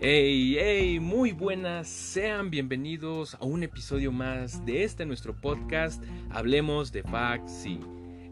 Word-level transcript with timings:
Hey, 0.00 0.56
hey, 0.60 1.00
muy 1.00 1.32
buenas, 1.32 1.88
sean 1.88 2.50
bienvenidos 2.50 3.34
a 3.34 3.44
un 3.44 3.64
episodio 3.64 4.12
más 4.12 4.64
de 4.64 4.84
este 4.84 5.04
nuestro 5.04 5.34
podcast, 5.34 6.00
Hablemos 6.30 6.92
de 6.92 7.02
Faxi. 7.02 7.80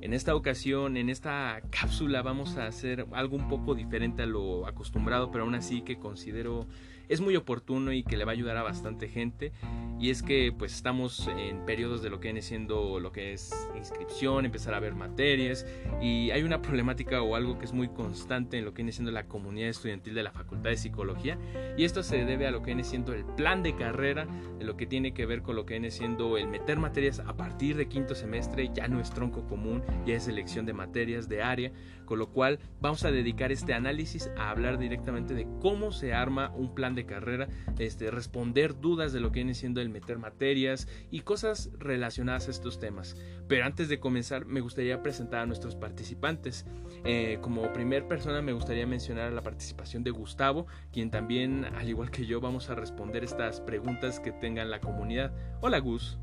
En 0.01 0.15
esta 0.15 0.37
ocasión, 0.37 0.97
en 0.97 1.11
esta 1.11 1.61
cápsula, 1.71 2.23
vamos 2.23 2.57
a 2.57 2.69
hacer 2.69 3.09
algo 3.11 3.35
un 3.35 3.49
poco 3.49 3.75
diferente 3.75 4.23
a 4.23 4.27
lo 4.27 4.69
acostumbrado, 4.69 5.33
pero 5.33 5.43
aún 5.43 5.57
así 5.57 5.83
que 5.83 5.99
considero 5.99 6.69
es 7.09 7.21
muy 7.21 7.37
oportuno 7.37 7.93
y 7.93 8.03
que 8.03 8.17
le 8.17 8.25
va 8.25 8.33
a 8.33 8.35
ayudar 8.35 8.57
a 8.57 8.63
bastante 8.63 9.09
gente. 9.09 9.53
Y 9.99 10.11
es 10.11 10.23
que 10.23 10.53
pues 10.57 10.75
estamos 10.75 11.27
en 11.29 11.65
periodos 11.65 12.03
de 12.03 12.11
lo 12.11 12.21
que 12.21 12.29
viene 12.29 12.43
siendo 12.43 13.01
lo 13.01 13.13
que 13.13 13.33
es 13.33 13.69
inscripción, 13.77 14.45
empezar 14.45 14.75
a 14.75 14.81
ver 14.81 14.95
materias. 14.95 15.67
Y 16.03 16.31
hay 16.31 16.43
una 16.43 16.61
problemática 16.61 17.23
o 17.23 17.35
algo 17.35 17.59
que 17.59 17.65
es 17.65 17.73
muy 17.73 17.89
constante 17.89 18.59
en 18.59 18.65
lo 18.65 18.73
que 18.73 18.83
viene 18.83 18.93
siendo 18.93 19.11
la 19.11 19.27
comunidad 19.27 19.71
estudiantil 19.71 20.15
de 20.15 20.23
la 20.23 20.33
Facultad 20.33 20.71
de 20.71 20.77
Psicología. 20.77 21.39
Y 21.79 21.85
esto 21.85 22.03
se 22.03 22.25
debe 22.25 22.47
a 22.47 22.51
lo 22.51 22.61
que 22.61 22.67
viene 22.67 22.85
siendo 22.85 23.15
el 23.15 23.25
plan 23.25 23.63
de 23.63 23.75
carrera, 23.75 24.27
lo 24.61 24.77
que 24.77 24.87
tiene 24.87 25.15
que 25.15 25.25
ver 25.27 25.43
con 25.43 25.57
lo 25.57 25.65
que 25.65 25.75
viene 25.75 25.91
siendo 25.91 26.37
el 26.37 26.49
meter 26.49 26.79
materias 26.79 27.21
a 27.21 27.37
partir 27.37 27.77
de 27.77 27.89
quinto 27.89 28.15
semestre, 28.15 28.71
ya 28.75 28.89
no 28.89 29.01
es 29.01 29.11
tronco 29.11 29.47
común, 29.47 29.83
ya 30.07 30.17
es 30.17 30.25
selección 30.25 30.67
de 30.67 30.73
materias 30.73 31.29
de 31.29 31.43
área, 31.43 31.73
con 32.07 32.19
lo 32.19 32.31
cual 32.31 32.59
vamos 32.81 33.05
a 33.05 33.11
dedicar 33.11 33.53
este 33.53 33.75
análisis 33.75 34.31
a 34.39 34.51
hablar 34.51 34.79
directamente 34.79 35.35
de 35.35 35.47
cómo 35.61 35.93
se 35.93 36.15
arma 36.15 36.53
un 36.55 36.75
plan 36.75 36.95
de 36.95 37.05
carrera, 37.05 37.49
este, 37.79 38.11
responder 38.11 38.81
dudas 38.81 39.13
de 39.13 39.21
lo 39.21 39.33
que 39.33 39.41
viene 39.41 39.55
siendo 39.55 39.81
el 39.81 39.91
meter 39.91 40.19
materias 40.19 40.89
y 41.11 41.21
cosas 41.21 41.71
relacionadas 41.79 42.49
a 42.49 42.53
estos 42.53 42.79
temas. 42.79 43.17
Pero 43.49 43.65
antes 43.65 43.89
de 43.89 44.01
comenzar 44.01 44.47
me 44.47 44.61
gustaría 44.61 45.03
presentar 45.03 45.41
a 45.41 45.47
nuestros 45.47 45.77
participantes. 45.77 46.65
Eh, 47.05 47.39
como 47.41 47.73
primer 47.73 48.09
persona 48.09 48.41
me 48.41 48.53
gustaría 48.53 48.87
mencionar 48.87 49.33
la 49.33 49.43
participación 49.43 50.03
de 50.03 50.11
Gustavo, 50.11 50.67
quien 50.93 51.11
también, 51.11 51.65
al 51.65 51.89
igual 51.89 52.11
que 52.11 52.27
yo, 52.27 52.41
vamos 52.41 52.71
a 52.71 52.75
responder 52.75 53.25
estas 53.25 53.61
preguntas 53.61 54.21
que 54.21 54.33
tengan 54.33 54.71
la 54.71 54.81
comunidad. 54.81 55.33
Hola 55.61 55.79
Gus. 55.79 56.19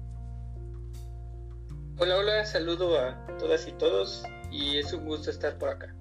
Hola, 1.97 2.17
hola, 2.17 2.45
saludo 2.45 2.99
a 2.99 3.27
todas 3.37 3.67
y 3.67 3.71
todos 3.73 4.23
y 4.53 4.77
es 4.77 4.93
un 4.93 5.05
gusto 5.05 5.31
estar 5.31 5.57
por 5.57 5.69
acá. 5.69 5.95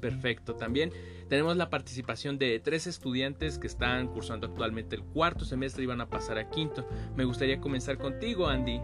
Perfecto, 0.00 0.54
también 0.54 0.92
tenemos 1.28 1.56
la 1.56 1.68
participación 1.68 2.38
de 2.38 2.60
tres 2.60 2.86
estudiantes 2.86 3.58
que 3.58 3.66
están 3.66 4.06
cursando 4.06 4.46
actualmente 4.46 4.94
el 4.94 5.02
cuarto 5.02 5.44
semestre 5.44 5.82
y 5.82 5.86
van 5.86 6.00
a 6.00 6.08
pasar 6.08 6.38
a 6.38 6.48
quinto. 6.48 6.86
Me 7.16 7.24
gustaría 7.24 7.60
comenzar 7.60 7.98
contigo, 7.98 8.46
Andy. 8.46 8.80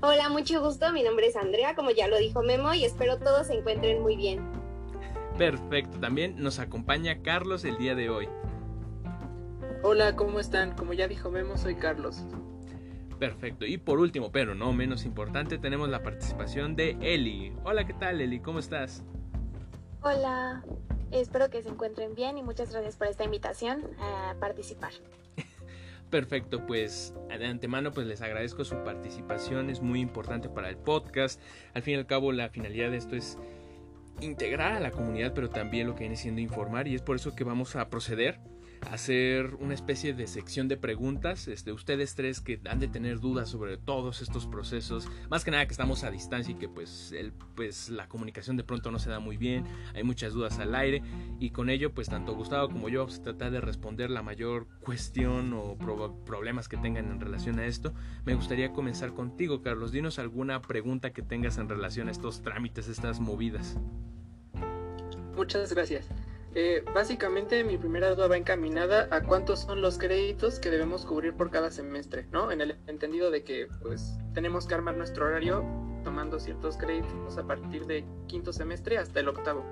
Hola, 0.00 0.30
mucho 0.30 0.60
gusto. 0.62 0.92
Mi 0.92 1.02
nombre 1.02 1.26
es 1.26 1.36
Andrea, 1.36 1.74
como 1.74 1.90
ya 1.90 2.08
lo 2.08 2.18
dijo 2.18 2.42
Memo, 2.42 2.72
y 2.74 2.84
espero 2.84 3.18
todos 3.18 3.48
se 3.48 3.54
encuentren 3.54 4.00
muy 4.00 4.16
bien. 4.16 4.40
Perfecto, 5.36 5.98
también 6.00 6.36
nos 6.38 6.58
acompaña 6.58 7.22
Carlos 7.22 7.64
el 7.64 7.76
día 7.76 7.94
de 7.94 8.08
hoy. 8.08 8.28
Hola, 9.82 10.16
¿cómo 10.16 10.40
están? 10.40 10.76
Como 10.76 10.92
ya 10.92 11.08
dijo 11.08 11.30
Memo, 11.30 11.56
soy 11.56 11.74
Carlos. 11.74 12.24
Perfecto. 13.22 13.66
Y 13.66 13.78
por 13.78 14.00
último, 14.00 14.32
pero 14.32 14.56
no 14.56 14.72
menos 14.72 15.04
importante, 15.04 15.56
tenemos 15.56 15.88
la 15.88 16.02
participación 16.02 16.74
de 16.74 16.96
Eli. 17.00 17.52
Hola, 17.62 17.86
¿qué 17.86 17.92
tal 17.92 18.20
Eli? 18.20 18.40
¿Cómo 18.40 18.58
estás? 18.58 19.04
Hola, 20.00 20.64
espero 21.12 21.48
que 21.48 21.62
se 21.62 21.68
encuentren 21.68 22.16
bien 22.16 22.36
y 22.36 22.42
muchas 22.42 22.72
gracias 22.72 22.96
por 22.96 23.06
esta 23.06 23.22
invitación 23.22 23.84
a 24.00 24.34
participar. 24.40 24.90
Perfecto, 26.10 26.66
pues 26.66 27.14
de 27.28 27.46
antemano 27.46 27.92
pues 27.92 28.08
les 28.08 28.22
agradezco 28.22 28.64
su 28.64 28.74
participación, 28.82 29.70
es 29.70 29.82
muy 29.82 30.00
importante 30.00 30.48
para 30.48 30.68
el 30.68 30.76
podcast. 30.76 31.40
Al 31.74 31.82
fin 31.82 31.94
y 31.94 31.98
al 31.98 32.06
cabo 32.08 32.32
la 32.32 32.48
finalidad 32.48 32.90
de 32.90 32.96
esto 32.96 33.14
es 33.14 33.38
integrar 34.20 34.72
a 34.72 34.80
la 34.80 34.90
comunidad, 34.90 35.32
pero 35.32 35.48
también 35.48 35.86
lo 35.86 35.94
que 35.94 36.00
viene 36.00 36.16
siendo 36.16 36.40
informar 36.40 36.88
y 36.88 36.96
es 36.96 37.02
por 37.02 37.14
eso 37.14 37.36
que 37.36 37.44
vamos 37.44 37.76
a 37.76 37.88
proceder 37.88 38.40
hacer 38.90 39.54
una 39.60 39.74
especie 39.74 40.14
de 40.14 40.26
sección 40.26 40.68
de 40.68 40.76
preguntas. 40.76 41.48
Este, 41.48 41.72
ustedes 41.72 42.14
tres 42.14 42.40
que 42.40 42.60
han 42.68 42.80
de 42.80 42.88
tener 42.88 43.20
dudas 43.20 43.48
sobre 43.48 43.76
todos 43.76 44.22
estos 44.22 44.46
procesos, 44.46 45.08
más 45.30 45.44
que 45.44 45.50
nada 45.50 45.66
que 45.66 45.72
estamos 45.72 46.04
a 46.04 46.10
distancia 46.10 46.52
y 46.52 46.58
que 46.58 46.68
pues, 46.68 47.12
el, 47.12 47.32
pues 47.54 47.88
la 47.88 48.08
comunicación 48.08 48.56
de 48.56 48.64
pronto 48.64 48.90
no 48.90 48.98
se 48.98 49.10
da 49.10 49.20
muy 49.20 49.36
bien, 49.36 49.64
hay 49.94 50.02
muchas 50.02 50.32
dudas 50.32 50.58
al 50.58 50.74
aire 50.74 51.02
y 51.38 51.50
con 51.50 51.70
ello 51.70 51.92
pues 51.92 52.08
tanto 52.08 52.34
Gustavo 52.34 52.68
como 52.68 52.88
yo 52.88 53.00
vamos 53.00 53.18
a 53.18 53.22
tratar 53.22 53.50
de 53.50 53.60
responder 53.60 54.10
la 54.10 54.22
mayor 54.22 54.66
cuestión 54.80 55.52
o 55.52 55.76
problemas 55.76 56.68
que 56.68 56.76
tengan 56.76 57.10
en 57.10 57.20
relación 57.20 57.58
a 57.58 57.66
esto. 57.66 57.92
Me 58.24 58.34
gustaría 58.34 58.72
comenzar 58.72 59.12
contigo, 59.12 59.62
Carlos. 59.62 59.92
Dinos 59.92 60.18
alguna 60.18 60.62
pregunta 60.62 61.12
que 61.12 61.22
tengas 61.22 61.58
en 61.58 61.68
relación 61.68 62.08
a 62.08 62.10
estos 62.10 62.42
trámites, 62.42 62.88
estas 62.88 63.20
movidas. 63.20 63.76
Muchas 65.36 65.72
gracias. 65.72 66.06
Eh, 66.54 66.84
básicamente 66.94 67.64
mi 67.64 67.78
primera 67.78 68.10
duda 68.14 68.28
va 68.28 68.36
encaminada 68.36 69.08
a 69.10 69.22
cuántos 69.22 69.60
son 69.60 69.80
los 69.80 69.96
créditos 69.96 70.58
que 70.58 70.70
debemos 70.70 71.06
cubrir 71.06 71.32
por 71.32 71.50
cada 71.50 71.70
semestre, 71.70 72.26
¿no? 72.30 72.52
En 72.52 72.60
el 72.60 72.76
entendido 72.86 73.30
de 73.30 73.42
que 73.42 73.68
pues 73.80 74.18
tenemos 74.34 74.66
que 74.66 74.74
armar 74.74 74.96
nuestro 74.96 75.26
horario 75.26 75.64
tomando 76.04 76.38
ciertos 76.38 76.76
créditos 76.76 77.38
a 77.38 77.46
partir 77.46 77.86
de 77.86 78.04
quinto 78.26 78.52
semestre 78.52 78.98
hasta 78.98 79.20
el 79.20 79.28
octavo. 79.28 79.64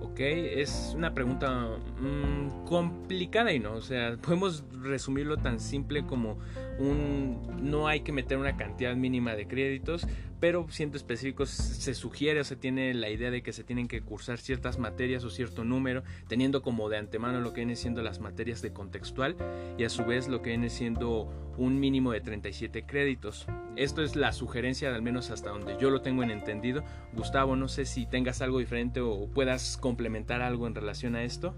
Ok, 0.00 0.20
es 0.20 0.92
una 0.94 1.12
pregunta 1.12 1.68
mm, 1.98 2.64
complicada 2.64 3.52
y 3.52 3.58
no, 3.58 3.74
o 3.74 3.82
sea, 3.82 4.16
podemos 4.22 4.64
resumirlo 4.82 5.36
tan 5.36 5.60
simple 5.60 6.06
como 6.06 6.38
un 6.78 7.40
no 7.60 7.88
hay 7.88 8.00
que 8.00 8.12
meter 8.12 8.38
una 8.38 8.56
cantidad 8.56 8.96
mínima 8.96 9.34
de 9.34 9.46
créditos, 9.46 10.06
pero 10.42 10.66
siendo 10.70 10.96
específicos 10.96 11.50
se 11.50 11.94
sugiere 11.94 12.40
o 12.40 12.44
se 12.44 12.56
tiene 12.56 12.94
la 12.94 13.08
idea 13.10 13.30
de 13.30 13.44
que 13.44 13.52
se 13.52 13.62
tienen 13.62 13.86
que 13.86 14.02
cursar 14.02 14.40
ciertas 14.40 14.76
materias 14.76 15.22
o 15.22 15.30
cierto 15.30 15.62
número, 15.62 16.02
teniendo 16.26 16.62
como 16.62 16.88
de 16.88 16.96
antemano 16.96 17.40
lo 17.40 17.52
que 17.52 17.60
viene 17.60 17.76
siendo 17.76 18.02
las 18.02 18.18
materias 18.18 18.60
de 18.60 18.72
contextual 18.72 19.36
y 19.78 19.84
a 19.84 19.88
su 19.88 20.04
vez 20.04 20.26
lo 20.26 20.42
que 20.42 20.50
viene 20.50 20.68
siendo 20.68 21.32
un 21.58 21.78
mínimo 21.78 22.10
de 22.10 22.22
37 22.22 22.84
créditos. 22.86 23.46
Esto 23.76 24.02
es 24.02 24.16
la 24.16 24.32
sugerencia, 24.32 24.92
al 24.92 25.00
menos 25.00 25.30
hasta 25.30 25.50
donde 25.50 25.76
yo 25.78 25.90
lo 25.90 26.02
tengo 26.02 26.24
en 26.24 26.32
entendido. 26.32 26.82
Gustavo, 27.12 27.54
no 27.54 27.68
sé 27.68 27.84
si 27.84 28.06
tengas 28.06 28.42
algo 28.42 28.58
diferente 28.58 29.00
o 29.00 29.28
puedas 29.28 29.76
complementar 29.76 30.42
algo 30.42 30.66
en 30.66 30.74
relación 30.74 31.14
a 31.14 31.22
esto. 31.22 31.54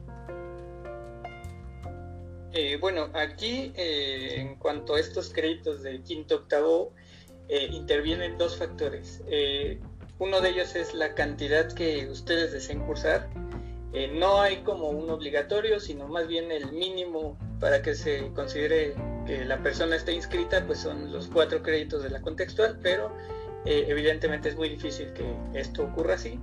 Eh, 2.52 2.76
bueno, 2.78 3.08
aquí 3.14 3.72
eh, 3.76 4.34
en 4.36 4.56
cuanto 4.56 4.94
a 4.94 5.00
estos 5.00 5.32
créditos 5.32 5.82
de 5.82 6.02
quinto 6.02 6.36
octavo, 6.36 6.92
eh, 7.48 7.68
intervienen 7.70 8.38
dos 8.38 8.56
factores. 8.56 9.22
Eh, 9.28 9.78
uno 10.18 10.40
de 10.40 10.50
ellos 10.50 10.74
es 10.76 10.94
la 10.94 11.14
cantidad 11.14 11.70
que 11.72 12.08
ustedes 12.08 12.52
deseen 12.52 12.80
cursar. 12.80 13.28
Eh, 13.92 14.10
no 14.12 14.40
hay 14.40 14.58
como 14.58 14.88
un 14.88 15.10
obligatorio, 15.10 15.78
sino 15.78 16.08
más 16.08 16.26
bien 16.26 16.50
el 16.50 16.72
mínimo 16.72 17.38
para 17.60 17.82
que 17.82 17.94
se 17.94 18.32
considere 18.32 18.94
que 19.26 19.44
la 19.44 19.62
persona 19.62 19.96
esté 19.96 20.12
inscrita, 20.12 20.66
pues 20.66 20.80
son 20.80 21.12
los 21.12 21.28
cuatro 21.28 21.62
créditos 21.62 22.02
de 22.02 22.10
la 22.10 22.20
contextual, 22.20 22.78
pero 22.82 23.12
evidentemente 23.66 24.50
es 24.50 24.56
muy 24.56 24.68
difícil 24.68 25.10
que 25.14 25.24
esto 25.54 25.84
ocurra 25.84 26.14
así. 26.14 26.38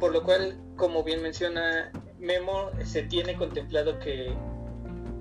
por 0.00 0.12
lo 0.12 0.22
cual, 0.22 0.58
como 0.76 1.04
bien 1.04 1.20
menciona 1.20 1.92
Memo, 2.18 2.70
se 2.84 3.02
tiene 3.02 3.36
contemplado 3.36 3.98
que 3.98 4.32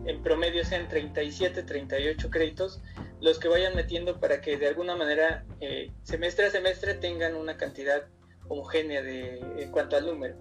en 0.08 0.24
promedio 0.24 0.64
sean 0.64 0.88
37, 0.88 1.64
38 1.64 2.30
créditos 2.30 2.82
los 3.20 3.40
que 3.40 3.50
vayan 3.50 3.76
metiendo 3.76 4.20
para 4.20 4.42
que 4.42 4.58
de 4.58 4.68
alguna 4.68 4.96
manera 4.96 5.46
eh, 5.60 5.92
semestre 6.04 6.46
a 6.46 6.50
semestre 6.50 6.94
tengan 6.94 7.36
una 7.36 7.58
cantidad 7.58 8.06
homogénea 8.48 9.02
de, 9.02 9.40
en 9.58 9.72
cuanto 9.72 9.98
al 9.98 10.06
número. 10.06 10.36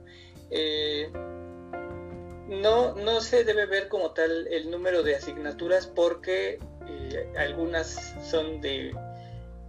Eh, 0.50 1.10
no, 2.49 2.94
no 2.94 3.21
se 3.21 3.43
debe 3.43 3.66
ver 3.66 3.88
como 3.88 4.12
tal 4.12 4.47
el 4.49 4.71
número 4.71 5.03
de 5.03 5.16
asignaturas 5.16 5.88
porque 5.88 6.60
eh, 6.88 7.33
algunas 7.37 8.15
son 8.22 8.60
de 8.60 8.94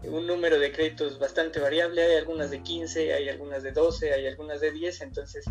un 0.04 0.28
número 0.28 0.60
de 0.60 0.72
créditos 0.72 1.18
bastante 1.18 1.60
variable, 1.60 2.04
hay 2.04 2.18
algunas 2.18 2.52
de 2.52 2.62
15, 2.62 3.14
hay 3.14 3.30
algunas 3.30 3.64
de 3.64 3.72
12, 3.72 4.14
hay 4.14 4.28
algunas 4.28 4.62
de 4.62 4.72
10, 4.72 5.02
entonces 5.02 5.46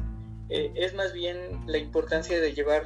es 0.49 0.95
más 0.95 1.13
bien 1.13 1.65
la 1.67 1.79
importancia 1.79 2.41
de 2.41 2.55
llevar 2.55 2.85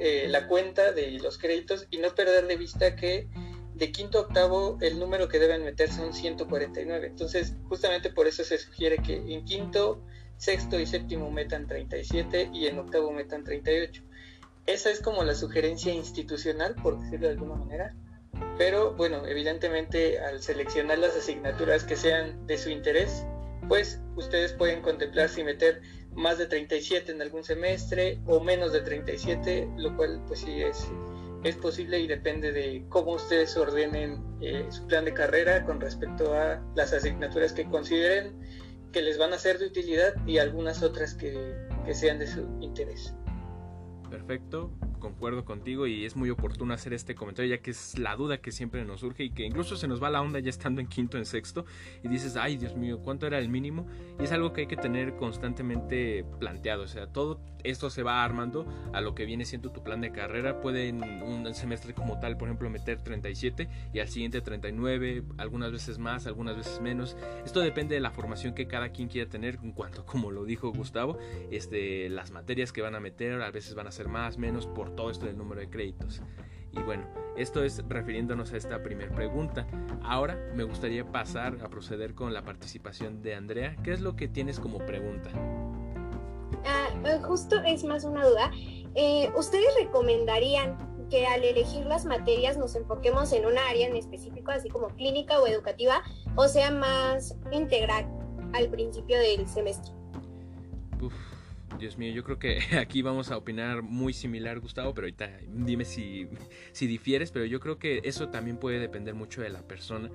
la 0.00 0.48
cuenta 0.48 0.92
de 0.92 1.12
los 1.12 1.38
créditos 1.38 1.86
y 1.90 1.98
no 1.98 2.14
perder 2.14 2.46
de 2.46 2.56
vista 2.56 2.96
que 2.96 3.28
de 3.74 3.90
quinto 3.90 4.18
a 4.18 4.22
octavo 4.22 4.78
el 4.80 4.98
número 4.98 5.28
que 5.28 5.38
deben 5.38 5.64
meter 5.64 5.90
son 5.90 6.12
149. 6.12 7.06
Entonces, 7.06 7.54
justamente 7.68 8.10
por 8.10 8.26
eso 8.26 8.44
se 8.44 8.58
sugiere 8.58 8.98
que 8.98 9.16
en 9.16 9.44
quinto, 9.44 10.02
sexto 10.36 10.78
y 10.78 10.86
séptimo 10.86 11.30
metan 11.30 11.66
37 11.66 12.50
y 12.52 12.66
en 12.66 12.78
octavo 12.78 13.12
metan 13.12 13.44
38. 13.44 14.02
Esa 14.66 14.90
es 14.90 15.00
como 15.00 15.24
la 15.24 15.34
sugerencia 15.34 15.92
institucional, 15.92 16.76
por 16.76 17.00
decirlo 17.00 17.26
de 17.26 17.32
alguna 17.32 17.54
manera. 17.56 17.94
Pero 18.58 18.94
bueno, 18.94 19.26
evidentemente 19.26 20.20
al 20.20 20.42
seleccionar 20.42 20.98
las 20.98 21.16
asignaturas 21.16 21.84
que 21.84 21.96
sean 21.96 22.46
de 22.46 22.58
su 22.58 22.70
interés, 22.70 23.24
pues 23.68 24.00
ustedes 24.16 24.52
pueden 24.52 24.82
contemplar 24.82 25.28
si 25.28 25.42
meter 25.42 25.80
más 26.14 26.38
de 26.38 26.46
37 26.46 27.12
en 27.12 27.22
algún 27.22 27.44
semestre 27.44 28.20
o 28.26 28.40
menos 28.40 28.72
de 28.72 28.80
37, 28.80 29.68
lo 29.76 29.96
cual 29.96 30.22
pues 30.26 30.40
sí 30.40 30.62
es 30.62 30.88
es 31.44 31.56
posible 31.56 31.98
y 31.98 32.06
depende 32.06 32.52
de 32.52 32.84
cómo 32.88 33.14
ustedes 33.14 33.56
ordenen 33.56 34.22
eh, 34.40 34.66
su 34.70 34.86
plan 34.86 35.04
de 35.04 35.12
carrera 35.12 35.64
con 35.64 35.80
respecto 35.80 36.34
a 36.34 36.62
las 36.76 36.92
asignaturas 36.92 37.52
que 37.52 37.64
consideren 37.68 38.38
que 38.92 39.02
les 39.02 39.18
van 39.18 39.32
a 39.32 39.38
ser 39.38 39.58
de 39.58 39.66
utilidad 39.66 40.14
y 40.26 40.38
algunas 40.38 40.82
otras 40.82 41.14
que, 41.14 41.56
que 41.84 41.94
sean 41.94 42.18
de 42.18 42.26
su 42.26 42.46
interés. 42.60 43.14
Perfecto, 44.08 44.70
concuerdo 45.02 45.44
contigo 45.44 45.88
y 45.88 46.04
es 46.04 46.14
muy 46.14 46.30
oportuno 46.30 46.72
hacer 46.72 46.92
este 46.92 47.16
comentario 47.16 47.56
ya 47.56 47.60
que 47.60 47.72
es 47.72 47.98
la 47.98 48.14
duda 48.14 48.38
que 48.38 48.52
siempre 48.52 48.84
nos 48.84 49.00
surge 49.00 49.24
y 49.24 49.30
que 49.30 49.44
incluso 49.44 49.76
se 49.76 49.88
nos 49.88 50.00
va 50.00 50.10
la 50.10 50.22
onda 50.22 50.38
ya 50.38 50.48
estando 50.48 50.80
en 50.80 50.86
quinto, 50.86 51.18
en 51.18 51.26
sexto 51.26 51.64
y 52.04 52.08
dices, 52.08 52.36
ay 52.36 52.56
Dios 52.56 52.76
mío, 52.76 53.00
¿cuánto 53.02 53.26
era 53.26 53.40
el 53.40 53.48
mínimo? 53.48 53.86
Y 54.20 54.24
es 54.24 54.32
algo 54.32 54.52
que 54.52 54.62
hay 54.62 54.66
que 54.68 54.76
tener 54.76 55.16
constantemente 55.16 56.24
planteado, 56.38 56.84
o 56.84 56.86
sea, 56.86 57.08
todo 57.08 57.40
esto 57.64 57.90
se 57.90 58.02
va 58.02 58.24
armando 58.24 58.66
a 58.92 59.00
lo 59.00 59.14
que 59.14 59.24
viene 59.24 59.44
siendo 59.44 59.70
tu 59.70 59.82
plan 59.82 60.00
de 60.00 60.12
carrera, 60.12 60.60
puede 60.60 60.88
en 60.88 61.02
un 61.02 61.54
semestre 61.54 61.94
como 61.94 62.18
tal, 62.18 62.36
por 62.36 62.48
ejemplo, 62.48 62.70
meter 62.70 63.00
37 63.02 63.68
y 63.92 64.00
al 64.00 64.08
siguiente 64.08 64.40
39, 64.40 65.24
algunas 65.38 65.72
veces 65.72 65.98
más, 65.98 66.26
algunas 66.26 66.56
veces 66.56 66.80
menos, 66.80 67.16
esto 67.44 67.60
depende 67.60 67.94
de 67.94 68.00
la 68.00 68.10
formación 68.10 68.54
que 68.54 68.66
cada 68.66 68.90
quien 68.90 69.08
quiera 69.08 69.30
tener 69.30 69.58
en 69.62 69.72
cuanto, 69.72 70.04
como 70.06 70.30
lo 70.30 70.44
dijo 70.44 70.72
Gustavo, 70.72 71.18
este, 71.50 72.08
las 72.08 72.30
materias 72.30 72.72
que 72.72 72.82
van 72.82 72.94
a 72.94 73.00
meter, 73.00 73.40
a 73.42 73.50
veces 73.50 73.74
van 73.74 73.86
a 73.86 73.92
ser 73.92 74.08
más, 74.08 74.38
menos 74.38 74.66
por 74.66 74.94
todo 74.94 75.10
esto 75.10 75.26
del 75.26 75.36
número 75.36 75.60
de 75.60 75.68
créditos. 75.68 76.22
Y 76.72 76.80
bueno, 76.80 77.06
esto 77.36 77.62
es 77.62 77.82
refiriéndonos 77.86 78.52
a 78.52 78.56
esta 78.56 78.82
primera 78.82 79.14
pregunta. 79.14 79.66
Ahora 80.02 80.38
me 80.54 80.64
gustaría 80.64 81.10
pasar 81.10 81.58
a 81.62 81.68
proceder 81.68 82.14
con 82.14 82.32
la 82.32 82.42
participación 82.42 83.22
de 83.22 83.34
Andrea. 83.34 83.76
¿Qué 83.82 83.92
es 83.92 84.00
lo 84.00 84.16
que 84.16 84.28
tienes 84.28 84.58
como 84.58 84.78
pregunta? 84.78 85.30
Ah, 86.66 86.88
eh, 87.04 87.20
justo 87.22 87.56
es 87.64 87.84
más 87.84 88.04
una 88.04 88.26
duda. 88.26 88.50
Eh, 88.94 89.30
¿Ustedes 89.36 89.74
recomendarían 89.78 91.08
que 91.08 91.26
al 91.26 91.44
elegir 91.44 91.84
las 91.86 92.04
materias 92.04 92.56
nos 92.56 92.74
enfoquemos 92.74 93.32
en 93.32 93.46
un 93.46 93.58
área 93.58 93.86
en 93.86 93.96
específico, 93.96 94.50
así 94.50 94.68
como 94.68 94.88
clínica 94.88 95.40
o 95.40 95.46
educativa, 95.46 96.02
o 96.36 96.48
sea 96.48 96.70
más 96.70 97.34
integral 97.50 98.06
al 98.52 98.68
principio 98.68 99.18
del 99.18 99.46
semestre? 99.46 99.92
Dios 101.78 101.98
mío, 101.98 102.12
yo 102.12 102.24
creo 102.24 102.38
que 102.38 102.58
aquí 102.78 103.02
vamos 103.02 103.30
a 103.30 103.36
opinar 103.36 103.82
muy 103.82 104.12
similar, 104.12 104.60
Gustavo, 104.60 104.94
pero 104.94 105.06
ahorita 105.06 105.30
dime 105.48 105.84
si, 105.84 106.28
si 106.72 106.86
difieres, 106.86 107.30
pero 107.30 107.44
yo 107.44 107.60
creo 107.60 107.78
que 107.78 108.00
eso 108.04 108.28
también 108.28 108.56
puede 108.58 108.78
depender 108.78 109.14
mucho 109.14 109.42
de 109.42 109.50
la 109.50 109.62
persona. 109.62 110.10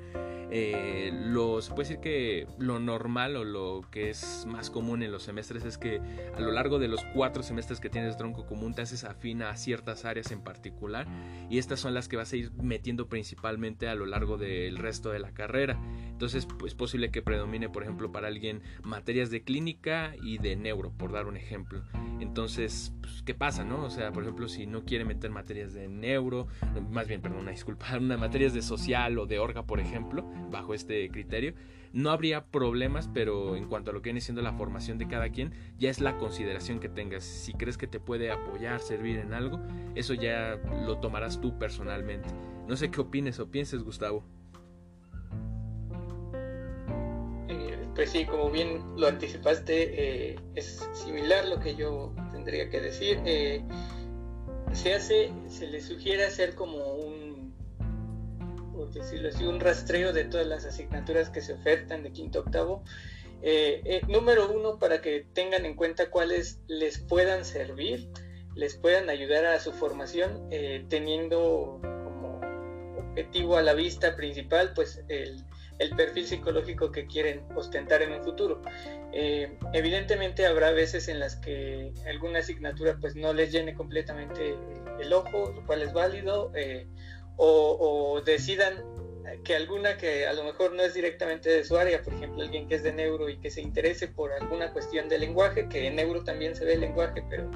Eh, 0.50 1.12
se 1.62 1.74
puede 1.74 1.90
decir 1.90 2.00
que 2.00 2.48
lo 2.58 2.80
normal 2.80 3.36
o 3.36 3.44
lo 3.44 3.82
que 3.92 4.10
es 4.10 4.46
más 4.48 4.70
común 4.70 5.04
en 5.04 5.12
los 5.12 5.24
semestres 5.24 5.66
es 5.66 5.78
que 5.78 6.00
a 6.36 6.40
lo 6.40 6.52
largo 6.52 6.80
de 6.80 6.88
los 6.88 7.04
cuatro 7.14 7.44
semestres 7.44 7.80
que 7.80 7.90
tienes 7.90 8.16
tronco 8.18 8.46
común 8.46 8.74
te 8.74 8.82
haces 8.82 9.04
afina 9.04 9.50
a 9.50 9.58
ciertas 9.58 10.06
áreas 10.06 10.32
en 10.32 10.42
particular 10.42 11.06
y 11.50 11.58
estas 11.58 11.80
son 11.80 11.94
las 11.94 12.08
que 12.08 12.16
vas 12.16 12.32
a 12.32 12.38
ir 12.38 12.52
metiendo 12.54 13.08
principalmente 13.08 13.90
a 13.90 13.96
lo 13.96 14.06
largo 14.06 14.38
del 14.38 14.78
resto 14.78 15.10
de 15.10 15.20
la 15.20 15.32
carrera. 15.32 15.80
Entonces 16.10 16.48
es 16.66 16.76
posible 16.76 17.12
que 17.12 17.22
predomine, 17.22 17.70
por 17.70 17.84
ejemplo, 17.84 18.12
para 18.12 18.28
alguien 18.28 18.62
materias 18.84 19.30
de 19.30 19.44
clínica 19.44 20.16
y 20.22 20.38
de 20.38 20.56
neuro, 20.56 20.92
por 20.92 21.12
dar 21.12 21.28
un 21.28 21.36
ejemplo 21.36 21.47
ejemplo. 21.48 21.82
Entonces, 22.20 22.94
pues, 23.02 23.24
¿qué 23.24 23.34
pasa, 23.34 23.64
no? 23.64 23.84
O 23.84 23.90
sea, 23.90 24.12
por 24.12 24.24
ejemplo, 24.24 24.48
si 24.48 24.68
no 24.68 24.84
quiere 24.84 25.06
meter 25.06 25.32
materias 25.32 25.74
de 25.74 25.88
neuro, 25.88 26.48
más 26.92 27.08
bien, 27.08 27.22
perdón, 27.22 27.42
una 27.42 27.52
disculpa, 27.52 27.88
una 27.98 28.18
materias 28.18 28.54
de 28.54 28.62
social 28.62 29.18
o 29.18 29.26
de 29.26 29.40
orga, 29.40 29.64
por 29.64 29.80
ejemplo, 29.80 30.24
bajo 30.52 30.74
este 30.74 31.10
criterio, 31.10 31.54
no 31.94 32.12
habría 32.12 32.46
problemas, 32.46 33.10
pero 33.14 33.56
en 33.56 33.66
cuanto 33.66 33.92
a 33.92 33.94
lo 33.94 34.02
que 34.02 34.10
viene 34.10 34.22
siendo 34.22 34.42
la 34.42 34.54
formación 34.54 34.98
de 34.98 35.08
cada 35.08 35.30
quien, 35.30 35.54
ya 35.80 35.90
es 35.90 36.02
la 36.02 36.18
consideración 36.18 36.80
que 36.80 36.90
tengas. 36.90 37.24
Si 37.24 37.54
crees 37.54 37.78
que 37.78 37.88
te 37.88 38.00
puede 38.00 38.30
apoyar, 38.30 38.82
servir 38.82 39.18
en 39.18 39.34
algo, 39.34 39.60
eso 39.96 40.14
ya 40.14 40.60
lo 40.86 40.98
tomarás 41.00 41.40
tú 41.40 41.58
personalmente. 41.58 42.28
No 42.68 42.76
sé 42.76 42.92
qué 42.92 43.00
opines 43.00 43.40
o 43.40 43.50
pienses, 43.50 43.84
Gustavo. 43.84 44.24
Pues 47.98 48.12
sí, 48.12 48.26
como 48.26 48.52
bien 48.52 48.84
lo 48.96 49.08
anticipaste, 49.08 50.30
eh, 50.30 50.36
es 50.54 50.88
similar 50.94 51.48
lo 51.48 51.60
que 51.60 51.76
yo 51.76 52.14
tendría 52.32 52.70
que 52.70 52.80
decir. 52.80 53.20
Eh, 53.26 53.64
se 54.72 54.94
hace, 54.94 55.32
se 55.48 55.66
le 55.66 55.82
sugiere 55.82 56.24
hacer 56.24 56.54
como 56.54 56.78
un, 56.94 57.56
por 58.72 58.92
decirlo 58.92 59.30
así, 59.30 59.46
un 59.46 59.60
rastreo 59.60 60.14
de 60.14 60.26
todas 60.26 60.46
las 60.46 60.64
asignaturas 60.64 61.32
que 61.32 61.42
se 61.42 61.54
ofertan 61.54 62.04
de 62.04 62.12
quinto 62.12 62.42
octavo. 62.42 62.84
Eh, 63.42 64.02
número 64.08 64.48
uno, 64.52 64.78
para 64.78 65.02
que 65.02 65.26
tengan 65.34 65.66
en 65.66 65.76
cuenta 65.76 66.12
cuáles 66.12 66.62
les 66.68 67.00
puedan 67.00 67.46
servir, 67.46 68.12
les 68.54 68.76
puedan 68.76 69.10
ayudar 69.10 69.44
a 69.48 69.60
su 69.60 69.72
formación, 69.72 70.48
teniendo 70.88 71.80
como 71.82 72.42
objetivo 73.00 73.58
a 73.58 73.64
la 73.64 73.74
vista 73.74 74.16
principal, 74.16 74.74
pues 74.76 75.04
el 75.10 75.47
el 75.80 75.96
perfil 75.96 76.26
psicológico 76.26 76.92
que 76.92 77.06
quieren 77.06 77.44
ostentar 77.56 78.02
en 78.02 78.14
un 78.14 78.24
futuro. 78.24 78.62
Eh, 79.14 79.58
evidentemente 79.74 80.46
habrá 80.46 80.72
veces 80.72 81.08
en 81.08 81.20
las 81.20 81.36
que 81.36 81.94
alguna 82.08 82.40
asignatura 82.40 82.98
pues 83.00 83.16
no 83.16 83.34
les 83.34 83.52
llene 83.52 83.74
completamente 83.74 84.56
el 85.00 85.14
ojo, 85.14 85.52
lo 85.56 85.66
cual 85.66 85.82
es 85.82 85.94
válido, 85.94 86.52
eh, 86.56 86.88
o, 87.38 88.22
decidan 88.26 88.84
que 89.44 89.56
alguna 89.56 89.98
que 89.98 90.26
a 90.26 90.34
lo 90.34 90.44
mejor 90.44 90.74
no 90.74 90.82
es 90.82 90.94
directamente 90.94 91.50
de 91.50 91.64
su 91.64 91.78
área, 91.78 92.02
por 92.02 92.14
ejemplo 92.14 92.42
alguien 92.42 92.68
que 92.68 92.76
es 92.76 92.84
de 92.84 92.94
neuro 92.94 93.30
y 93.30 93.38
que 93.38 93.52
se 93.52 93.62
interese 93.62 94.08
por 94.08 94.32
alguna 94.32 94.72
cuestión 94.72 95.10
de 95.10 95.20
lenguaje, 95.20 95.68
que 95.68 95.88
en 95.88 95.98
neuro 95.98 96.24
también 96.24 96.56
se 96.56 96.66
ve 96.66 96.74
el 96.74 96.82
lenguaje, 96.82 97.24
pero 97.30 97.52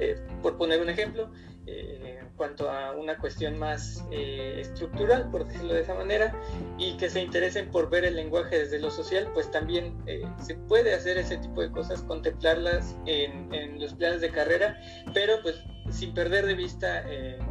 eh, 0.00 0.16
por 0.42 0.58
poner 0.58 0.80
un 0.80 0.90
ejemplo, 0.90 1.30
eh, 1.64 2.18
en 2.20 2.28
cuanto 2.36 2.68
a 2.68 2.90
una 2.90 3.16
cuestión 3.18 3.56
más 3.56 4.04
eh, 4.10 4.56
estructural, 4.58 5.30
por 5.30 5.46
decirlo 5.46 5.74
de 5.74 5.82
esa 5.82 5.94
manera, 5.94 6.34
y 6.76 6.96
que 6.96 7.08
se 7.08 7.22
interesen 7.22 7.70
por 7.70 7.88
ver 7.88 8.04
el 8.04 8.16
lenguaje 8.16 8.58
desde 8.58 8.80
lo 8.80 8.90
social, 8.90 9.30
pues 9.32 9.48
también 9.52 9.96
eh, 10.06 10.24
se 10.40 10.56
puede 10.56 10.92
hacer 10.92 11.18
ese 11.18 11.36
tipo 11.36 11.62
de 11.62 11.70
cosas, 11.70 12.02
contemplarlas 12.02 12.96
en, 13.06 13.80
los 13.80 13.94
planes 13.94 14.20
de 14.20 14.30
carrera, 14.30 14.76
pero 15.14 15.40
pues 15.42 15.62
sin 15.90 16.14
perder 16.14 16.46
de 16.46 16.54
vista 16.54 17.04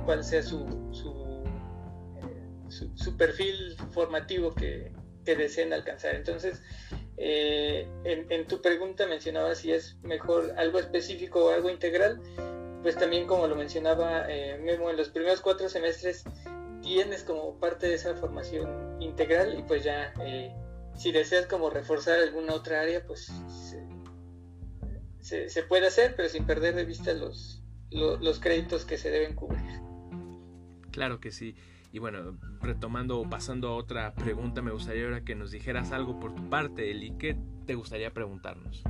cuál 0.05 0.23
sea 0.23 0.43
su, 0.43 0.65
su, 0.91 1.31
perfil 3.17 3.75
formativo 3.91 4.53
que, 4.53 4.91
deseen 5.23 5.71
alcanzar. 5.71 6.15
Entonces, 6.15 6.61
en, 7.17 8.29
en 8.29 8.47
tu 8.47 8.61
pregunta 8.61 9.07
mencionaba 9.07 9.55
si 9.55 9.71
es 9.71 9.97
mejor 10.03 10.53
algo 10.57 10.79
específico 10.79 11.45
o 11.45 11.49
algo 11.51 11.69
integral 11.69 12.21
pues 12.81 12.95
también 12.97 13.27
como 13.27 13.47
lo 13.47 13.55
mencionaba 13.55 14.25
eh, 14.29 14.57
Memo, 14.57 14.89
en 14.89 14.97
los 14.97 15.09
primeros 15.09 15.41
cuatro 15.41 15.69
semestres 15.69 16.23
tienes 16.81 17.23
como 17.23 17.59
parte 17.59 17.87
de 17.87 17.95
esa 17.95 18.15
formación 18.15 19.01
integral 19.01 19.57
y 19.57 19.63
pues 19.63 19.83
ya 19.83 20.13
eh, 20.21 20.53
si 20.95 21.11
deseas 21.11 21.45
como 21.47 21.69
reforzar 21.69 22.19
alguna 22.19 22.53
otra 22.53 22.81
área, 22.81 23.05
pues 23.05 23.31
se, 25.19 25.63
puede 25.63 25.87
hacer, 25.87 26.15
pero 26.15 26.29
sin 26.29 26.45
perder 26.45 26.75
de 26.75 26.85
vista 26.85 27.13
los, 27.13 27.63
los, 27.89 28.39
créditos 28.39 28.85
que 28.85 28.97
se 28.97 29.09
deben 29.09 29.35
cubrir. 29.35 29.61
Claro 30.91 31.19
que 31.19 31.31
sí. 31.31 31.55
Y 31.93 31.99
bueno, 31.99 32.37
retomando 32.61 33.19
o 33.19 33.29
pasando 33.29 33.69
a 33.69 33.75
otra 33.75 34.13
pregunta, 34.15 34.61
me 34.61 34.71
gustaría 34.71 35.05
ahora 35.05 35.23
que 35.23 35.35
nos 35.35 35.51
dijeras 35.51 35.91
algo 35.91 36.19
por 36.19 36.35
tu 36.35 36.49
parte, 36.49 36.91
Eli. 36.91 37.17
¿Qué 37.17 37.37
te 37.65 37.75
gustaría 37.75 38.13
preguntarnos? 38.13 38.83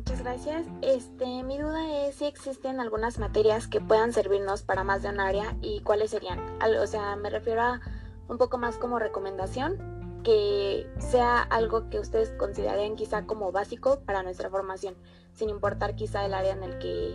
Muchas 0.00 0.22
gracias. 0.22 0.66
Este, 0.80 1.42
mi 1.42 1.58
duda 1.58 2.06
es 2.06 2.14
si 2.14 2.24
existen 2.24 2.80
algunas 2.80 3.18
materias 3.18 3.66
que 3.66 3.82
puedan 3.82 4.14
servirnos 4.14 4.62
para 4.62 4.82
más 4.82 5.02
de 5.02 5.10
un 5.10 5.20
área 5.20 5.54
y 5.60 5.80
cuáles 5.80 6.10
serían. 6.10 6.40
O 6.80 6.86
sea, 6.86 7.16
me 7.16 7.28
refiero 7.28 7.60
a 7.60 7.80
un 8.26 8.38
poco 8.38 8.56
más 8.56 8.78
como 8.78 8.98
recomendación, 8.98 10.22
que 10.24 10.86
sea 10.98 11.42
algo 11.42 11.90
que 11.90 11.98
ustedes 11.98 12.30
consideren 12.30 12.96
quizá 12.96 13.26
como 13.26 13.52
básico 13.52 14.00
para 14.06 14.22
nuestra 14.22 14.48
formación, 14.48 14.94
sin 15.34 15.50
importar 15.50 15.94
quizá 15.96 16.24
el 16.24 16.32
área 16.32 16.52
en 16.52 16.62
el 16.62 16.78
que 16.78 17.14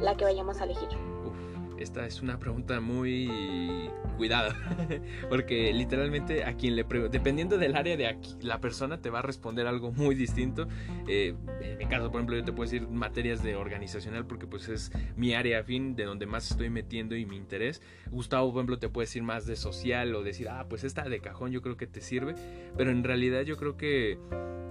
la 0.00 0.16
que 0.16 0.24
vayamos 0.24 0.62
a 0.62 0.64
elegir. 0.64 1.15
Esta 1.78 2.06
es 2.06 2.22
una 2.22 2.38
pregunta 2.38 2.80
muy 2.80 3.90
cuidada, 4.16 4.56
porque 5.28 5.72
literalmente 5.74 6.44
a 6.44 6.54
quien 6.54 6.74
le 6.74 6.84
pregunte, 6.84 7.18
dependiendo 7.18 7.58
del 7.58 7.76
área 7.76 7.96
de 7.96 8.06
aquí, 8.06 8.34
la 8.40 8.60
persona 8.60 9.02
te 9.02 9.10
va 9.10 9.18
a 9.18 9.22
responder 9.22 9.66
algo 9.66 9.92
muy 9.92 10.14
distinto. 10.14 10.66
Eh, 11.06 11.34
en 11.60 11.76
mi 11.76 11.86
caso, 11.86 12.10
por 12.10 12.20
ejemplo, 12.20 12.36
yo 12.36 12.44
te 12.44 12.52
puedo 12.52 12.70
decir 12.70 12.88
materias 12.88 13.42
de 13.42 13.56
organizacional, 13.56 14.26
porque 14.26 14.46
pues 14.46 14.68
es 14.68 14.90
mi 15.16 15.34
área 15.34 15.60
afín, 15.60 15.96
de 15.96 16.04
donde 16.04 16.24
más 16.24 16.50
estoy 16.50 16.70
metiendo 16.70 17.14
y 17.14 17.26
mi 17.26 17.36
interés. 17.36 17.82
Gustavo, 18.10 18.50
por 18.52 18.60
ejemplo, 18.60 18.78
te 18.78 18.88
puede 18.88 19.06
decir 19.06 19.22
más 19.22 19.46
de 19.46 19.56
social 19.56 20.14
o 20.14 20.22
decir, 20.22 20.48
ah, 20.48 20.66
pues 20.68 20.82
esta 20.82 21.06
de 21.08 21.20
cajón 21.20 21.52
yo 21.52 21.60
creo 21.60 21.76
que 21.76 21.86
te 21.86 22.00
sirve, 22.00 22.34
pero 22.76 22.90
en 22.90 23.04
realidad 23.04 23.42
yo 23.42 23.58
creo 23.58 23.76
que 23.76 24.18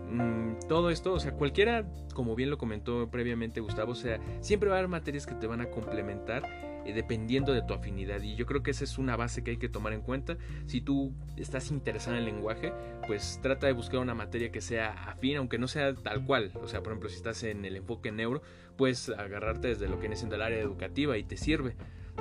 mm, 0.09 0.67
todo 0.67 0.89
esto, 0.89 1.13
o 1.13 1.19
sea, 1.19 1.33
cualquiera, 1.33 1.85
como 2.15 2.35
bien 2.35 2.49
lo 2.49 2.57
comentó 2.57 3.09
previamente 3.11 3.59
Gustavo, 3.59 3.91
o 3.91 3.95
sea, 3.95 4.19
siempre 4.41 4.69
va 4.69 4.75
a 4.75 4.79
haber 4.79 4.89
materias 4.89 5.27
que 5.27 5.35
te 5.35 5.45
van 5.45 5.61
a 5.61 5.69
complementar 5.69 6.74
eh, 6.85 6.93
dependiendo 6.93 7.53
de 7.53 7.61
tu 7.61 7.73
afinidad. 7.73 8.21
Y 8.21 8.35
yo 8.35 8.45
creo 8.45 8.63
que 8.63 8.71
esa 8.71 8.83
es 8.83 8.97
una 8.97 9.15
base 9.15 9.43
que 9.43 9.51
hay 9.51 9.57
que 9.57 9.69
tomar 9.69 9.93
en 9.93 10.01
cuenta. 10.01 10.37
Si 10.67 10.81
tú 10.81 11.13
estás 11.37 11.71
interesado 11.71 12.15
en 12.15 12.23
el 12.23 12.25
lenguaje, 12.25 12.73
pues 13.07 13.39
trata 13.41 13.67
de 13.67 13.73
buscar 13.73 13.99
una 13.99 14.13
materia 14.13 14.51
que 14.51 14.61
sea 14.61 14.91
afín, 15.09 15.37
aunque 15.37 15.57
no 15.57 15.67
sea 15.67 15.93
tal 15.95 16.25
cual. 16.25 16.51
O 16.61 16.67
sea, 16.67 16.81
por 16.81 16.93
ejemplo, 16.93 17.09
si 17.09 17.15
estás 17.15 17.43
en 17.43 17.65
el 17.65 17.75
enfoque 17.75 18.11
neuro, 18.11 18.41
puedes 18.77 19.09
agarrarte 19.09 19.69
desde 19.69 19.87
lo 19.87 19.95
que 19.95 20.01
viene 20.01 20.15
siendo 20.15 20.35
el 20.35 20.41
área 20.41 20.59
educativa 20.59 21.17
y 21.17 21.23
te 21.23 21.37
sirve. 21.37 21.75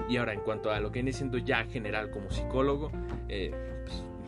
Y 0.09 0.17
ahora, 0.17 0.33
en 0.33 0.41
cuanto 0.41 0.71
a 0.71 0.81
lo 0.81 0.91
que 0.91 0.95
viene 0.95 1.13
siendo 1.13 1.39
ya 1.39 1.65
general 1.67 2.11
como 2.11 2.31
psicólogo, 2.31 2.91
eh, 3.29 3.53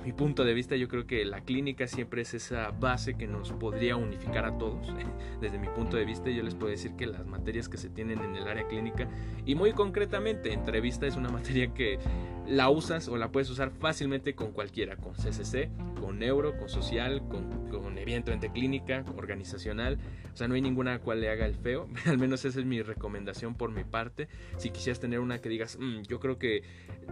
mi 0.07 0.13
punto 0.13 0.45
de 0.45 0.55
vista, 0.55 0.77
yo 0.77 0.87
creo 0.87 1.05
que 1.05 1.25
la 1.25 1.41
clínica 1.41 1.89
siempre 1.89 2.23
es 2.23 2.33
esa 2.33 2.71
base 2.71 3.15
que 3.15 3.27
nos 3.27 3.51
podría 3.51 3.97
unificar 3.97 4.45
a 4.45 4.57
todos. 4.57 4.87
Desde 5.41 5.59
mi 5.59 5.67
punto 5.67 5.97
de 5.97 6.05
vista, 6.05 6.31
yo 6.31 6.45
les 6.45 6.55
puedo 6.55 6.71
decir 6.71 6.93
que 6.93 7.07
las 7.07 7.27
materias 7.27 7.69
que 7.69 7.77
se 7.77 7.89
tienen 7.89 8.21
en 8.21 8.37
el 8.37 8.47
área 8.47 8.69
clínica, 8.69 9.09
y 9.45 9.57
muy 9.57 9.73
concretamente, 9.73 10.53
entrevista 10.53 11.09
es 11.09 11.17
una 11.17 11.29
materia 11.33 11.75
que 11.75 11.99
la 12.47 12.71
usas 12.71 13.09
o 13.09 13.17
la 13.17 13.33
puedes 13.33 13.51
usar 13.51 13.73
fácilmente 13.73 14.37
con 14.37 14.53
cualquiera, 14.53 14.95
con 14.95 15.15
CCC, 15.15 15.71
con 16.01 16.21
neuro, 16.21 16.57
con 16.57 16.69
social, 16.69 17.27
con, 17.27 17.69
con 17.69 17.99
evidentemente 17.99 18.53
clínica, 18.53 19.05
organizacional. 19.17 19.99
O 20.33 20.37
sea, 20.37 20.47
no 20.47 20.55
hay 20.55 20.63
ninguna 20.63 21.01
cual 21.01 21.21
le 21.21 21.31
haga 21.31 21.47
el 21.47 21.57
feo. 21.57 21.89
Al 22.07 22.17
menos 22.17 22.45
esa 22.45 22.61
es 22.61 22.65
mi 22.65 22.81
recomendación 22.81 23.57
por 23.57 23.73
mi 23.73 23.83
parte. 23.83 24.29
Si 24.57 24.71
quisieras 24.71 25.01
tener 25.01 25.19
una 25.19 25.41
que 25.41 25.49
digas, 25.49 25.77
mm, 25.81 26.03
yo 26.03 26.21
creo 26.21 26.39
que 26.39 26.63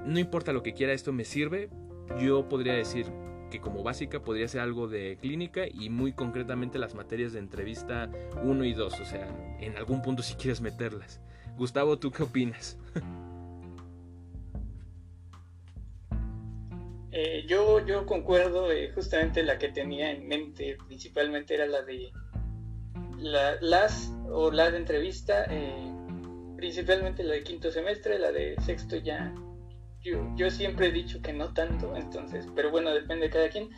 no 0.07 0.21
importa 0.21 0.53
lo 0.53 0.63
que 0.63 0.75
quiera, 0.75 0.93
esto 0.93 1.13
me 1.13 1.25
sirve, 1.25 1.71
yo 2.21 2.49
podría 2.49 2.75
decir 2.75 3.07
que 3.51 3.61
como 3.61 3.83
básica 3.83 4.21
podría 4.21 4.49
ser 4.49 4.61
algo 4.61 4.89
de 4.89 5.17
clínica 5.21 5.67
y 5.67 5.89
muy 5.89 6.13
concretamente 6.13 6.79
las 6.79 6.95
materias 6.95 7.33
de 7.33 7.39
entrevista 7.39 8.11
1 8.43 8.65
y 8.65 8.73
2, 8.75 9.01
o 9.01 9.05
sea, 9.05 9.29
en 9.61 9.77
algún 9.77 10.03
punto 10.03 10.23
si 10.23 10.35
quieres 10.35 10.61
meterlas. 10.61 11.21
Gustavo, 11.57 11.99
¿tú 11.99 12.11
qué 12.11 12.23
opinas? 12.23 12.79
Eh, 17.17 17.45
yo, 17.47 17.79
yo 17.87 18.07
concuerdo, 18.07 18.73
eh, 18.73 18.91
justamente 18.93 19.45
la 19.45 19.57
que 19.57 19.69
tenía 19.69 20.11
en 20.11 20.27
mente 20.27 20.77
principalmente 20.89 21.55
era 21.55 21.65
la 21.65 21.83
de 21.83 22.11
las 23.61 24.13
o 24.29 24.51
la 24.51 24.73
de 24.73 24.79
entrevista, 24.79 25.45
eh, 25.49 25.93
principalmente 26.57 27.23
la 27.23 27.35
de 27.35 27.45
quinto 27.45 27.71
semestre, 27.71 28.19
la 28.19 28.33
de 28.33 28.57
sexto 28.63 28.97
ya 28.97 29.33
yo, 30.05 30.51
siempre 30.51 30.89
he 30.89 30.93
dicho 30.93 31.21
que 31.23 31.33
no 31.33 31.53
tanto, 31.55 31.97
entonces, 31.97 32.47
pero 32.55 32.71
bueno, 32.71 32.93
depende 32.93 33.27
de 33.27 33.33
cada 33.33 33.49
quien. 33.49 33.71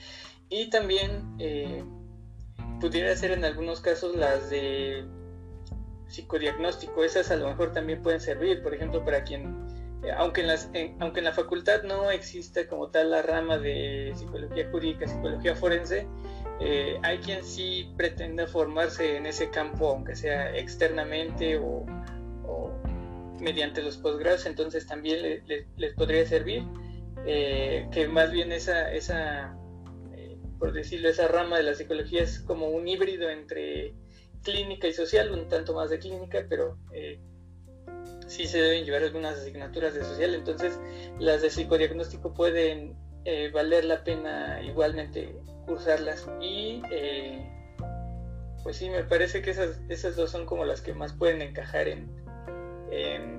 Y 0.49 0.71
también 0.71 1.35
eh, 1.39 1.85
pudiera 2.81 3.15
ser 3.17 3.33
en 3.33 3.45
algunos 3.45 3.81
casos 3.81 4.17
las 4.17 4.51
de 4.51 5.05
psicodiagnóstico, 6.09 7.05
esas 7.05 7.31
a 7.31 7.37
lo 7.37 7.49
mejor 7.49 7.73
también 7.73 8.03
pueden 8.03 8.21
servir, 8.21 8.63
por 8.63 8.75
ejemplo, 8.75 9.05
para 9.05 9.25
quien, 9.25 9.67
eh, 10.03 10.13
aunque, 10.17 10.43
en 10.43 10.49
las, 10.49 10.71
aunque 11.01 11.21
en 11.21 11.25
la 11.25 11.33
facultad 11.33 11.83
no 11.83 12.11
exista 12.11 12.67
como 12.69 12.91
tal 12.91 13.11
la 13.11 13.23
rama 13.23 13.59
de 13.59 14.13
psicología 14.15 14.69
jurídica, 14.71 15.07
psicología 15.07 15.55
forense, 15.55 16.07
eh, 16.61 16.99
hay 17.03 17.19
quien 17.19 17.45
sí 17.45 17.93
pretenda 17.97 18.47
formarse 18.47 19.17
en 19.17 19.27
ese 19.27 19.51
campo, 19.51 19.91
aunque 19.91 20.17
sea 20.17 20.57
externamente 20.57 21.59
o 21.59 21.85
mediante 23.41 23.83
los 23.83 23.97
posgrados, 23.99 24.47
entonces 24.47 24.87
también 24.87 25.43
les 25.77 25.95
podría 25.95 26.27
servir, 26.27 26.65
eh, 27.27 27.89
que 27.93 28.09
más 28.09 28.31
bien 28.31 28.53
esa, 28.53 28.93
esa 28.93 29.57
eh, 30.15 30.37
por 30.59 30.73
decirlo, 30.73 31.09
esa 31.09 31.29
rama 31.29 31.57
de 31.57 31.65
la 31.65 31.75
psicología 31.75 32.23
es 32.23 32.41
como 32.41 32.69
un 32.69 32.87
híbrido 32.87 33.29
entre 33.29 33.95
clínica 34.43 34.87
y 34.87 34.93
social, 34.93 35.33
un 35.33 35.49
tanto 35.49 35.75
más 35.75 35.91
de 35.91 35.99
clínica, 35.99 36.47
pero 36.49 36.79
eh, 36.93 37.21
sí 38.27 38.47
se 38.47 38.61
deben 38.61 38.85
llevar 38.85 39.03
algunas 39.03 39.39
asignaturas 39.39 39.95
de 39.95 40.05
social, 40.05 40.35
entonces 40.35 40.79
las 41.19 41.43
de 41.43 41.51
psicodiagnóstico 41.51 42.33
pueden 42.33 42.97
valer 43.53 43.85
la 43.85 44.05
pena 44.05 44.63
igualmente 44.63 45.35
cursarlas 45.67 46.29
y 46.41 46.81
pues 48.63 48.77
sí, 48.77 48.89
me 48.89 49.03
parece 49.03 49.43
que 49.43 49.51
esas, 49.51 49.81
esas 49.89 50.15
dos 50.15 50.31
son 50.31 50.47
como 50.47 50.65
las 50.65 50.81
que 50.81 50.93
más 50.93 51.13
pueden 51.13 51.43
encajar 51.43 51.89
en, 51.89 52.09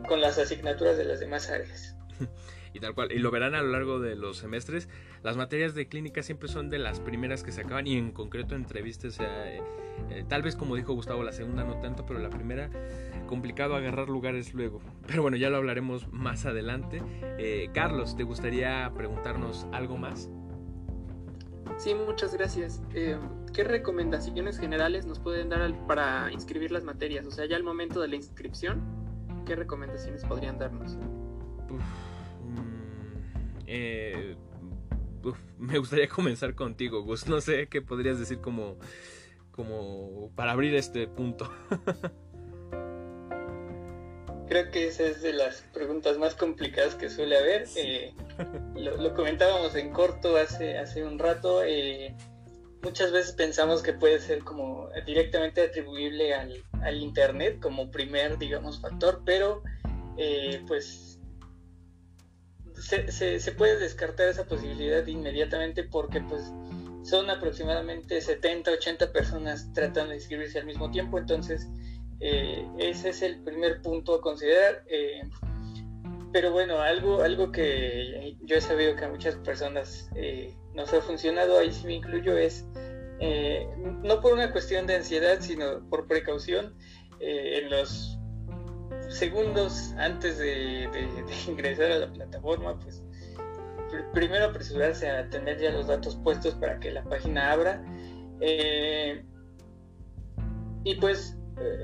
con 0.07 0.21
las 0.21 0.37
asignaturas 0.37 0.97
de 0.97 1.05
las 1.05 1.19
demás 1.19 1.49
áreas. 1.49 1.95
y 2.73 2.79
tal 2.79 2.93
cual, 2.93 3.11
y 3.11 3.19
lo 3.19 3.31
verán 3.31 3.55
a 3.55 3.61
lo 3.61 3.71
largo 3.71 3.99
de 3.99 4.15
los 4.15 4.37
semestres, 4.37 4.87
las 5.23 5.37
materias 5.37 5.73
de 5.75 5.87
clínica 5.87 6.23
siempre 6.23 6.47
son 6.47 6.69
de 6.69 6.79
las 6.79 6.99
primeras 6.99 7.43
que 7.43 7.51
se 7.51 7.61
acaban 7.61 7.87
y 7.87 7.97
en 7.97 8.11
concreto 8.11 8.55
entrevistas, 8.55 9.19
eh, 9.19 9.61
eh, 10.09 10.25
tal 10.27 10.43
vez 10.43 10.55
como 10.55 10.75
dijo 10.75 10.93
Gustavo, 10.93 11.23
la 11.23 11.31
segunda 11.31 11.63
no 11.63 11.79
tanto, 11.79 12.05
pero 12.05 12.19
la 12.19 12.29
primera 12.29 12.69
complicado 13.25 13.75
agarrar 13.75 14.09
lugares 14.09 14.53
luego. 14.53 14.81
Pero 15.07 15.21
bueno, 15.21 15.37
ya 15.37 15.49
lo 15.49 15.57
hablaremos 15.57 16.07
más 16.11 16.45
adelante. 16.45 17.01
Eh, 17.37 17.69
Carlos, 17.73 18.15
¿te 18.15 18.23
gustaría 18.23 18.91
preguntarnos 18.95 19.67
algo 19.71 19.97
más? 19.97 20.29
Sí, 21.77 21.93
muchas 21.93 22.33
gracias. 22.33 22.81
¿Qué 22.91 23.63
recomendaciones 23.63 24.59
generales 24.59 25.05
nos 25.05 25.19
pueden 25.19 25.49
dar 25.49 25.87
para 25.87 26.31
inscribir 26.31 26.71
las 26.71 26.83
materias? 26.83 27.25
O 27.27 27.31
sea, 27.31 27.45
ya 27.45 27.55
al 27.55 27.63
momento 27.63 28.01
de 28.01 28.07
la 28.07 28.15
inscripción, 28.15 28.81
¿qué 29.47 29.55
recomendaciones 29.55 30.23
podrían 30.25 30.59
darnos? 30.59 30.95
Mm, 30.95 31.79
eh, 33.65 34.35
me 35.57 35.77
gustaría 35.79 36.07
comenzar 36.09 36.53
contigo, 36.53 37.01
Gus. 37.03 37.27
No 37.27 37.39
sé 37.41 37.67
qué 37.67 37.81
podrías 37.81 38.19
decir 38.19 38.39
como, 38.41 38.77
como 39.51 40.29
para 40.35 40.51
abrir 40.51 40.75
este 40.75 41.07
punto. 41.07 41.49
Creo 44.49 44.71
que 44.71 44.87
esa 44.87 45.03
es 45.03 45.21
de 45.21 45.33
las 45.33 45.61
preguntas 45.73 46.17
más 46.17 46.33
complicadas 46.35 46.95
que 46.95 47.09
suele 47.09 47.37
haber. 47.37 47.65
Eh, 47.75 48.13
lo, 48.75 49.13
comentábamos 49.13 49.75
en 49.75 49.91
corto 49.91 50.37
hace, 50.37 50.77
hace 50.77 51.03
un 51.03 51.19
rato. 51.19 51.63
Eh, 51.65 52.15
muchas 52.87 53.11
veces 53.11 53.33
pensamos 53.33 53.83
que 53.83 53.91
puede 53.91 54.17
ser 54.19 54.45
como 54.45 54.89
directamente 55.05 55.61
atribuible 55.61 56.33
al, 56.33 56.63
Internet 56.95 57.59
como 57.59 57.91
primer, 57.91 58.37
digamos, 58.37 58.79
factor, 58.79 59.23
pero 59.25 59.61
eh, 60.17 60.63
pues 60.67 61.19
se, 62.79 63.11
se, 63.11 63.51
puede 63.51 63.77
descartar 63.77 64.29
esa 64.29 64.45
posibilidad 64.45 65.05
inmediatamente 65.05 65.83
porque 65.83 66.21
pues 66.21 66.43
son 67.03 67.29
aproximadamente 67.29 68.21
70, 68.21 68.71
80 68.71 69.11
personas 69.11 69.73
tratando 69.73 70.11
de 70.11 70.15
inscribirse 70.15 70.59
al 70.59 70.65
mismo 70.65 70.89
tiempo, 70.91 71.17
entonces 71.17 71.67
eh, 72.21 72.65
ese 72.77 73.09
es 73.09 73.21
el 73.21 73.43
primer 73.43 73.81
punto 73.81 74.15
a 74.15 74.21
considerar. 74.21 74.85
Eh, 74.87 75.23
pero 76.31 76.51
bueno, 76.51 76.79
algo, 76.79 77.21
algo 77.21 77.51
que 77.51 78.37
yo 78.43 78.55
he 78.55 78.61
sabido 78.61 78.95
que 78.95 79.07
muchas 79.07 79.35
personas 79.35 80.09
nos 80.77 80.93
ha 80.93 81.01
funcionado, 81.01 81.57
ahí 81.57 81.73
sí 81.73 81.87
me 81.87 81.95
incluyo, 81.95 82.37
es 82.37 82.63
eh, 83.19 83.67
no 84.03 84.21
por 84.21 84.33
una 84.33 84.51
cuestión 84.51 84.85
de 84.85 84.95
ansiedad, 84.95 85.39
sino 85.41 85.89
por 85.89 86.07
precaución, 86.07 86.77
eh, 87.19 87.61
en 87.63 87.71
los 87.71 88.19
segundos 89.09 89.93
antes 89.97 90.37
de, 90.37 90.87
ingresar 91.47 91.91
a 91.91 91.97
la 91.97 92.13
plataforma, 92.13 92.79
pues 92.79 93.03
primero 94.13 94.45
apresurarse 94.45 95.09
a 95.09 95.27
tener 95.29 95.59
ya 95.59 95.71
los 95.71 95.87
datos 95.87 96.15
puestos 96.17 96.53
para 96.55 96.79
que 96.79 96.91
la 96.91 97.03
página 97.03 97.51
abra. 97.51 97.83
Eh, 98.41 99.25
y 100.83 100.95
pues 100.95 101.35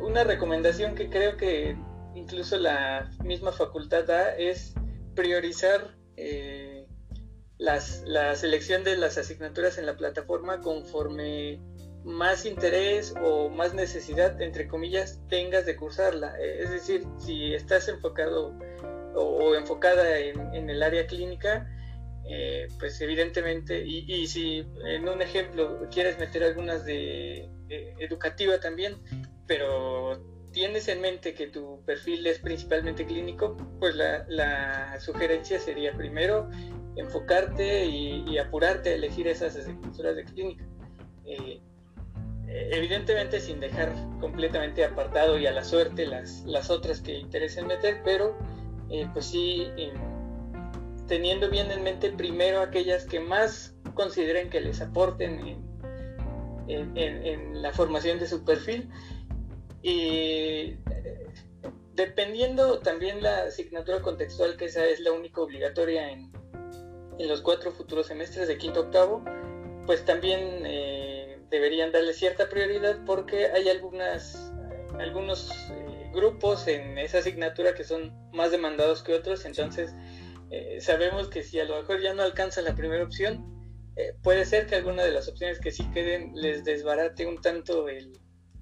una 0.04 0.24
recomendación 0.24 0.94
que 0.94 1.10
creo 1.10 1.36
que 1.36 1.76
incluso 2.14 2.58
la 2.60 3.10
misma 3.24 3.52
facultad 3.52 4.06
da 4.06 4.36
es 4.36 4.76
priorizar 5.16 5.96
la 7.64 8.36
selección 8.36 8.84
de 8.84 8.98
las 8.98 9.18
asignaturas 9.18 9.78
en 9.78 9.86
la 9.86 9.96
plataforma 9.96 10.60
conforme 10.60 11.60
más 12.04 12.46
interés 12.46 13.14
o 13.22 13.50
más 13.50 13.74
necesidad, 13.74 14.42
entre 14.42 14.68
comillas, 14.68 15.22
tengas 15.30 15.66
de 15.66 15.76
cursarla. 15.76 16.38
Es 16.40 16.70
decir, 16.70 17.06
si 17.18 17.54
estás 17.54 17.88
enfocado 17.88 18.58
o, 19.16 19.56
enfocada 19.56 20.20
en, 20.20 20.70
el 20.70 20.84
área 20.84 21.08
clínica, 21.08 21.70
eh, 22.30 22.68
pues 22.80 23.00
evidentemente, 23.02 23.84
y, 23.86 24.28
si 24.28 24.66
en 24.86 25.08
un 25.08 25.22
ejemplo 25.22 25.88
quieres 25.92 26.20
meter 26.20 26.44
algunas 26.44 26.86
de, 26.86 27.50
educativa 28.00 28.60
también, 28.60 28.98
pero 29.48 30.22
tienes 30.52 30.88
en 30.88 31.02
mente 31.02 31.34
que 31.34 31.48
tu 31.48 31.84
perfil 31.86 32.28
es 32.28 32.40
principalmente 32.40 33.06
clínico, 33.06 33.56
pues 33.80 33.96
la 33.96 34.98
sugerencia 35.00 35.60
sería 35.60 35.94
primero 35.94 36.50
enfocarte 36.96 37.86
y, 37.86 38.38
apurarte 38.38 38.90
a 38.90 38.96
elegir 38.96 39.28
esas 39.28 39.56
asignaturas 39.56 40.16
de 40.16 40.26
clínica. 40.26 40.66
Eh, 41.26 41.62
eh, 42.48 42.70
evidentemente 42.72 43.40
sin 43.40 43.60
dejar 43.60 43.94
completamente 44.20 44.84
apartado 44.84 45.40
y 45.40 45.48
a 45.48 45.52
la 45.52 45.64
suerte 45.64 46.06
las, 46.06 46.44
las 46.44 46.70
otras 46.70 47.02
que 47.02 47.18
interesen 47.18 47.68
meter, 47.68 48.02
pero 48.04 48.38
eh, 48.90 49.08
pues 49.14 49.26
sí 49.26 49.68
teniendo 51.08 51.50
bien 51.50 51.72
en 51.72 51.84
mente 51.84 52.12
primero 52.12 52.62
aquellas 52.62 53.06
que 53.06 53.20
más 53.20 53.76
consideren 53.94 54.50
que 54.50 54.62
les 54.62 54.82
aporten 54.82 55.58
en, 56.68 56.98
en 56.98 57.62
la 57.62 57.72
formación 57.74 58.20
de 58.20 58.28
su 58.28 58.44
perfil 58.46 58.90
y 59.82 60.78
dependiendo 61.94 62.80
también 62.80 63.22
la 63.22 63.44
asignatura 63.44 64.02
contextual 64.02 64.56
que 64.56 64.66
esa 64.66 64.86
es 64.86 65.02
la 65.02 65.12
única 65.12 65.42
obligatoria 65.42 66.10
en, 66.10 66.32
en 67.20 67.28
los 67.28 67.42
cuatro 67.42 67.72
futuros 67.72 68.08
semestres 68.08 68.48
de 68.48 68.58
quinto 68.58 68.82
octavo, 68.82 69.24
pues 69.86 70.06
también 70.06 70.64
eh, 70.66 71.40
deberían 71.50 71.92
darle 71.92 72.14
cierta 72.14 72.50
prioridad 72.50 73.04
porque 73.06 73.48
hay 73.48 73.70
algunas, 73.70 74.52
algunos 75.00 75.52
eh, 75.72 76.10
grupos 76.14 76.68
en 76.68 76.98
esa 76.98 77.20
asignatura 77.20 77.74
que 77.74 77.84
son 77.84 78.14
más 78.32 78.52
demandados 78.52 79.04
que 79.04 79.14
otros, 79.14 79.46
entonces 79.46 79.94
eh, 80.50 80.80
sabemos 80.82 81.30
que 81.30 81.44
si 81.44 81.60
a 81.60 81.66
lo 81.66 81.78
mejor 81.78 82.02
ya 82.02 82.14
no 82.14 82.24
alcanza 82.24 82.62
la 82.62 82.76
primera 82.76 83.04
opción, 83.04 83.54
eh, 83.96 84.16
puede 84.22 84.46
ser 84.46 84.66
que 84.68 84.76
alguna 84.76 85.04
de 85.04 85.12
las 85.12 85.28
opciones 85.28 85.60
que 85.60 85.72
sí 85.72 85.84
queden 85.92 86.32
les 86.36 86.64
desbarate 86.64 87.26
un 87.28 87.42
tanto 87.42 87.90
el, 87.90 88.20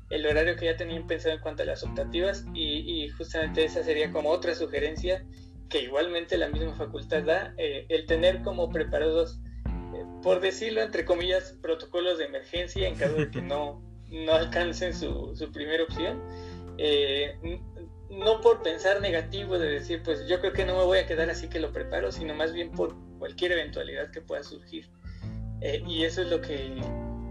el 0.10 0.26
horario 0.26 0.56
que 0.56 0.66
ya 0.66 0.76
tenían 0.76 1.08
pensado 1.08 1.36
en 1.36 1.42
cuanto 1.42 1.64
a 1.64 1.66
las 1.66 1.84
optativas 1.84 2.46
y, 2.54 3.08
justamente 3.10 3.64
esa 3.64 3.84
sería 3.84 4.12
como 4.12 4.30
otra 4.30 4.56
sugerencia 4.56 5.26
que 5.72 5.82
igualmente 5.82 6.38
la 6.38 6.50
misma 6.50 6.76
facultad 6.76 7.24
da, 7.24 7.54
eh, 7.58 7.86
el 7.90 8.06
tener 8.06 8.42
como 8.42 8.70
preparados, 8.70 9.40
eh, 9.66 10.06
por 10.22 10.42
decirlo 10.42 10.82
entre 10.82 11.06
comillas, 11.06 11.58
protocolos 11.62 12.18
de 12.18 12.26
emergencia 12.26 12.88
en 12.88 12.96
caso 12.96 13.16
de 13.16 13.32
que 13.32 13.42
no, 13.42 13.82
no 14.10 14.34
alcancen 14.34 14.94
su, 14.94 15.36
su 15.36 15.52
primera 15.52 15.84
opción. 15.84 16.22
Eh, 16.78 17.38
no 18.10 18.42
por 18.42 18.62
pensar 18.62 19.00
negativo 19.02 19.58
de 19.58 19.70
decir, 19.70 20.02
pues 20.04 20.28
yo 20.28 20.40
creo 20.42 20.52
que 20.52 20.66
no 20.66 20.78
me 20.78 20.84
voy 20.84 21.00
a 21.00 21.08
quedar 21.08 21.30
así 21.30 21.48
que 21.48 21.60
lo 21.60 21.72
preparo, 21.72 22.12
sino 22.12 22.36
más 22.36 22.52
bien 22.52 22.72
por 22.72 22.94
cualquier 23.18 23.54
eventualidad 23.54 24.12
que 24.12 24.22
pueda 24.22 24.44
surgir. 24.44 24.90
y 25.62 26.04
eso 26.04 26.22
es 26.22 26.30
lo 26.30 26.42
que, 26.42 26.76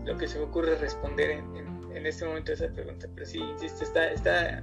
lo 0.06 0.16
que 0.16 0.26
se 0.26 0.38
me 0.38 0.44
ocurre 0.44 0.76
responder 0.76 1.30
en 1.30 1.70
en 1.94 2.06
este 2.06 2.24
momento 2.24 2.52
esa 2.52 2.68
pregunta, 2.68 3.08
pero 3.14 3.26
sí, 3.26 3.38
insisto, 3.38 3.84
está, 3.84 4.10
está 4.12 4.62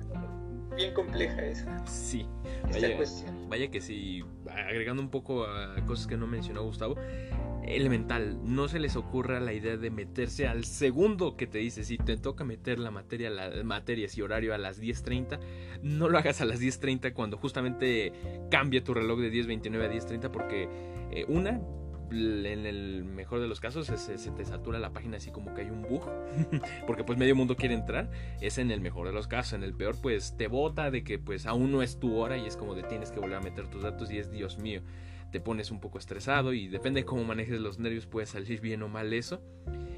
bien 0.78 0.94
compleja 0.94 1.44
esa, 1.46 1.86
sí, 1.86 2.26
vaya, 2.72 2.96
cuestión. 2.96 3.50
Vaya 3.50 3.70
que 3.70 3.82
sí, 3.82 4.24
agregando 4.50 5.02
un 5.02 5.10
poco 5.10 5.46
a 5.46 5.76
cosas 5.86 6.08
que 6.08 6.16
no 6.16 6.28
mencionó 6.28 6.64
Gustavo, 6.64 6.96
elemental, 7.64 8.40
no 8.44 8.68
se 8.68 8.80
les 8.80 8.96
ocurra 8.96 9.40
la 9.40 9.54
idea 9.54 9.76
de 9.76 9.90
meterse 9.90 10.48
al 10.48 10.64
segundo 10.64 11.36
que 11.36 11.48
te 11.48 11.58
dice, 11.58 11.84
si 11.84 11.98
te 11.98 12.16
toca 12.16 12.44
meter 12.46 12.80
la 12.80 12.92
materia, 12.92 13.30
las 13.30 13.64
materias 13.64 14.18
y 14.18 14.22
horario 14.22 14.54
a 14.54 14.58
las 14.58 14.82
10.30, 14.82 15.40
no 15.82 16.08
lo 16.08 16.18
hagas 16.18 16.40
a 16.42 16.46
las 16.46 16.62
10.30 16.62 17.14
cuando 17.14 17.38
justamente 17.38 18.14
cambia 18.50 18.84
tu 18.84 18.94
reloj 18.94 19.20
de 19.20 19.32
10.29 19.32 19.84
a 19.84 19.92
10.30 19.92 20.32
porque 20.32 20.70
eh, 21.12 21.26
una, 21.28 21.60
en 22.12 22.66
el 22.66 23.04
mejor 23.04 23.40
de 23.40 23.48
los 23.48 23.60
casos 23.60 23.88
se, 23.88 24.32
te 24.32 24.46
satura 24.46 24.80
la 24.80 24.92
página 24.92 25.18
así 25.18 25.32
como 25.32 25.54
que 25.54 25.62
hay 25.62 25.70
un 25.70 25.84
bug 25.84 26.04
porque 26.88 27.04
pues 27.04 27.18
medio 27.18 27.36
mundo 27.36 27.56
quiere 27.56 27.74
entrar 27.76 28.10
es 28.42 28.58
en 28.58 28.72
el 28.72 28.82
mejor 28.82 29.08
de 29.08 29.14
los 29.14 29.28
casos 29.28 29.54
en 29.54 29.64
el 29.64 29.74
peor 29.74 29.96
pues 30.02 30.36
te 30.38 30.48
bota 30.48 30.92
de 30.92 31.04
que 31.04 31.20
pues 31.20 31.46
aún 31.46 31.72
no 31.72 31.82
es 31.82 32.00
tu 32.00 32.16
hora 32.16 32.38
y 32.38 32.46
es 32.46 32.58
como 32.58 32.76
de 32.76 32.84
tienes 32.84 33.12
que 33.12 33.20
volver 33.20 33.38
a 33.38 33.42
meter 33.42 33.68
tus 33.68 33.84
datos 33.84 34.12
y 34.12 34.18
es 34.18 34.32
Dios 34.32 34.58
mío 34.58 34.82
te 35.38 35.42
pones 35.42 35.70
un 35.70 35.80
poco 35.80 36.00
estresado 36.00 36.52
y 36.52 36.68
depende 36.68 37.02
de 37.02 37.06
cómo 37.06 37.24
manejes 37.24 37.60
los 37.60 37.78
nervios 37.78 38.08
puede 38.08 38.26
salir 38.26 38.60
bien 38.60 38.82
o 38.82 38.88
mal 38.88 39.14
eso. 39.14 39.40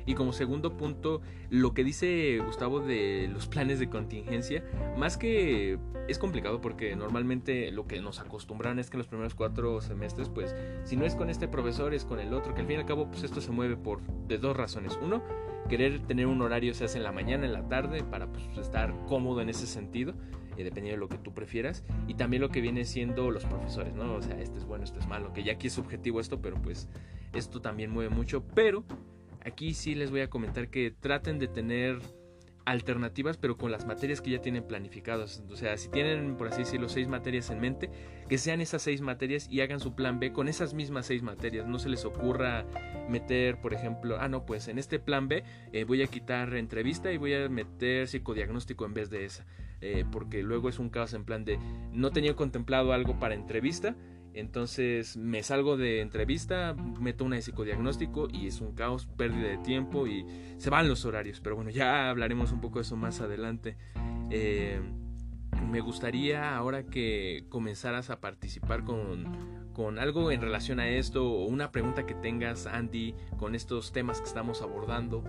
Y 0.06 0.14
como 0.14 0.34
segundo 0.34 0.76
punto, 0.76 1.22
lo 1.50 1.74
que 1.74 1.86
dice 1.86 2.40
Gustavo 2.46 2.82
de 2.82 3.30
los 3.32 3.48
planes 3.48 3.80
de 3.80 3.90
contingencia, 3.90 4.66
más 4.98 5.16
que 5.18 5.80
es 6.10 6.20
complicado 6.20 6.60
porque 6.60 6.94
normalmente 6.98 7.72
lo 7.72 7.88
que 7.88 8.02
nos 8.02 8.20
acostumbran 8.20 8.80
es 8.80 8.90
que 8.90 8.98
en 8.98 9.00
los 9.00 9.08
primeros 9.08 9.34
cuatro 9.34 9.80
semestres, 9.80 10.28
pues 10.28 10.54
si 10.84 10.98
no 10.98 11.06
es 11.06 11.16
con 11.16 11.30
este 11.30 11.48
profesor, 11.48 11.94
es 11.94 12.04
con 12.04 12.20
el 12.20 12.34
otro, 12.34 12.54
que 12.54 12.60
al 12.60 12.68
fin 12.68 12.76
y 12.76 12.80
al 12.80 12.86
cabo, 12.86 13.10
pues 13.10 13.24
esto 13.24 13.40
se 13.40 13.52
mueve 13.52 13.78
por 13.78 14.02
de 14.28 14.40
dos 14.40 14.58
razones. 14.58 15.00
Uno, 15.02 15.24
querer 15.70 16.02
tener 16.02 16.28
un 16.28 16.42
horario, 16.42 16.74
se 16.74 16.84
hace 16.84 16.98
en 16.98 17.06
la 17.06 17.14
mañana, 17.14 17.46
en 17.46 17.54
la 17.54 17.66
tarde, 17.70 18.04
para 18.04 18.28
pues, 18.28 18.44
estar 18.58 18.94
cómodo 19.08 19.40
en 19.40 19.48
ese 19.48 19.68
sentido. 19.68 20.16
Eh, 20.60 20.64
dependiendo 20.66 20.98
de 20.98 21.00
lo 21.00 21.08
que 21.08 21.18
tú 21.18 21.34
prefieras, 21.34 21.86
y 22.06 22.16
también 22.16 22.42
lo 22.42 22.50
que 22.50 22.60
viene 22.60 22.84
siendo 22.84 23.32
los 23.32 23.46
profesores, 23.46 23.94
¿no? 23.94 24.16
O 24.16 24.22
sea, 24.22 24.38
este 24.42 24.58
es 24.58 24.66
bueno, 24.66 24.84
este 24.84 25.00
es 25.00 25.08
malo, 25.08 25.32
que 25.32 25.42
ya 25.42 25.54
aquí 25.54 25.68
es 25.68 25.74
subjetivo 25.74 26.20
esto, 26.20 26.42
pero 26.42 26.62
pues 26.62 26.90
esto 27.34 27.62
también 27.62 27.92
mueve 27.92 28.14
mucho, 28.14 28.44
pero 28.56 28.84
aquí 29.46 29.74
sí 29.74 29.96
les 29.96 30.12
voy 30.12 30.20
a 30.20 30.30
comentar 30.30 30.68
que 30.70 30.92
traten 30.92 31.40
de 31.40 31.48
tener 31.48 32.02
alternativas, 32.70 33.38
pero 33.38 33.58
con 33.58 33.72
las 33.72 33.86
materias 33.86 34.22
que 34.22 34.32
ya 34.32 34.42
tienen 34.42 34.64
planificadas. 34.64 35.44
O 35.50 35.56
sea, 35.56 35.76
si 35.78 35.90
tienen, 35.90 36.38
por 36.38 36.48
así 36.48 36.60
decirlo, 36.60 36.88
seis 36.90 37.08
materias 37.08 37.50
en 37.50 37.60
mente, 37.60 37.90
que 38.28 38.38
sean 38.38 38.62
esas 38.62 38.82
seis 38.82 39.02
materias 39.02 39.48
y 39.50 39.62
hagan 39.62 39.80
su 39.80 39.96
plan 39.96 40.20
B 40.20 40.32
con 40.32 40.48
esas 40.48 40.74
mismas 40.74 41.08
seis 41.08 41.24
materias. 41.24 41.68
No 41.68 41.80
se 41.80 41.90
les 41.90 42.06
ocurra 42.06 42.66
meter, 43.10 43.60
por 43.60 43.74
ejemplo, 43.74 44.18
ah, 44.20 44.28
no, 44.28 44.46
pues 44.46 44.68
en 44.68 44.78
este 44.78 45.00
plan 45.00 45.28
B 45.28 45.44
eh, 45.74 45.84
voy 45.84 46.02
a 46.04 46.08
quitar 46.08 46.54
entrevista 46.54 47.12
y 47.12 47.18
voy 47.18 47.34
a 47.34 47.50
meter 47.50 48.08
psicodiagnóstico 48.08 48.86
en 48.86 48.94
vez 48.94 49.10
de 49.10 49.26
esa. 49.26 49.46
Eh, 49.82 50.06
porque 50.12 50.44
luego 50.44 50.68
es 50.68 50.78
un 50.78 50.90
caos 50.90 51.14
en 51.14 51.24
plan 51.24 51.46
de 51.46 51.58
no 51.94 52.12
tenía 52.12 52.36
contemplado 52.36 52.92
algo 52.92 53.18
para 53.18 53.34
entrevista 53.34 53.96
entonces 54.34 55.18
me 55.18 55.44
salgo 55.44 55.78
de 55.78 56.02
entrevista, 56.02 56.76
meto 57.00 57.26
una 57.26 57.38
de 57.38 57.42
psicodiagnóstico 57.42 58.28
y 58.32 58.48
es 58.48 58.62
un 58.62 58.74
caos, 58.74 59.08
pérdida 59.18 59.48
de 59.48 59.58
tiempo 59.58 60.08
y 60.08 60.26
se 60.58 60.70
van 60.70 60.88
los 60.88 61.06
horarios. 61.06 61.40
Pero 61.42 61.56
bueno, 61.56 61.72
ya 61.72 62.10
hablaremos 62.10 62.52
un 62.52 62.62
poco 62.62 62.80
de 62.80 62.84
eso 62.84 62.96
más 62.96 63.22
adelante. 63.22 63.78
Eh, 64.30 64.80
me 65.70 65.82
gustaría 65.82 66.56
ahora 66.56 66.84
que 66.84 67.46
comenzaras 67.50 68.10
a 68.10 68.20
participar 68.20 68.84
con, 68.84 69.72
con 69.74 70.00
algo 70.00 70.32
en 70.32 70.42
relación 70.42 70.80
a 70.80 70.90
esto 70.90 71.32
o 71.32 71.46
una 71.46 71.72
pregunta 71.72 72.06
que 72.06 72.16
tengas, 72.16 72.68
Andy, 72.68 73.16
con 73.38 73.56
estos 73.56 73.92
temas 73.92 74.20
que 74.20 74.28
estamos 74.28 74.62
abordando. 74.62 75.24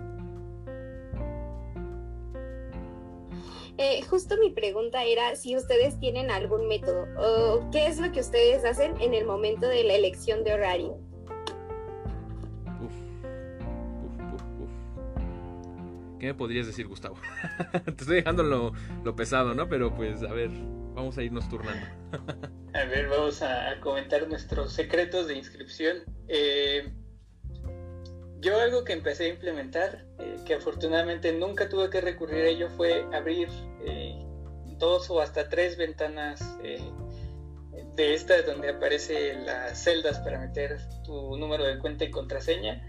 Eh, 3.82 4.02
justo 4.02 4.36
mi 4.36 4.50
pregunta 4.50 5.04
era 5.04 5.34
si 5.36 5.56
ustedes 5.56 5.98
tienen 5.98 6.30
algún 6.30 6.68
método 6.68 7.06
o 7.16 7.70
qué 7.70 7.86
es 7.86 7.98
lo 7.98 8.12
que 8.12 8.20
ustedes 8.20 8.62
hacen 8.62 9.00
en 9.00 9.14
el 9.14 9.24
momento 9.24 9.66
de 9.66 9.84
la 9.84 9.94
elección 9.94 10.44
de 10.44 10.52
horario. 10.52 10.98
¿Qué 16.18 16.26
me 16.26 16.34
podrías 16.34 16.66
decir, 16.66 16.88
Gustavo? 16.88 17.16
Te 17.72 17.90
estoy 18.02 18.16
dejando 18.16 18.42
lo, 18.42 19.16
pesado, 19.16 19.54
¿no? 19.54 19.66
Pero 19.66 19.96
pues, 19.96 20.22
a 20.24 20.34
ver, 20.34 20.50
vamos 20.94 21.16
a 21.16 21.22
irnos 21.22 21.48
turnando. 21.48 21.86
a 22.74 22.84
ver, 22.84 23.08
vamos 23.08 23.40
a, 23.40 23.80
comentar 23.80 24.28
nuestros 24.28 24.74
secretos 24.74 25.26
de 25.26 25.36
inscripción. 25.36 26.02
Eh, 26.28 26.92
yo 28.40 28.58
algo 28.58 28.84
que 28.84 28.92
empecé 28.92 29.24
a 29.24 29.28
implementar, 29.28 30.04
eh, 30.18 30.36
que 30.46 30.54
afortunadamente 30.54 31.32
nunca 31.32 31.68
tuve 31.68 31.90
que 31.90 32.00
recurrir 32.00 32.44
a 32.44 32.48
ello, 32.48 32.70
fue 32.70 33.04
abrir 33.12 33.48
eh, 33.84 34.14
dos 34.78 35.10
o 35.10 35.20
hasta 35.20 35.48
tres 35.48 35.76
ventanas 35.76 36.40
eh, 36.62 36.80
de 37.96 38.14
estas 38.14 38.46
donde 38.46 38.70
aparecen 38.70 39.44
las 39.44 39.82
celdas 39.82 40.18
para 40.20 40.38
meter 40.38 40.78
tu 41.04 41.36
número 41.36 41.64
de 41.64 41.78
cuenta 41.78 42.04
y 42.04 42.10
contraseña 42.10 42.82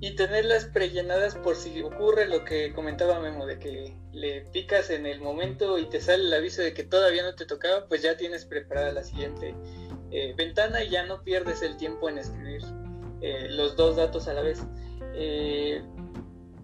y 0.00 0.14
tenerlas 0.14 0.66
prellenadas 0.66 1.34
por 1.34 1.56
si 1.56 1.82
ocurre 1.82 2.26
lo 2.26 2.44
que 2.44 2.72
comentaba 2.72 3.18
Memo, 3.20 3.46
de 3.46 3.58
que 3.58 3.96
le 4.12 4.42
picas 4.52 4.90
en 4.90 5.06
el 5.06 5.20
momento 5.20 5.78
y 5.78 5.88
te 5.88 6.00
sale 6.00 6.24
el 6.24 6.34
aviso 6.34 6.62
de 6.62 6.74
que 6.74 6.84
todavía 6.84 7.22
no 7.22 7.34
te 7.34 7.46
tocaba, 7.46 7.86
pues 7.88 8.02
ya 8.02 8.16
tienes 8.16 8.44
preparada 8.44 8.92
la 8.92 9.04
siguiente 9.04 9.54
ventana 10.36 10.84
y 10.84 10.90
ya 10.90 11.04
no 11.04 11.22
pierdes 11.22 11.62
el 11.62 11.76
tiempo 11.76 12.08
en 12.08 12.18
escribir 12.18 12.62
los 13.20 13.76
dos 13.76 13.96
datos 13.96 14.28
a 14.28 14.34
la 14.34 14.42
vez. 14.42 14.62
Eh, 15.14 15.82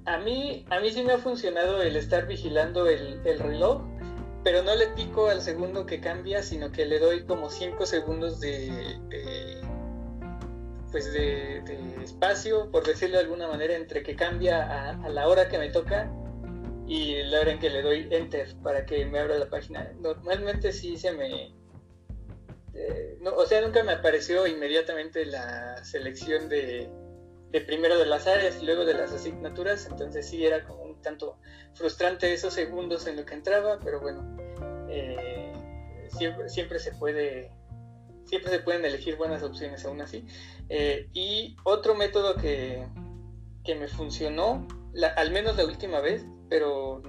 a, 0.05 0.19
mí, 0.19 0.65
a 0.71 0.81
mí 0.81 0.91
sí 0.91 1.03
me 1.03 1.13
ha 1.13 1.19
funcionado 1.19 1.83
el 1.83 1.97
estar 1.97 2.27
vigilando 2.27 2.87
el, 2.87 3.39
reloj, 3.39 3.83
pero 4.45 4.63
no 4.63 4.75
le 4.75 4.89
pico 4.89 5.29
al 5.29 5.41
segundo 5.41 5.87
que 5.87 6.01
cambia, 6.01 6.43
sino 6.43 6.71
que 6.73 6.87
le 6.87 6.99
doy 6.99 7.25
como 7.25 7.49
5 7.49 7.87
segundos 7.87 8.41
de, 8.41 8.99
pues 10.91 11.13
de, 11.13 11.63
espacio, 12.03 12.71
por 12.71 12.85
decirlo 12.85 13.17
de 13.17 13.25
alguna 13.25 13.49
manera, 13.49 13.75
entre 13.75 14.03
que 14.03 14.15
cambia 14.17 14.91
a, 14.91 15.09
la 15.09 15.29
hora 15.29 15.49
que 15.49 15.59
me 15.59 15.71
toca 15.71 16.13
y 16.87 17.23
la 17.23 17.41
hora 17.41 17.53
en 17.53 17.59
que 17.59 17.71
le 17.71 17.81
doy 17.81 18.09
enter 18.11 18.55
para 18.63 18.85
que 18.85 19.07
me 19.07 19.19
abra 19.19 19.39
la 19.39 19.49
página. 19.49 19.93
Normalmente 20.01 20.73
sí 20.73 20.97
se 20.97 21.13
me... 21.13 21.55
Eh, 22.75 23.19
o 23.37 23.47
sea, 23.47 23.61
nunca 23.61 23.83
me 23.83 23.93
apareció 23.93 24.47
inmediatamente 24.47 25.27
la 25.27 25.85
selección 25.85 26.49
de, 26.49 26.91
de 27.53 27.61
primero 27.61 27.99
de 27.99 28.07
las 28.07 28.27
áreas 28.27 28.59
y 28.61 28.65
luego 28.65 28.85
de 28.85 28.95
las 28.95 29.13
asignaturas, 29.13 29.87
entonces 29.87 30.27
sí 30.27 30.45
era 30.45 30.65
como 30.65 30.83
un 30.85 31.03
tanto 31.03 31.39
frustrante 31.75 32.33
esos 32.33 32.55
segundos 32.55 33.07
en 33.07 33.17
lo 33.17 33.27
que 33.27 33.35
entraba, 33.35 33.79
pero 33.79 34.01
bueno, 34.01 34.37
eh, 34.89 35.53
siempre, 36.49 36.79
se 36.79 36.93
puede, 36.93 37.53
siempre 38.25 38.51
se 38.51 38.61
pueden 38.61 38.85
elegir 38.87 39.17
buenas 39.17 39.43
opciones 39.43 39.85
aún 39.85 40.01
así. 40.01 40.25
Eh, 40.71 41.09
y 41.13 41.57
otro 41.65 41.95
método 41.95 42.37
que, 42.37 42.87
que 43.65 43.75
me 43.75 43.87
funcionó, 43.87 44.67
al 45.17 45.31
menos 45.31 45.57
la 45.57 45.67
última 45.67 46.01
vez, 46.01 46.25
pero 46.49 47.03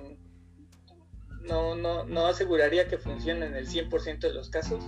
no, 1.42 1.76
no, 1.76 2.04
no 2.04 2.28
aseguraría 2.28 2.88
que 2.88 2.98
funcione 2.98 3.46
en 3.46 3.56
el 3.56 3.68
100% 3.68 4.20
de 4.20 4.34
los 4.34 4.50
casos, 4.50 4.84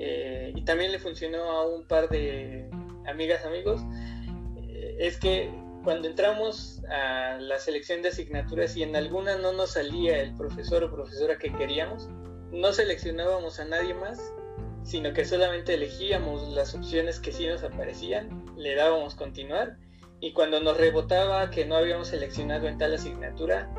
eh, 0.00 0.52
y 0.54 0.64
también 0.64 0.92
le 0.92 0.98
funcionó 0.98 1.42
a 1.42 1.66
un 1.66 1.84
par 1.84 2.08
de 2.08 2.68
amigas, 3.06 3.44
amigos, 3.44 3.82
es 4.98 5.18
que 5.18 5.50
cuando 5.84 6.08
entramos 6.08 6.82
a 6.90 7.38
la 7.38 7.58
selección 7.58 8.02
de 8.02 8.08
asignaturas 8.08 8.76
y 8.76 8.82
en 8.82 8.96
alguna 8.96 9.36
no 9.36 9.52
nos 9.52 9.72
salía 9.72 10.20
el 10.20 10.36
profesor 10.36 10.84
o 10.84 10.90
profesora 10.90 11.38
que 11.38 11.52
queríamos, 11.52 12.08
no 12.50 12.72
seleccionábamos 12.72 13.60
a 13.60 13.64
nadie 13.64 13.94
más, 13.94 14.20
sino 14.82 15.12
que 15.12 15.24
solamente 15.24 15.74
elegíamos 15.74 16.52
las 16.54 16.74
opciones 16.74 17.20
que 17.20 17.32
sí 17.32 17.46
nos 17.46 17.62
aparecían, 17.62 18.44
le 18.56 18.74
dábamos 18.74 19.14
continuar. 19.14 19.76
Y 20.20 20.32
cuando 20.32 20.60
nos 20.60 20.76
rebotaba 20.76 21.50
que 21.50 21.64
no 21.64 21.76
habíamos 21.76 22.08
seleccionado 22.08 22.68
en 22.68 22.76
tal 22.76 22.94
asignatura 22.94 23.70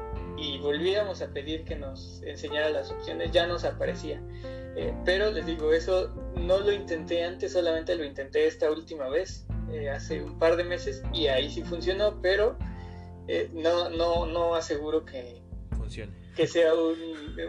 y 0.42 0.58
volvíamos 0.58 1.22
a 1.22 1.28
pedir 1.28 1.64
que 1.64 1.76
nos 1.76 2.22
enseñara 2.24 2.70
las 2.72 2.90
opciones, 2.92 3.32
ya 3.32 3.46
nos 3.46 3.64
aparecía. 3.64 4.22
Eh, 4.76 4.94
pero 5.06 5.32
les 5.32 5.46
digo, 5.46 5.72
eso 5.72 6.12
no 6.36 6.60
lo 6.60 6.72
intenté 6.72 7.24
antes, 7.24 7.54
solamente 7.54 7.96
lo 7.96 8.04
intenté 8.04 8.48
esta 8.48 8.72
última 8.72 9.08
vez 9.08 9.46
eh, 9.72 9.90
hace 9.90 10.24
un 10.24 10.40
par 10.40 10.56
de 10.56 10.64
meses 10.64 11.04
y 11.14 11.28
ahí 11.28 11.50
sí 11.50 11.62
funcionó, 11.62 12.20
pero 12.22 12.58
eh, 13.28 13.50
no, 13.54 13.90
no, 13.90 14.26
no 14.26 14.56
aseguro 14.56 15.06
que 15.06 15.42
funcione. 15.78 16.12
Que 16.36 16.48
sea 16.48 16.74
un, 16.74 16.98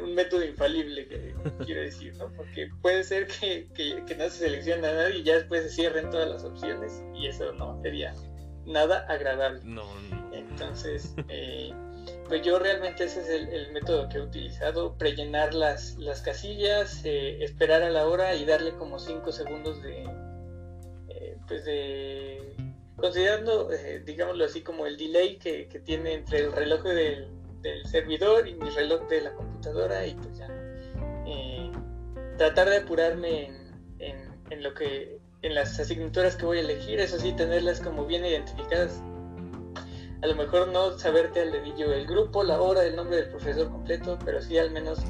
un 0.03 0.15
método 0.15 0.45
infalible, 0.45 1.07
que 1.07 1.35
quiero 1.65 1.81
decir, 1.81 2.15
¿no? 2.17 2.31
Porque 2.37 2.69
puede 2.83 3.05
ser 3.05 3.27
que, 3.27 3.69
que, 3.75 4.05
que 4.05 4.17
no 4.17 4.25
se 4.25 4.45
seleccione 4.45 4.87
a 4.87 4.93
nadie 4.93 5.19
y 5.21 5.23
ya 5.23 5.37
después 5.37 5.63
se 5.63 5.71
cierren 5.71 6.11
todas 6.11 6.29
las 6.29 6.45
opciones 6.45 7.03
y 7.15 7.27
eso 7.27 7.53
no 7.55 7.81
sería 7.83 8.15
nada 8.67 9.07
agradable. 9.09 9.61
No, 9.65 9.85
no. 10.11 10.35
Entonces, 10.35 11.15
eh, 11.29 11.73
pues 12.33 12.47
yo 12.47 12.59
realmente 12.59 13.05
ese 13.05 13.21
es 13.21 13.29
el, 13.29 13.73
método 13.73 14.09
que 14.09 14.17
he 14.17 14.23
utilizado, 14.23 14.97
prellenar 14.97 15.53
las, 15.53 15.99
las 15.99 16.23
casillas, 16.23 17.03
eh, 17.05 17.45
esperar 17.45 17.83
a 17.83 17.91
la 17.91 18.07
hora 18.07 18.35
y 18.35 18.47
darle 18.47 18.73
como 18.73 18.99
5 18.99 19.31
segundos 19.31 19.83
de, 19.83 20.05
eh, 21.11 21.37
pues 21.47 21.67
de, 21.67 22.57
considerando, 22.97 23.69
digámoslo 24.07 24.47
así, 24.47 24.63
como 24.63 24.87
el 24.87 24.97
delay 24.97 25.37
que, 25.37 25.67
tiene 25.85 26.15
entre 26.15 26.39
el 26.39 26.53
reloj 26.53 26.83
del, 26.85 27.29
servidor 27.85 28.49
y 28.49 28.55
mi 28.55 28.71
reloj 28.71 29.07
de 29.09 29.21
la 29.21 29.35
computadora 29.35 30.07
y 30.07 30.15
pues 30.15 30.39
ya 30.39 30.49
tratar 32.39 32.71
de 32.71 32.79
apurarme 32.79 33.49
en, 33.99 34.17
en 34.49 34.63
lo 34.63 34.73
que 34.73 35.21
en 35.43 35.55
las 35.55 35.79
asignaturas 35.79 36.37
que 36.37 36.47
voy 36.47 36.57
a 36.57 36.61
elegir, 36.63 36.99
eso 36.99 37.19
sí, 37.19 37.33
tenerlas 37.33 37.83
como 37.83 38.07
bien 38.07 38.25
identificadas. 38.25 39.03
A 40.23 40.27
lo 40.27 40.37
mejor 40.37 40.69
no 40.69 40.97
saberte 40.99 41.41
al 41.41 41.51
dedillo 41.51 41.93
el 41.93 42.07
grupo, 42.07 42.45
la 42.45 42.61
hora, 42.61 42.85
el 42.85 42.95
nombre 42.95 43.17
del 43.17 43.29
profesor 43.29 43.69
completo, 43.71 44.19
pero 44.25 44.41
sí 44.41 44.57
al 44.57 44.71
menos 44.71 45.01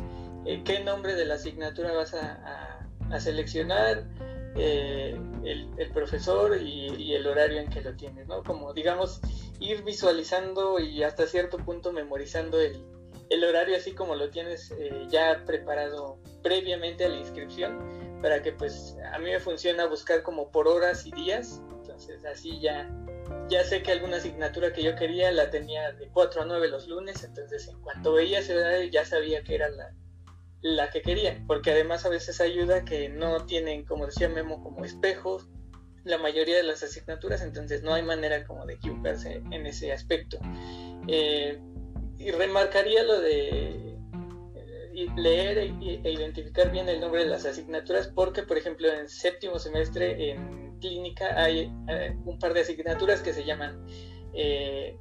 eh, 0.47 0.63
qué 0.65 0.81
nombre 0.81 1.15
de 1.15 1.27
la 1.27 1.35
asignatura 1.35 1.93
vas 1.93 2.15
a, 2.15 2.79
seleccionar, 3.21 4.05
eh, 4.57 5.15
el, 5.45 5.91
profesor 5.93 6.57
y, 6.61 7.15
el 7.15 7.27
horario 7.27 7.61
en 7.61 7.69
que 7.69 7.83
lo 7.83 7.95
tienes, 7.95 8.27
¿no? 8.27 8.43
Como 8.43 8.73
digamos, 8.73 9.21
ir 9.61 9.83
visualizando 9.85 10.79
y 10.81 11.03
hasta 11.03 11.27
cierto 11.27 11.59
punto 11.59 11.93
memorizando 11.93 12.59
el, 12.59 12.83
horario 13.45 13.77
así 13.77 13.93
como 13.93 14.15
lo 14.15 14.31
tienes 14.31 14.71
eh, 14.79 15.07
ya 15.11 15.43
preparado 15.47 16.19
previamente 16.43 17.05
a 17.05 17.09
la 17.09 17.17
inscripción 17.17 17.79
para 18.23 18.43
que 18.43 18.53
pues 18.53 18.97
a 19.13 19.19
mí 19.19 19.31
me 19.31 19.41
funciona 19.41 19.87
buscar 19.87 20.23
como 20.23 20.51
por 20.51 20.69
horas 20.69 21.07
y 21.07 21.13
días, 21.13 21.61
entonces 21.71 22.25
así 22.25 22.61
ya, 22.61 22.89
ya 23.49 23.65
sé 23.65 23.83
que 23.83 23.93
alguna 23.93 24.17
asignatura 24.17 24.73
que 24.73 24.83
yo 24.83 24.95
quería 24.97 25.31
la 25.33 25.51
tenía 25.51 25.93
de 25.93 26.09
4 26.09 26.43
a 26.43 26.45
9 26.45 26.69
los 26.69 26.89
lunes, 26.89 27.23
entonces 27.25 27.69
en 27.69 27.81
cuanto 27.81 28.13
veía 28.13 28.41
ese 28.41 28.57
horario 28.57 28.91
ya 28.91 29.05
sabía 29.05 29.43
que 29.43 29.55
era 29.55 29.69
la, 29.69 29.95
la 30.63 30.91
que 30.91 31.03
quería, 31.03 31.43
porque 31.47 31.73
además 31.73 32.07
a 32.07 32.09
veces 32.09 32.41
ayuda 32.41 32.85
que 32.85 33.09
no 33.09 33.45
tienen, 33.47 33.85
como 33.85 34.07
decía 34.07 34.29
Memo, 34.29 34.63
como 34.63 34.85
espejos 34.85 35.49
la 36.05 36.19
mayoría 36.19 36.57
de 36.57 36.65
las 36.65 36.83
asignaturas, 36.83 37.43
entonces 37.43 37.83
no 37.83 37.95
hay 37.95 38.03
manera 38.03 38.45
como 38.45 38.67
de 38.67 38.75
equivocarse 38.75 39.43
en 39.51 39.67
ese 39.67 39.93
aspecto. 39.93 40.39
Eh, 41.07 41.61
y 42.19 42.31
remarcaría 42.31 43.03
lo 43.05 43.21
de 43.21 43.93
leer 45.17 45.59
e, 45.59 45.75
e, 46.05 46.13
identificar 46.13 46.71
bien 46.71 46.89
el 46.89 47.01
nombre 47.01 47.25
de 47.25 47.31
las 47.31 47.45
asignaturas 47.45 48.09
porque, 48.09 48.43
por 48.43 48.59
ejemplo, 48.59 48.89
en 48.89 49.09
séptimo 49.09 49.59
semestre 49.59 50.31
en 50.31 50.72
clínica 50.83 51.41
hay 51.41 51.73
eh, 51.89 52.15
un 52.27 52.39
par 52.39 52.53
de 52.53 52.61
asignaturas 52.61 53.23
que 53.23 53.33
se 53.33 53.45
llaman 53.45 53.87
eh, 54.35 54.97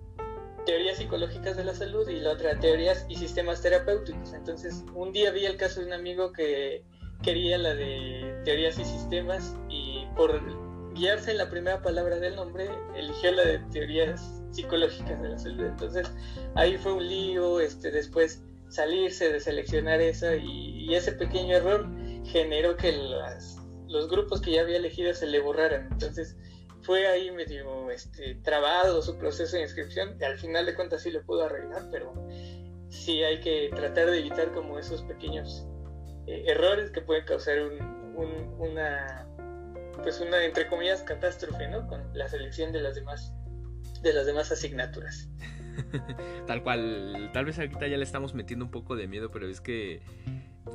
teorías 0.65 0.97
psicológicas 0.97 1.57
de 1.57 1.65
la 1.65 1.73
salud 1.73 2.07
y 2.07 2.19
la 2.19 2.31
otra 2.31 2.57
teorías 2.59 3.05
y 3.09 3.15
sistemas 3.15 3.61
terapéuticos. 3.61 4.33
Entonces, 4.33 4.85
un 4.93 5.11
día 5.11 5.31
vi 5.31 5.45
el 5.45 5.57
caso 5.57 5.81
de 5.81 5.87
un 5.87 5.93
amigo 5.93 6.31
que 6.31 6.83
quería 7.23 7.57
la 7.57 7.75
de 7.75 8.41
teorías 8.45 8.79
y 8.79 8.85
sistemas 8.85 9.55
y 9.69 10.05
por 10.15 10.41
guiarse 10.93 11.31
en 11.31 11.37
la 11.37 11.49
primera 11.49 11.81
palabra 11.81 12.17
del 12.17 12.35
nombre, 12.35 12.69
eligió 12.95 13.31
la 13.31 13.43
de 13.43 13.59
teorías 13.71 14.41
psicológicas 14.51 15.21
de 15.21 15.29
la 15.29 15.37
salud. 15.37 15.65
Entonces, 15.65 16.11
ahí 16.55 16.77
fue 16.77 16.93
un 16.93 17.07
lío, 17.07 17.59
este, 17.59 17.91
después 17.91 18.43
salirse 18.69 19.31
de 19.31 19.39
seleccionar 19.39 20.01
eso 20.01 20.33
y, 20.35 20.93
ese 20.93 21.13
pequeño 21.13 21.55
error 21.55 21.89
generó 22.25 22.75
que 22.75 22.91
los 23.91 24.09
grupos 24.09 24.41
que 24.41 24.51
ya 24.51 24.61
había 24.61 24.77
elegido 24.77 25.13
se 25.13 25.27
le 25.27 25.39
borraran. 25.39 25.89
Entonces 25.91 26.37
fue 26.81 27.07
ahí 27.07 27.31
medio 27.31 27.91
este, 27.91 28.35
trabado 28.35 29.01
su 29.01 29.17
proceso 29.17 29.55
de 29.55 29.63
inscripción 29.63 30.17
y 30.19 30.23
al 30.23 30.37
final 30.37 30.65
de 30.65 30.75
cuentas 30.75 31.03
sí 31.03 31.11
lo 31.11 31.23
pudo 31.23 31.45
arreglar, 31.45 31.87
pero 31.91 32.13
sí 32.89 33.23
hay 33.23 33.39
que 33.39 33.69
tratar 33.75 34.09
de 34.09 34.19
evitar 34.19 34.51
como 34.51 34.79
esos 34.79 35.01
pequeños 35.03 35.67
eh, 36.27 36.43
errores 36.47 36.91
que 36.91 37.01
pueden 37.01 37.25
causar 37.25 37.57
una 38.57 39.27
pues 40.03 40.19
una 40.19 40.43
entre 40.43 40.67
comillas 40.67 41.03
catástrofe, 41.03 41.67
¿no? 41.67 41.87
Con 41.87 42.01
la 42.17 42.27
selección 42.27 42.71
de 42.71 42.81
las 42.81 42.95
demás 42.95 43.33
de 44.01 44.13
las 44.13 44.25
demás 44.25 44.51
asignaturas. 44.51 45.29
tal 46.47 46.63
cual, 46.63 47.29
tal 47.33 47.45
vez 47.45 47.59
ahorita 47.59 47.87
ya 47.87 47.97
le 47.97 48.03
estamos 48.03 48.33
metiendo 48.33 48.65
un 48.65 48.71
poco 48.71 48.95
de 48.95 49.07
miedo, 49.07 49.31
pero 49.31 49.47
es 49.47 49.61
que 49.61 50.01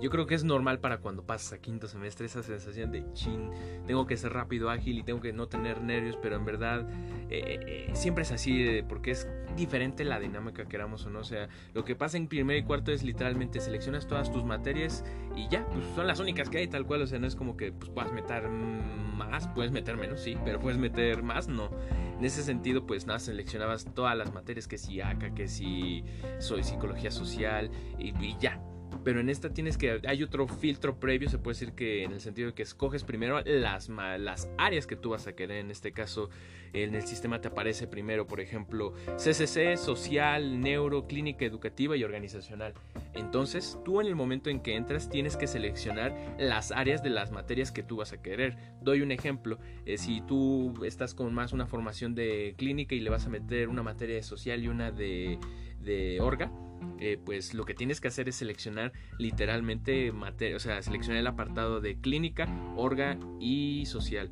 yo 0.00 0.10
creo 0.10 0.26
que 0.26 0.34
es 0.34 0.44
normal 0.44 0.80
para 0.80 0.98
cuando 0.98 1.22
pasas 1.22 1.54
a 1.54 1.58
quinto 1.58 1.88
semestre 1.88 2.26
esa 2.26 2.42
sensación 2.42 2.90
de 2.90 3.04
chin, 3.12 3.50
tengo 3.86 4.06
que 4.06 4.16
ser 4.16 4.32
rápido, 4.32 4.68
ágil 4.68 4.98
y 4.98 5.02
tengo 5.02 5.20
que 5.20 5.32
no 5.32 5.48
tener 5.48 5.80
nervios, 5.80 6.18
pero 6.20 6.36
en 6.36 6.44
verdad 6.44 6.86
eh, 7.30 7.86
eh, 7.88 7.90
siempre 7.94 8.22
es 8.22 8.32
así 8.32 8.82
porque 8.88 9.12
es 9.12 9.28
diferente 9.56 10.04
la 10.04 10.18
dinámica, 10.20 10.66
queramos 10.66 11.06
o 11.06 11.10
no. 11.10 11.20
O 11.20 11.24
sea, 11.24 11.48
lo 11.72 11.84
que 11.84 11.94
pasa 11.94 12.16
en 12.16 12.28
primer 12.28 12.56
y 12.56 12.62
cuarto 12.64 12.92
es 12.92 13.02
literalmente 13.02 13.60
seleccionas 13.60 14.06
todas 14.06 14.30
tus 14.30 14.44
materias 14.44 15.04
y 15.34 15.48
ya, 15.48 15.64
pues 15.66 15.84
son 15.94 16.06
las 16.06 16.20
únicas 16.20 16.50
que 16.50 16.58
hay 16.58 16.68
tal 16.68 16.84
cual. 16.84 17.02
O 17.02 17.06
sea, 17.06 17.18
no 17.18 17.26
es 17.26 17.36
como 17.36 17.56
que 17.56 17.72
pues, 17.72 17.90
puedas 17.90 18.12
meter 18.12 18.48
más, 18.48 19.48
puedes 19.48 19.72
meter 19.72 19.96
menos, 19.96 20.20
sí, 20.20 20.36
pero 20.44 20.60
puedes 20.60 20.78
meter 20.78 21.22
más, 21.22 21.48
no. 21.48 21.70
En 22.18 22.24
ese 22.24 22.42
sentido, 22.42 22.86
pues 22.86 23.06
nada, 23.06 23.18
seleccionabas 23.18 23.86
todas 23.94 24.16
las 24.16 24.32
materias, 24.32 24.68
que 24.68 24.78
si 24.78 25.00
ACA, 25.00 25.34
que 25.34 25.48
si 25.48 26.04
soy 26.38 26.62
psicología 26.64 27.10
social 27.10 27.70
y 27.98 28.36
ya 28.38 28.60
pero 29.04 29.20
en 29.20 29.28
esta 29.28 29.50
tienes 29.50 29.76
que 29.76 30.00
hay 30.06 30.22
otro 30.22 30.46
filtro 30.48 30.98
previo 30.98 31.28
se 31.28 31.38
puede 31.38 31.54
decir 31.54 31.72
que 31.74 32.04
en 32.04 32.12
el 32.12 32.20
sentido 32.20 32.48
de 32.48 32.54
que 32.54 32.62
escoges 32.62 33.04
primero 33.04 33.40
las 33.44 33.88
las 33.88 34.48
áreas 34.58 34.86
que 34.86 34.96
tú 34.96 35.10
vas 35.10 35.26
a 35.26 35.34
querer. 35.34 35.58
En 35.58 35.70
este 35.70 35.92
caso 35.92 36.30
en 36.72 36.94
el 36.94 37.06
sistema 37.06 37.40
te 37.40 37.48
aparece 37.48 37.86
primero 37.86 38.26
por 38.26 38.40
ejemplo 38.40 38.92
CCC 39.16 39.76
social 39.76 40.60
neuro 40.60 41.06
clínica 41.06 41.44
educativa 41.44 41.96
y 41.96 42.04
organizacional. 42.04 42.74
Entonces 43.14 43.78
tú 43.84 44.00
en 44.00 44.06
el 44.06 44.14
momento 44.14 44.50
en 44.50 44.60
que 44.60 44.76
entras 44.76 45.08
tienes 45.08 45.36
que 45.36 45.46
seleccionar 45.46 46.14
las 46.38 46.72
áreas 46.72 47.02
de 47.02 47.10
las 47.10 47.30
materias 47.30 47.72
que 47.72 47.82
tú 47.82 47.96
vas 47.96 48.12
a 48.12 48.22
querer. 48.22 48.56
Doy 48.82 49.00
un 49.00 49.12
ejemplo 49.12 49.58
eh, 49.84 49.98
si 49.98 50.20
tú 50.22 50.84
estás 50.84 51.14
con 51.14 51.32
más 51.32 51.52
una 51.52 51.66
formación 51.66 52.14
de 52.14 52.54
clínica 52.56 52.94
y 52.94 53.00
le 53.00 53.10
vas 53.10 53.26
a 53.26 53.30
meter 53.30 53.68
una 53.68 53.82
materia 53.82 54.16
de 54.16 54.22
social 54.22 54.62
y 54.62 54.68
una 54.68 54.90
de 54.90 55.38
de 55.80 56.20
orga 56.20 56.50
eh, 56.98 57.18
pues 57.24 57.54
lo 57.54 57.64
que 57.64 57.74
tienes 57.74 58.00
que 58.00 58.08
hacer 58.08 58.28
es 58.28 58.36
seleccionar 58.36 58.92
literalmente 59.18 60.10
o 60.10 60.58
sea, 60.58 60.82
seleccionar 60.82 61.20
el 61.20 61.26
apartado 61.26 61.80
de 61.80 62.00
clínica, 62.00 62.46
orga 62.76 63.18
y 63.40 63.84
social 63.86 64.30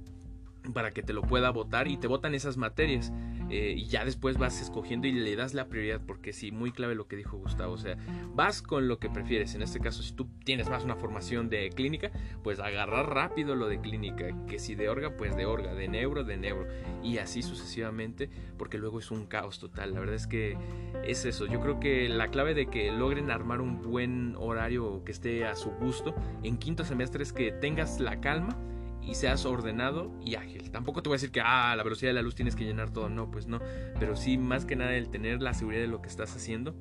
para 0.72 0.92
que 0.92 1.02
te 1.02 1.12
lo 1.12 1.22
pueda 1.22 1.50
votar 1.50 1.88
y 1.88 1.96
te 1.96 2.06
votan 2.06 2.34
esas 2.34 2.56
materias. 2.56 3.12
Eh, 3.54 3.74
y 3.76 3.86
ya 3.86 4.04
después 4.04 4.36
vas 4.36 4.60
escogiendo 4.60 5.06
y 5.06 5.12
le 5.12 5.36
das 5.36 5.54
la 5.54 5.68
prioridad, 5.68 6.00
porque 6.04 6.32
sí, 6.32 6.50
muy 6.50 6.72
clave 6.72 6.96
lo 6.96 7.06
que 7.06 7.14
dijo 7.14 7.36
Gustavo, 7.36 7.74
o 7.74 7.78
sea, 7.78 7.96
vas 8.34 8.62
con 8.62 8.88
lo 8.88 8.98
que 8.98 9.08
prefieres, 9.08 9.54
en 9.54 9.62
este 9.62 9.78
caso 9.78 10.02
si 10.02 10.12
tú 10.12 10.26
tienes 10.44 10.68
más 10.68 10.82
una 10.82 10.96
formación 10.96 11.48
de 11.48 11.70
clínica, 11.70 12.10
pues 12.42 12.58
agarrar 12.58 13.14
rápido 13.14 13.54
lo 13.54 13.68
de 13.68 13.80
clínica, 13.80 14.26
que 14.48 14.58
si 14.58 14.74
de 14.74 14.88
orga, 14.88 15.16
pues 15.16 15.36
de 15.36 15.46
orga, 15.46 15.72
de 15.72 15.86
neuro, 15.86 16.24
de 16.24 16.36
neuro, 16.36 16.66
y 17.04 17.18
así 17.18 17.42
sucesivamente, 17.42 18.28
porque 18.58 18.76
luego 18.76 18.98
es 18.98 19.12
un 19.12 19.24
caos 19.24 19.60
total, 19.60 19.94
la 19.94 20.00
verdad 20.00 20.16
es 20.16 20.26
que 20.26 20.58
es 21.04 21.24
eso, 21.24 21.46
yo 21.46 21.60
creo 21.60 21.78
que 21.78 22.08
la 22.08 22.32
clave 22.32 22.54
de 22.54 22.66
que 22.66 22.90
logren 22.90 23.30
armar 23.30 23.60
un 23.60 23.82
buen 23.82 24.34
horario 24.36 25.04
que 25.04 25.12
esté 25.12 25.44
a 25.44 25.54
su 25.54 25.70
gusto 25.70 26.12
en 26.42 26.56
quinto 26.56 26.84
semestre 26.84 27.22
es 27.22 27.32
que 27.32 27.52
tengas 27.52 28.00
la 28.00 28.20
calma, 28.20 28.58
y 29.06 29.14
seas 29.14 29.44
ordenado 29.44 30.10
y 30.24 30.36
ágil. 30.36 30.70
Tampoco 30.70 31.02
te 31.02 31.08
voy 31.08 31.14
a 31.14 31.18
decir 31.18 31.30
que 31.30 31.40
ah, 31.40 31.74
la 31.76 31.82
velocidad 31.82 32.10
de 32.10 32.14
la 32.14 32.22
luz 32.22 32.34
tienes 32.34 32.56
que 32.56 32.64
llenar 32.64 32.90
todo, 32.90 33.08
no, 33.08 33.30
pues 33.30 33.46
no, 33.46 33.60
pero 33.98 34.16
sí 34.16 34.38
más 34.38 34.64
que 34.64 34.76
nada 34.76 34.94
el 34.94 35.10
tener 35.10 35.42
la 35.42 35.54
seguridad 35.54 35.82
de 35.82 35.88
lo 35.88 36.00
que 36.02 36.08
estás 36.08 36.34
haciendo 36.34 36.74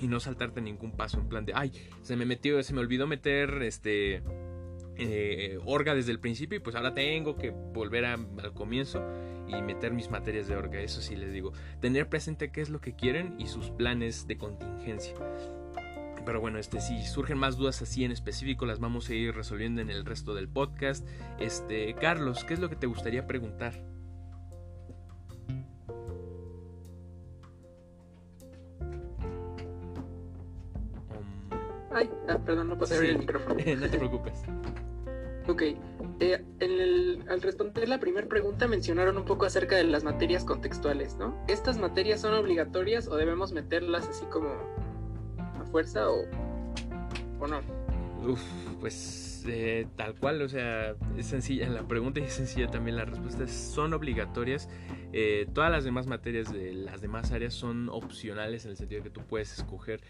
y 0.00 0.08
no 0.08 0.20
saltarte 0.20 0.60
ningún 0.60 0.92
paso 0.92 1.18
en 1.18 1.28
plan 1.28 1.44
de, 1.44 1.52
ay, 1.54 1.72
se 2.02 2.16
me 2.16 2.26
metió, 2.26 2.62
se 2.62 2.74
me 2.74 2.80
olvidó 2.80 3.06
meter 3.06 3.62
este 3.62 4.22
eh, 4.96 5.58
orga 5.64 5.94
desde 5.94 6.12
el 6.12 6.20
principio 6.20 6.58
y 6.58 6.60
pues 6.60 6.76
ahora 6.76 6.94
tengo 6.94 7.36
que 7.36 7.50
volver 7.50 8.04
al 8.04 8.52
comienzo 8.54 9.02
y 9.48 9.60
meter 9.62 9.92
mis 9.92 10.10
materias 10.10 10.46
de 10.46 10.56
orga, 10.56 10.80
eso 10.80 11.00
sí 11.00 11.16
les 11.16 11.32
digo, 11.32 11.52
tener 11.80 12.08
presente 12.08 12.50
qué 12.50 12.60
es 12.60 12.70
lo 12.70 12.80
que 12.80 12.94
quieren 12.94 13.34
y 13.38 13.46
sus 13.46 13.70
planes 13.70 14.26
de 14.26 14.36
contingencia. 14.36 15.14
Pero 16.24 16.40
bueno, 16.40 16.58
este, 16.58 16.80
si 16.80 17.04
surgen 17.04 17.38
más 17.38 17.56
dudas 17.56 17.82
así 17.82 18.04
en 18.04 18.12
específico, 18.12 18.66
las 18.66 18.80
vamos 18.80 19.08
a 19.08 19.14
ir 19.14 19.34
resolviendo 19.34 19.82
en 19.82 19.90
el 19.90 20.04
resto 20.04 20.34
del 20.34 20.48
podcast. 20.48 21.06
Este, 21.38 21.94
Carlos, 21.94 22.44
¿qué 22.44 22.54
es 22.54 22.60
lo 22.60 22.68
que 22.68 22.76
te 22.76 22.86
gustaría 22.86 23.26
preguntar? 23.26 23.74
Um, 25.48 25.64
Ay, 31.92 32.10
ah, 32.28 32.38
perdón, 32.44 32.68
no 32.68 32.78
puedo 32.78 32.94
abrir 32.94 33.10
el 33.10 33.18
micrófono. 33.18 33.54
no 33.76 33.88
te 33.88 33.98
preocupes. 33.98 34.42
Ok, 35.46 35.62
eh, 36.20 36.42
al 37.28 37.42
responder 37.42 37.86
la 37.86 38.00
primera 38.00 38.26
pregunta 38.26 38.66
mencionaron 38.66 39.18
un 39.18 39.26
poco 39.26 39.44
acerca 39.44 39.76
de 39.76 39.84
las 39.84 40.02
materias 40.02 40.42
contextuales, 40.42 41.16
¿no? 41.16 41.36
¿Estas 41.48 41.76
materias 41.76 42.22
son 42.22 42.32
obligatorias 42.32 43.08
o 43.08 43.16
debemos 43.16 43.52
meterlas 43.52 44.08
así 44.08 44.24
como 44.26 44.48
fuerza 45.74 46.08
o, 46.08 46.24
o 47.40 47.46
no? 47.48 47.60
Uf, 48.24 48.40
pues 48.78 49.44
eh, 49.48 49.88
tal 49.96 50.14
cual, 50.14 50.40
o 50.40 50.48
sea, 50.48 50.94
es 51.18 51.26
sencilla 51.26 51.68
la 51.68 51.88
pregunta 51.88 52.20
y 52.20 52.22
es 52.22 52.32
sencilla 52.32 52.68
también 52.68 52.96
la 52.96 53.04
respuesta. 53.04 53.48
Son 53.48 53.92
obligatorias. 53.92 54.68
Eh, 55.12 55.48
todas 55.52 55.72
las 55.72 55.82
demás 55.82 56.06
materias 56.06 56.52
de 56.52 56.74
las 56.74 57.00
demás 57.00 57.32
áreas 57.32 57.54
son 57.54 57.88
opcionales 57.88 58.64
en 58.66 58.70
el 58.70 58.76
sentido 58.76 59.02
de 59.02 59.10
que 59.10 59.12
tú 59.12 59.22
puedes 59.26 59.52
escoger 59.52 60.00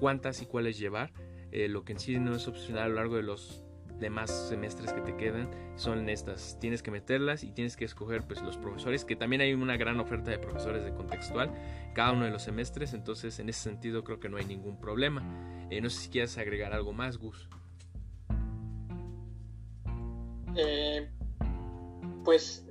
cuántas 0.00 0.42
y 0.42 0.46
cuáles 0.46 0.80
llevar. 0.80 1.12
lo 1.52 1.84
que 1.84 1.92
en 1.92 2.00
sí 2.00 2.18
no 2.18 2.34
es 2.34 2.48
opcional 2.48 2.82
a 2.82 2.88
lo 2.88 2.94
largo 2.96 3.14
de 3.14 3.22
los 3.22 3.67
demás 3.98 4.30
semestres 4.48 4.92
que 4.92 5.00
te 5.00 5.16
quedan 5.16 5.50
son 5.76 6.08
estas. 6.08 6.58
Tienes 6.60 6.82
que 6.82 6.90
meterlas 6.90 7.44
y 7.44 7.52
tienes 7.52 7.76
que 7.76 7.84
escoger 7.84 8.22
pues 8.26 8.42
los 8.42 8.56
profesores, 8.56 9.04
que 9.04 9.16
también 9.16 9.42
hay 9.42 9.54
una 9.54 9.76
gran 9.76 10.00
oferta 10.00 10.30
de 10.30 10.38
profesores 10.38 10.84
de 10.84 10.92
contextual 10.92 11.50
cada 11.94 12.12
uno 12.12 12.24
de 12.24 12.30
los 12.30 12.42
semestres, 12.42 12.94
entonces 12.94 13.38
en 13.38 13.48
ese 13.48 13.60
sentido 13.60 14.04
creo 14.04 14.20
que 14.20 14.28
no 14.28 14.36
hay 14.36 14.44
ningún 14.44 14.80
problema. 14.80 15.22
Eh, 15.70 15.80
no 15.80 15.90
sé 15.90 16.02
si 16.02 16.08
quieres 16.10 16.36
agregar 16.38 16.72
algo 16.72 16.92
más, 16.92 17.18
Gus. 17.18 17.48
Eh, 20.56 21.08
pues 22.24 22.64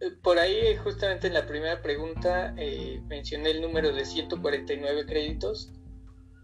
eh, 0.00 0.10
por 0.22 0.38
ahí 0.38 0.76
justamente 0.76 1.26
en 1.26 1.34
la 1.34 1.46
primera 1.46 1.82
pregunta 1.82 2.54
mencioné 3.08 3.50
el 3.50 3.60
número 3.60 3.92
de 3.92 4.04
149 4.04 5.06
créditos 5.06 5.72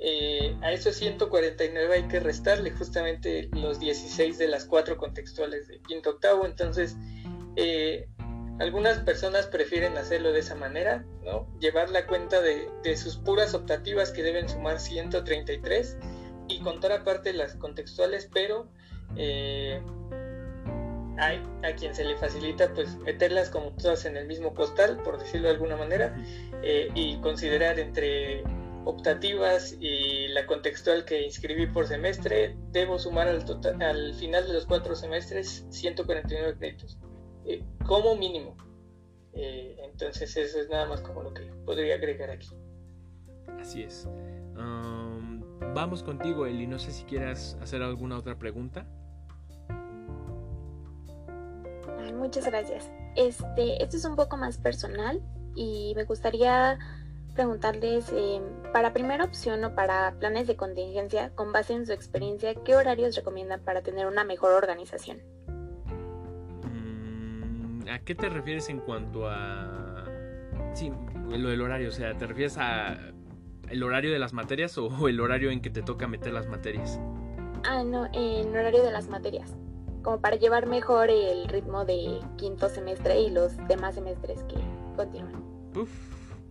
eh, 0.05 0.57
a 0.63 0.73
esos 0.73 0.97
149 0.97 1.95
hay 1.95 2.03
que 2.09 2.19
restarle 2.19 2.73
justamente 2.73 3.49
los 3.53 3.79
16 3.79 4.37
de 4.37 4.49
las 4.49 4.65
cuatro 4.65 4.97
contextuales 4.97 5.69
de 5.69 5.81
quinto 5.81 6.11
octavo. 6.11 6.45
Entonces, 6.45 6.97
eh, 7.55 8.09
algunas 8.59 8.99
personas 8.99 9.47
prefieren 9.47 9.97
hacerlo 9.97 10.33
de 10.33 10.41
esa 10.41 10.57
manera, 10.57 11.05
¿no? 11.25 11.47
Llevar 11.61 11.89
la 11.91 12.09
cuenta 12.09 12.41
de, 12.43 12.97
sus 12.97 13.17
puras 13.17 13.55
optativas 13.55 14.11
que 14.11 14.25
deben 14.25 14.49
sumar 14.49 14.81
133 14.81 15.97
y 16.49 16.59
contar 16.63 16.91
aparte 16.91 17.33
las 17.33 17.55
contextuales, 17.55 18.29
pero 18.35 18.67
eh, 19.17 19.81
hay 21.17 21.41
a 21.63 21.77
quien 21.77 21.95
se 21.95 22.05
le 22.05 22.17
facilita 22.17 22.75
pues 22.75 22.97
meterlas 22.97 23.51
como 23.51 23.71
todas 23.77 24.05
en 24.05 24.17
el 24.17 24.27
mismo 24.27 24.53
costal, 24.53 25.01
por 25.05 25.21
decirlo 25.21 25.47
de 25.47 25.55
alguna 25.55 25.77
manera, 25.77 26.17
y 26.95 27.19
considerar 27.21 27.79
entre 27.79 28.43
optativas 28.85 29.77
y 29.81 30.29
la 30.29 30.47
contextual 30.47 31.05
que 31.05 31.23
inscribí 31.23 31.67
por 31.67 31.87
semestre, 31.87 32.57
debo 32.71 32.99
sumar 32.99 33.29
al, 33.29 33.45
total, 33.45 33.81
al 33.83 34.15
final 34.15 34.47
de 34.47 34.55
los 34.55 34.67
cuatro 34.67 34.95
semestres 34.95 35.67
149 35.71 36.57
créditos, 36.59 36.99
eh, 37.45 37.65
como 37.87 38.17
mínimo. 38.17 38.57
Eh, 39.35 39.77
entonces 39.85 40.37
eso 40.37 40.61
es 40.61 40.69
nada 40.69 40.87
más 40.87 41.01
como 41.01 41.23
lo 41.23 41.33
que 41.33 41.43
podría 41.65 41.95
agregar 41.95 42.31
aquí. 42.31 42.51
Así 43.61 43.83
es. 43.83 44.09
vamos 45.75 46.03
contigo, 46.03 46.47
Eli. 46.47 46.67
No 46.67 46.79
sé 46.79 46.91
si 46.91 47.05
quieras 47.05 47.57
hacer 47.61 47.83
alguna 47.83 48.19
otra 48.19 48.39
pregunta. 48.39 48.87
Muchas 52.15 52.47
gracias. 52.47 52.91
Este, 53.17 53.83
esto 53.83 53.97
es 53.97 54.05
un 54.05 54.17
poco 54.17 54.37
más 54.37 54.59
personal 54.59 55.21
y 55.55 55.93
me 55.97 56.05
gustaría 56.05 56.79
preguntarles, 57.35 58.13
eh, 58.13 58.41
para 58.73 58.93
primera 58.93 59.25
opción 59.25 59.65
o 59.65 59.75
para 59.75 60.15
planes 60.19 60.47
de 60.47 60.57
contingencia, 60.57 61.31
con 61.35 61.53
base 61.53 61.73
en 61.73 61.87
su 61.87 61.93
experiencia, 61.93 62.55
¿qué 62.55 62.75
horarios 62.75 63.17
recomiendan 63.17 63.61
para 63.61 63.83
tener 63.83 64.07
una 64.07 64.25
mejor 64.25 64.53
organización? 64.53 65.19
Mm, 66.65 67.89
¿A 67.89 67.99
qué 68.01 68.15
te 68.15 68.29
refieres 68.29 68.69
en 68.69 68.81
cuanto 68.81 69.29
a... 69.29 70.05
Sí, 70.75 70.93
lo 71.29 71.49
del 71.49 71.61
horario, 71.61 71.89
o 71.89 71.93
sea, 71.93 72.17
¿te 72.17 72.27
refieres 72.27 72.57
a 72.59 72.99
el 73.69 73.83
horario 73.83 74.13
de 74.13 74.19
las 74.19 74.33
materias 74.33 74.77
o 74.77 75.09
el 75.09 75.21
horario 75.21 75.51
en 75.51 75.61
que 75.63 75.71
te 75.71 75.83
toca 75.83 76.07
meter 76.07 76.33
las 76.33 76.47
materias? 76.47 77.01
Ah, 77.65 77.85
no, 77.85 78.09
en 78.13 78.49
horario 78.51 78.83
de 78.83 78.91
las 78.91 79.09
materias, 79.09 79.55
como 80.03 80.21
para 80.21 80.37
llevar 80.37 80.67
mejor 80.67 81.11
el 81.11 81.49
ritmo 81.49 81.85
de 81.85 82.21
quinto 82.37 82.69
semestre 82.69 83.21
y 83.21 83.31
los 83.31 83.57
demás 83.69 83.95
semestres 83.95 84.43
que 84.45 84.57
continúan. 84.97 85.45
Uf, 85.77 85.91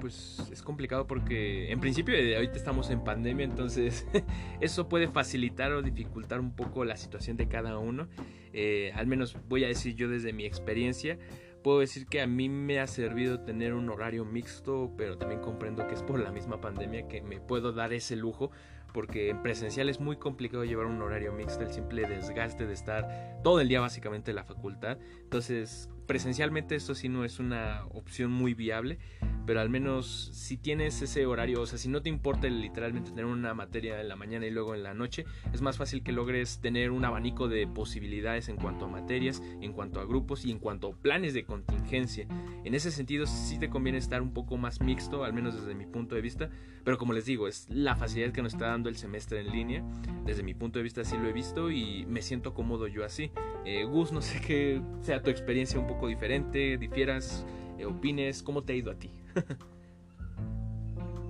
pues 0.01 0.49
es 0.51 0.61
complicado 0.61 1.07
porque 1.07 1.71
en 1.71 1.79
principio 1.79 2.15
eh, 2.15 2.35
ahorita 2.35 2.57
estamos 2.57 2.89
en 2.89 3.03
pandemia, 3.03 3.45
entonces 3.45 4.05
eso 4.59 4.89
puede 4.89 5.07
facilitar 5.07 5.71
o 5.71 5.81
dificultar 5.81 6.41
un 6.41 6.53
poco 6.53 6.83
la 6.83 6.97
situación 6.97 7.37
de 7.37 7.47
cada 7.47 7.77
uno. 7.77 8.09
Eh, 8.51 8.91
al 8.95 9.07
menos 9.07 9.37
voy 9.47 9.63
a 9.63 9.67
decir 9.67 9.95
yo 9.95 10.09
desde 10.09 10.33
mi 10.33 10.45
experiencia, 10.45 11.17
puedo 11.63 11.79
decir 11.79 12.07
que 12.07 12.19
a 12.19 12.27
mí 12.27 12.49
me 12.49 12.79
ha 12.79 12.87
servido 12.87 13.39
tener 13.39 13.73
un 13.73 13.89
horario 13.89 14.25
mixto, 14.25 14.91
pero 14.97 15.17
también 15.17 15.39
comprendo 15.39 15.87
que 15.87 15.93
es 15.93 16.03
por 16.03 16.19
la 16.19 16.31
misma 16.31 16.59
pandemia 16.59 17.07
que 17.07 17.21
me 17.21 17.39
puedo 17.39 17.71
dar 17.71 17.93
ese 17.93 18.17
lujo 18.17 18.51
porque 18.93 19.29
en 19.29 19.41
presencial 19.41 19.87
es 19.89 19.99
muy 19.99 20.17
complicado 20.17 20.65
llevar 20.65 20.85
un 20.85 21.01
horario 21.01 21.31
mixto, 21.31 21.63
el 21.63 21.71
simple 21.71 22.07
desgaste 22.07 22.67
de 22.67 22.73
estar 22.73 23.39
todo 23.43 23.61
el 23.61 23.69
día 23.69 23.79
básicamente 23.79 24.31
en 24.31 24.35
la 24.35 24.43
facultad. 24.43 24.97
Entonces, 25.23 25.89
presencialmente 26.07 26.75
esto 26.75 26.95
sí 26.95 27.09
no 27.09 27.25
es 27.25 27.39
una 27.39 27.85
opción 27.91 28.31
muy 28.31 28.53
viable, 28.53 28.99
pero 29.45 29.59
al 29.59 29.69
menos 29.69 30.29
si 30.33 30.57
tienes 30.57 31.01
ese 31.01 31.25
horario, 31.25 31.61
o 31.61 31.65
sea, 31.65 31.77
si 31.77 31.89
no 31.89 32.01
te 32.01 32.09
importa 32.09 32.47
literalmente 32.47 33.11
tener 33.11 33.25
una 33.25 33.53
materia 33.53 33.99
en 33.99 34.07
la 34.07 34.15
mañana 34.15 34.45
y 34.45 34.51
luego 34.51 34.75
en 34.75 34.83
la 34.83 34.93
noche, 34.93 35.25
es 35.53 35.61
más 35.61 35.77
fácil 35.77 36.03
que 36.03 36.11
logres 36.11 36.59
tener 36.61 36.91
un 36.91 37.05
abanico 37.05 37.47
de 37.47 37.67
posibilidades 37.67 38.49
en 38.49 38.57
cuanto 38.57 38.85
a 38.85 38.87
materias, 38.87 39.41
en 39.61 39.73
cuanto 39.73 39.99
a 39.99 40.05
grupos 40.05 40.45
y 40.45 40.51
en 40.51 40.59
cuanto 40.59 40.87
a 40.87 40.95
planes 40.95 41.33
de 41.33 41.43
contingencia. 41.43 42.27
En 42.63 42.75
ese 42.75 42.91
sentido 42.91 43.25
sí 43.25 43.57
te 43.57 43.69
conviene 43.69 43.97
estar 43.97 44.21
un 44.21 44.33
poco 44.33 44.57
más 44.57 44.81
mixto, 44.81 45.23
al 45.23 45.33
menos 45.33 45.55
desde 45.55 45.75
mi 45.75 45.85
punto 45.85 46.15
de 46.15 46.21
vista, 46.21 46.49
pero 46.83 46.97
como 46.97 47.13
les 47.13 47.25
digo, 47.25 47.47
es 47.47 47.67
la 47.69 47.95
facilidad 47.95 48.31
que 48.31 48.41
nos 48.41 48.53
está 48.53 48.67
dando 48.67 48.89
el 48.89 48.95
semestre 48.95 49.39
en 49.39 49.51
línea. 49.51 49.83
Desde 50.25 50.43
mi 50.43 50.53
punto 50.53 50.79
de 50.79 50.83
vista 50.83 51.03
sí 51.03 51.17
lo 51.17 51.27
he 51.27 51.33
visto 51.33 51.71
y 51.71 52.05
me 52.07 52.21
siento 52.21 52.53
cómodo 52.53 52.87
yo 52.87 53.05
así. 53.05 53.31
Eh, 53.65 53.83
Gus, 53.85 54.11
no 54.11 54.21
sé 54.21 54.41
qué 54.41 54.81
sea 55.01 55.21
tu 55.21 55.29
experiencia 55.29 55.79
un 55.79 55.87
poco 55.87 56.07
diferente, 56.07 56.77
difieras, 56.77 57.45
eh, 57.77 57.85
opines, 57.85 58.43
¿cómo 58.43 58.63
te 58.63 58.73
ha 58.73 58.75
ido 58.75 58.91
a 58.91 58.95
ti? 58.95 59.11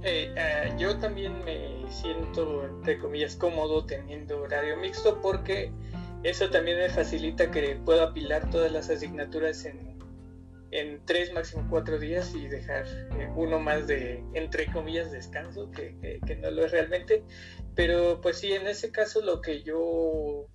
Eh, 0.04 0.34
eh, 0.36 0.74
yo 0.80 0.98
también 0.98 1.44
me 1.46 1.88
siento, 1.88 2.66
entre 2.66 2.98
comillas, 2.98 3.36
cómodo 3.36 3.86
teniendo 3.86 4.42
horario 4.42 4.76
mixto 4.78 5.22
porque 5.22 5.72
eso 6.24 6.50
también 6.50 6.80
me 6.80 6.90
facilita 6.90 7.52
que 7.52 7.80
pueda 7.86 8.06
apilar 8.06 8.50
todas 8.50 8.72
las 8.72 8.90
asignaturas 8.90 9.64
en, 9.66 9.91
en 10.72 11.06
tres, 11.06 11.34
máximo 11.34 11.68
cuatro 11.70 12.00
días 12.00 12.34
y 12.36 12.48
dejar 12.48 12.86
eh, 13.20 13.30
uno 13.36 13.60
más 13.60 13.88
de, 13.88 14.24
entre 14.34 14.66
comillas, 14.72 15.12
descanso, 15.12 15.70
que, 15.72 16.20
que, 16.26 16.36
no 16.38 16.52
lo 16.52 16.66
es 16.66 16.72
realmente. 16.72 17.24
Pero 17.76 18.20
pues 18.22 18.38
sí, 18.38 18.54
en 18.54 18.68
ese 18.68 18.92
caso 18.92 19.22
lo 19.22 19.42
que 19.42 19.64
yo 19.64 20.48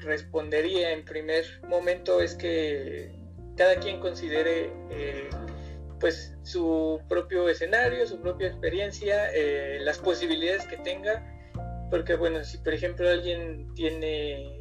respondería 0.00 0.92
en 0.92 1.04
primer 1.04 1.44
momento 1.68 2.20
es 2.20 2.34
que 2.34 3.12
cada 3.56 3.76
quien 3.76 4.00
considere 4.00 4.70
pues 5.98 6.36
su 6.42 7.00
propio 7.08 7.48
escenario, 7.48 8.06
su 8.06 8.20
propia 8.20 8.48
experiencia, 8.48 9.30
eh, 9.34 9.78
las 9.80 9.98
posibilidades 9.98 10.66
que 10.66 10.76
tenga, 10.78 11.24
porque 11.90 12.14
bueno, 12.14 12.44
si 12.44 12.58
por 12.58 12.74
ejemplo 12.74 13.08
alguien 13.08 13.72
tiene, 13.74 14.57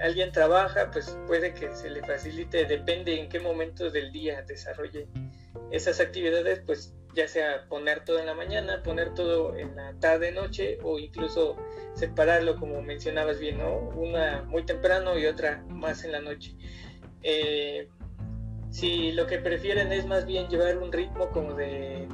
alguien 0.00 0.32
trabaja, 0.32 0.90
pues 0.90 1.16
puede 1.26 1.54
que 1.54 1.74
se 1.74 1.90
le 1.90 2.02
facilite, 2.02 2.64
depende 2.64 3.18
en 3.18 3.28
qué 3.28 3.40
momento 3.40 3.90
del 3.90 4.12
día 4.12 4.42
desarrolle 4.42 5.08
esas 5.70 6.00
actividades, 6.00 6.60
pues 6.64 6.94
ya 7.14 7.28
sea 7.28 7.66
poner 7.68 8.04
todo 8.04 8.18
en 8.18 8.26
la 8.26 8.34
mañana, 8.34 8.82
poner 8.82 9.14
todo 9.14 9.56
en 9.56 9.76
la 9.76 9.92
tarde, 10.00 10.32
noche 10.32 10.78
o 10.82 10.98
incluso 10.98 11.56
separarlo 11.94 12.56
como 12.56 12.80
mencionabas 12.82 13.38
bien, 13.38 13.58
¿no? 13.58 13.76
Una 13.90 14.42
muy 14.42 14.64
temprano 14.64 15.18
y 15.18 15.26
otra 15.26 15.62
más 15.68 16.04
en 16.04 16.12
la 16.12 16.20
noche. 16.20 16.54
Eh, 17.22 17.88
si 18.70 19.12
lo 19.12 19.26
que 19.26 19.38
prefieren 19.38 19.92
es 19.92 20.06
más 20.06 20.24
bien 20.24 20.48
llevar 20.48 20.78
un 20.78 20.90
ritmo 20.90 21.28
como 21.30 21.54
de 21.54 22.08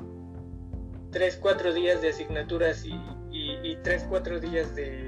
3, 1.12 1.38
4 1.40 1.72
días 1.72 2.02
de 2.02 2.08
asignaturas 2.08 2.84
y, 2.84 3.00
y, 3.30 3.76
3, 3.82 4.06
4 4.08 4.40
días 4.40 4.74
de 4.74 5.07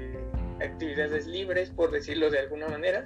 actividades 0.61 1.27
libres, 1.27 1.69
por 1.69 1.91
decirlo 1.91 2.29
de 2.29 2.39
alguna 2.39 2.67
manera, 2.67 3.03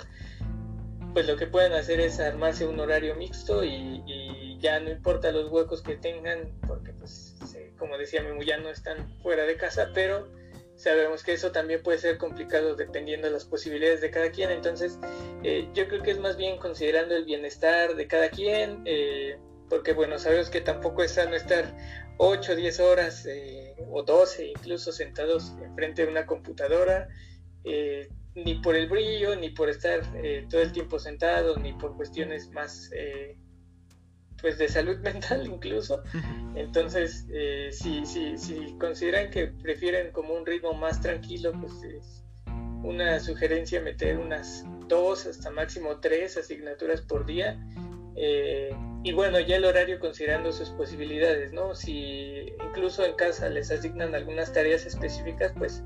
pues 1.13 1.27
lo 1.27 1.37
que 1.37 1.47
pueden 1.47 1.73
hacer 1.73 2.01
es 2.01 2.19
armarse 2.19 2.67
un 2.67 2.79
horario 2.79 3.15
mixto 3.15 3.63
y, 3.63 4.57
ya 4.59 4.79
no 4.79 4.89
importa 4.89 5.31
los 5.31 5.51
huecos 5.51 5.83
que 5.83 5.95
tengan, 5.95 6.49
porque 6.65 6.91
pues 6.93 7.35
como 7.77 7.97
decía 7.97 8.23
Memo, 8.23 8.41
ya 8.41 8.57
no 8.57 8.69
están 8.69 9.19
fuera 9.21 9.43
de 9.43 9.57
casa, 9.57 9.91
pero 9.93 10.27
sabemos 10.75 11.23
que 11.23 11.33
eso 11.33 11.51
también 11.51 11.83
puede 11.83 11.99
ser 11.99 12.17
complicado 12.17 12.75
dependiendo 12.75 13.27
de 13.27 13.33
las 13.33 13.45
posibilidades 13.45 14.01
de 14.01 14.11
cada 14.11 14.31
quien, 14.31 14.49
entonces 14.51 14.97
eh, 15.43 15.69
yo 15.73 15.87
creo 15.87 16.01
que 16.01 16.11
es 16.11 16.19
más 16.19 16.35
bien 16.37 16.57
considerando 16.57 17.15
el 17.15 17.25
bienestar 17.25 17.95
de 17.95 18.07
cada 18.07 18.29
quien, 18.29 18.81
eh, 18.85 19.37
porque 19.69 19.93
bueno, 19.93 20.17
sabemos 20.19 20.49
que 20.49 20.61
tampoco 20.61 21.03
es 21.03 21.11
sano 21.11 21.35
estar 21.35 21.75
8 22.17 22.51
o 22.51 22.55
10 22.55 22.79
horas 22.79 23.25
eh, 23.25 23.75
o 23.89 24.03
12 24.03 24.47
incluso 24.47 24.91
sentados 24.91 25.53
enfrente 25.61 26.05
de 26.05 26.11
una 26.11 26.25
computadora, 26.25 27.07
ni 28.36 28.56
por 28.56 28.75
el 28.75 28.88
brillo, 28.88 29.36
ni 29.36 29.49
por 29.49 29.69
estar 29.69 30.01
eh, 30.15 30.45
todo 30.49 30.62
el 30.62 30.71
tiempo 30.71 30.99
sentado, 30.99 31.58
ni 31.58 31.73
por 31.73 31.95
cuestiones 31.95 32.49
más 32.51 32.91
eh, 32.93 33.38
pues 34.41 34.58
de 34.58 34.67
salud 34.67 34.97
mental 35.04 35.47
incluso. 35.47 36.04
Entonces, 36.56 37.25
eh, 37.32 37.69
si, 37.71 38.06
si, 38.06 38.38
si 38.38 38.75
consideran 38.78 39.30
que 39.30 39.47
prefieren 39.47 40.12
como 40.12 40.34
un 40.34 40.45
ritmo 40.45 40.73
más 40.73 40.99
tranquilo, 40.99 41.54
pues 41.54 41.82
es 41.84 42.23
una 42.84 43.19
sugerencia 43.19 43.82
meter 43.82 44.19
unas 44.19 44.63
dos 44.88 45.25
hasta 45.25 45.49
máximo 45.49 45.99
tres 45.99 46.38
asignaturas 46.38 47.01
por 47.01 47.25
día. 47.25 47.58
y 49.04 49.12
bueno, 49.13 49.39
ya 49.39 49.56
el 49.56 49.65
horario 49.65 49.99
considerando 49.99 50.51
sus 50.51 50.69
posibilidades, 50.71 51.51
¿no? 51.51 51.73
Si 51.73 52.54
incluso 52.67 53.04
en 53.06 53.15
casa 53.15 53.49
les 53.49 53.71
asignan 53.71 54.13
algunas 54.13 54.51
tareas 54.51 54.86
específicas, 54.86 55.54
pues 55.58 55.84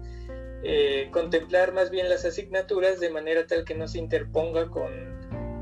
eh, 0.63 1.07
contemplar 1.11 1.73
más 1.73 1.89
bien 1.89 2.09
las 2.09 2.25
asignaturas 2.25 2.99
de 2.99 3.09
manera 3.09 3.47
tal 3.47 3.63
que 3.63 3.75
no 3.75 3.87
se 3.87 3.99
interponga 3.99 4.69
con, 4.69 4.91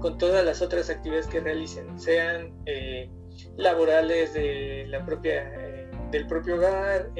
con 0.01 0.17
todas 0.17 0.43
las 0.43 0.61
otras 0.61 0.89
actividades 0.89 1.27
que 1.27 1.39
realicen, 1.39 1.99
sean 1.99 2.51
eh, 2.65 3.09
laborales 3.57 4.33
de 4.33 4.85
la 4.87 5.05
propia, 5.05 5.53
eh, 5.55 5.87
del 6.11 6.25
propio 6.25 6.55
hogar. 6.55 7.11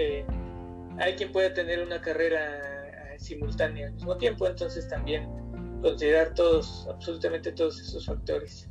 hay 0.98 1.16
quien 1.16 1.32
puede 1.32 1.52
tener 1.52 1.84
una 1.84 2.02
carrera 2.02 3.16
simultánea 3.20 3.88
al 3.88 3.94
mismo 3.94 4.18
tiempo, 4.18 4.48
entonces 4.48 4.88
también 4.88 5.30
considerar 5.82 6.34
todos, 6.34 6.88
absolutamente 6.90 7.52
todos 7.52 7.80
esos 7.80 8.08
factores, 8.08 8.70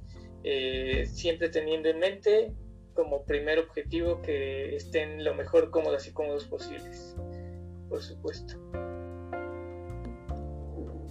siempre 1.12 1.48
teniendo 1.48 1.88
en 1.88 1.98
mente 2.00 2.52
como 2.94 3.24
primer 3.24 3.58
objetivo 3.60 4.20
que 4.22 4.74
estén 4.74 5.22
lo 5.22 5.34
mejor 5.34 5.70
cómodas 5.70 6.08
y 6.08 6.12
cómodos 6.12 6.44
posibles, 6.46 7.14
por 7.88 8.02
supuesto. 8.02 8.56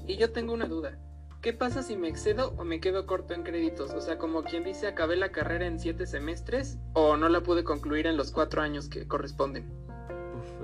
Y 0.07 0.17
yo 0.17 0.31
tengo 0.31 0.53
una 0.53 0.67
duda. 0.67 0.99
¿Qué 1.41 1.53
pasa 1.53 1.83
si 1.83 1.95
me 1.95 2.07
excedo 2.07 2.55
o 2.57 2.63
me 2.63 2.79
quedo 2.79 3.05
corto 3.05 3.33
en 3.33 3.43
créditos? 3.43 3.91
O 3.93 4.01
sea, 4.01 4.17
como 4.17 4.43
quien 4.43 4.63
dice, 4.63 4.87
acabé 4.87 5.15
la 5.15 5.31
carrera 5.31 5.67
en 5.67 5.79
siete 5.79 6.07
semestres 6.07 6.79
o 6.93 7.17
no 7.17 7.29
la 7.29 7.41
pude 7.41 7.63
concluir 7.63 8.07
en 8.07 8.17
los 8.17 8.31
cuatro 8.31 8.61
años 8.61 8.89
que 8.89 9.07
corresponden. 9.07 9.71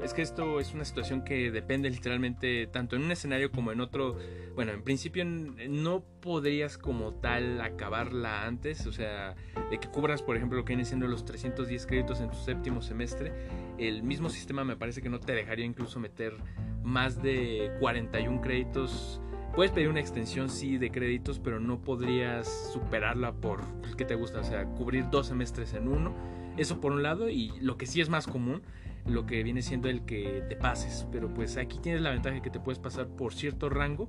es 0.03 0.13
que 0.15 0.23
esto 0.23 0.59
es 0.59 0.73
una 0.73 0.85
situación 0.85 1.23
que 1.23 1.51
depende 1.51 1.89
literalmente 1.89 2.65
tanto 2.65 2.95
en 2.95 3.03
un 3.03 3.11
escenario 3.11 3.51
como 3.51 3.71
en 3.71 3.81
otro. 3.81 4.17
Bueno, 4.55 4.71
en 4.71 4.83
principio 4.83 5.23
no 5.23 6.03
podrías 6.21 6.79
como 6.79 7.13
tal 7.13 7.61
acabarla 7.61 8.45
antes, 8.45 8.87
o 8.87 8.91
sea, 8.91 9.35
de 9.69 9.79
que 9.79 9.87
cubras, 9.87 10.23
por 10.23 10.35
ejemplo, 10.35 10.57
lo 10.57 10.65
que 10.65 10.73
viene 10.73 10.85
siendo 10.85 11.07
los 11.07 11.25
310 11.25 11.85
créditos 11.85 12.21
en 12.21 12.31
tu 12.31 12.37
séptimo 12.37 12.81
semestre. 12.81 13.31
El 13.77 14.01
mismo 14.01 14.29
sistema 14.29 14.63
me 14.63 14.77
parece 14.77 15.01
que 15.03 15.09
no 15.09 15.19
te 15.19 15.33
dejaría 15.33 15.65
incluso 15.65 15.99
meter 15.99 16.37
más 16.83 17.21
de 17.21 17.71
41 17.79 18.41
créditos 18.41 19.21
Puedes 19.55 19.73
pedir 19.73 19.89
una 19.89 19.99
extensión, 19.99 20.49
sí, 20.49 20.77
de 20.77 20.91
créditos, 20.91 21.39
pero 21.39 21.59
no 21.59 21.81
podrías 21.81 22.71
superarla 22.71 23.33
por, 23.33 23.61
¿qué 23.97 24.05
te 24.05 24.15
gusta? 24.15 24.39
O 24.39 24.43
sea, 24.45 24.63
cubrir 24.65 25.09
dos 25.11 25.27
semestres 25.27 25.73
en 25.73 25.89
uno. 25.89 26.15
Eso 26.57 26.79
por 26.79 26.93
un 26.93 27.03
lado, 27.03 27.29
y 27.29 27.51
lo 27.59 27.75
que 27.77 27.85
sí 27.85 27.99
es 27.99 28.07
más 28.07 28.27
común, 28.27 28.61
lo 29.05 29.25
que 29.25 29.43
viene 29.43 29.61
siendo 29.61 29.89
el 29.89 30.05
que 30.05 30.43
te 30.47 30.55
pases. 30.55 31.05
Pero 31.11 31.33
pues 31.33 31.57
aquí 31.57 31.79
tienes 31.79 32.01
la 32.01 32.11
ventaja 32.11 32.35
de 32.35 32.41
que 32.41 32.49
te 32.49 32.61
puedes 32.61 32.79
pasar 32.79 33.07
por 33.07 33.33
cierto 33.33 33.69
rango. 33.69 34.07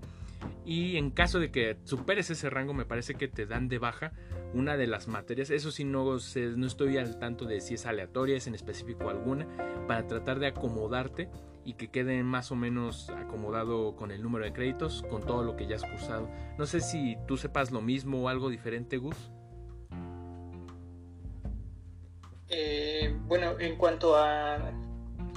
Y 0.65 0.97
en 0.97 1.11
caso 1.11 1.41
de 1.41 1.51
que 1.51 1.77
superes 1.85 2.31
ese 2.31 2.49
rango, 2.49 2.73
me 2.73 2.85
parece 2.85 3.15
que 3.15 3.27
te 3.27 3.45
dan 3.45 3.69
de 3.69 3.79
baja 3.79 4.13
una 4.55 4.77
de 4.77 4.87
las 4.87 5.09
materias. 5.09 5.51
Eso 5.51 5.73
sí, 5.73 5.83
no, 5.83 6.05
no 6.05 6.67
estoy 6.67 6.99
al 6.99 7.19
tanto 7.19 7.47
de 7.47 7.61
si 7.61 7.75
es 7.75 7.87
aleatoria, 7.87 8.37
es 8.37 8.47
en 8.47 8.55
específico 8.55 9.11
alguna, 9.11 9.47
para 9.89 10.07
tratar 10.07 10.39
de 10.39 10.47
acomodarte 10.47 11.29
y 11.64 11.75
que 11.75 11.90
quede 11.90 12.22
más 12.22 12.51
o 12.51 12.57
menos 12.57 13.09
acomodado 13.11 13.96
con 13.96 14.11
el 14.11 14.22
número 14.22 14.44
de 14.44 14.53
créditos, 14.53 15.03
con 15.09 15.25
todo 15.25 15.42
lo 15.42 15.57
que 15.57 15.66
ya 15.66 15.77
has 15.77 15.85
cursado. 15.85 16.29
No 16.59 16.66
sé 16.66 16.81
si 16.81 17.16
tú 17.27 17.37
sepas 17.37 17.70
lo 17.70 17.81
mismo 17.81 18.22
o 18.22 18.29
algo 18.29 18.51
diferente, 18.51 18.96
Gus. 18.96 19.31
Eh, 22.48 23.16
bueno, 23.27 23.59
en 23.59 23.77
cuanto 23.77 24.16
a 24.16 24.72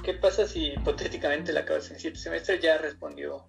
qué 0.02 0.14
pasa 0.14 0.46
si 0.46 0.72
hipotéticamente 0.72 1.52
la 1.52 1.60
acabas 1.60 1.90
en 1.90 1.98
siete 1.98 2.18
semestres, 2.18 2.60
ya 2.60 2.76
respondió 2.78 3.46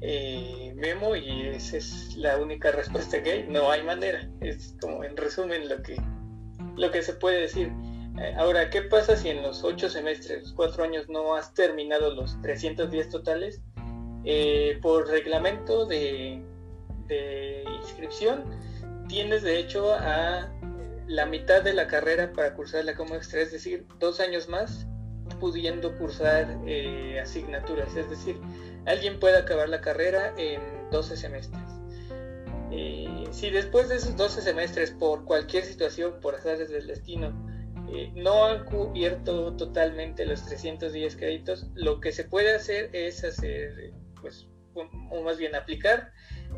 eh, 0.00 0.72
Memo 0.76 1.14
y 1.14 1.48
esa 1.48 1.76
es 1.76 2.16
la 2.16 2.38
única 2.38 2.72
respuesta 2.72 3.22
que 3.22 3.30
hay. 3.32 3.46
No 3.48 3.70
hay 3.70 3.82
manera. 3.82 4.28
Es 4.40 4.76
como 4.80 5.04
en 5.04 5.16
resumen 5.16 5.68
lo 5.68 5.82
que, 5.82 5.96
lo 6.76 6.90
que 6.90 7.02
se 7.02 7.14
puede 7.14 7.40
decir. 7.42 7.72
Eh, 8.18 8.34
ahora, 8.36 8.68
¿qué 8.68 8.82
pasa 8.82 9.16
si 9.16 9.30
en 9.30 9.42
los 9.42 9.64
ocho 9.64 9.88
semestres, 9.88 10.52
cuatro 10.54 10.84
años, 10.84 11.08
no 11.08 11.34
has 11.34 11.54
terminado 11.54 12.14
los 12.14 12.40
310 12.42 13.08
totales? 13.08 13.60
Eh, 14.24 14.78
por 14.82 15.08
reglamento 15.08 15.86
de, 15.86 16.44
inscripción, 17.82 18.44
tienes 19.08 19.42
derecho 19.42 19.92
a 19.92 20.50
la 21.06 21.26
mitad 21.26 21.62
de 21.62 21.74
la 21.74 21.86
carrera 21.86 22.32
para 22.32 22.54
cursar 22.54 22.84
la 22.84 22.94
como 22.94 23.14
extra, 23.14 23.40
es 23.40 23.52
decir, 23.52 23.86
dos 23.98 24.20
años 24.20 24.48
más 24.48 24.86
pudiendo 25.40 25.96
cursar 25.98 26.58
eh, 26.66 27.20
asignaturas, 27.20 27.94
es 27.96 28.08
decir, 28.08 28.40
alguien 28.86 29.18
puede 29.18 29.36
acabar 29.36 29.68
la 29.68 29.80
carrera 29.80 30.32
en 30.38 30.60
12 30.90 31.16
semestres. 31.16 31.62
si 33.30 33.50
después 33.50 33.88
de 33.88 33.96
esos 33.96 34.16
12 34.16 34.40
semestres, 34.40 34.92
por 34.92 35.24
cualquier 35.24 35.64
situación, 35.64 36.14
por 36.22 36.36
azares 36.36 36.70
del 36.70 36.86
destino, 36.86 37.32
no 38.14 38.46
han 38.46 38.64
cubierto 38.64 39.54
totalmente 39.56 40.24
los 40.24 40.44
310 40.46 41.16
créditos. 41.16 41.66
Lo 41.74 42.00
que 42.00 42.12
se 42.12 42.24
puede 42.24 42.54
hacer 42.54 42.90
es 42.92 43.22
hacer, 43.24 43.92
pues, 44.20 44.48
o 44.74 45.22
más 45.22 45.38
bien 45.38 45.54
aplicar 45.54 46.12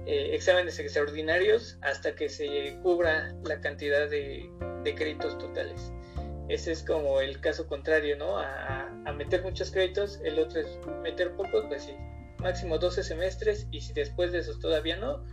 eh, 0.07 0.35
exámenes 0.35 0.79
extraordinarios 0.79 1.79
hasta 1.81 2.15
que 2.15 2.29
se 2.29 2.79
cubra 2.83 3.35
la 3.45 3.61
cantidad 3.61 4.09
de, 4.09 4.51
créditos 4.97 5.39
totales. 5.39 5.93
Ese 6.49 6.73
es 6.73 6.83
como 6.83 7.21
el 7.21 7.41
caso 7.41 7.67
contrario, 7.67 8.17
¿no? 8.19 8.39
A, 8.39 8.91
meter 9.17 9.43
muchos 9.43 9.71
créditos, 9.71 10.21
el 10.25 10.41
otro 10.41 10.61
es 10.61 10.79
meter 11.03 11.37
pocos, 11.37 11.65
pues 11.69 11.85
sí, 11.85 11.95
máximo 12.39 12.79
12 12.79 13.05
semestres 13.05 13.69
y 13.71 13.81
si 13.81 13.93
después 13.93 14.33
de 14.33 14.41
esos 14.41 14.59
todavía 14.59 14.97
no, 14.97 15.25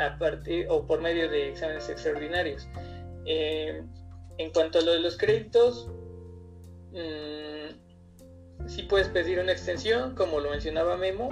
a 0.00 0.16
partir 0.16 0.66
o 0.68 0.86
por 0.86 1.00
medio 1.00 1.28
de 1.28 1.48
exámenes 1.48 1.88
extraordinarios. 1.88 2.68
Eh, 3.26 3.82
en 4.38 4.50
cuanto 4.50 4.78
a 4.78 4.82
lo 4.82 4.92
de 4.92 5.00
los 5.00 5.16
créditos, 5.16 5.88
mmm, 6.92 7.56
sí 8.68 8.82
puedes 8.82 9.08
pedir 9.08 9.38
una 9.38 9.52
extensión, 9.52 10.14
como 10.14 10.40
lo 10.40 10.50
mencionaba 10.50 10.96
Memo, 10.96 11.30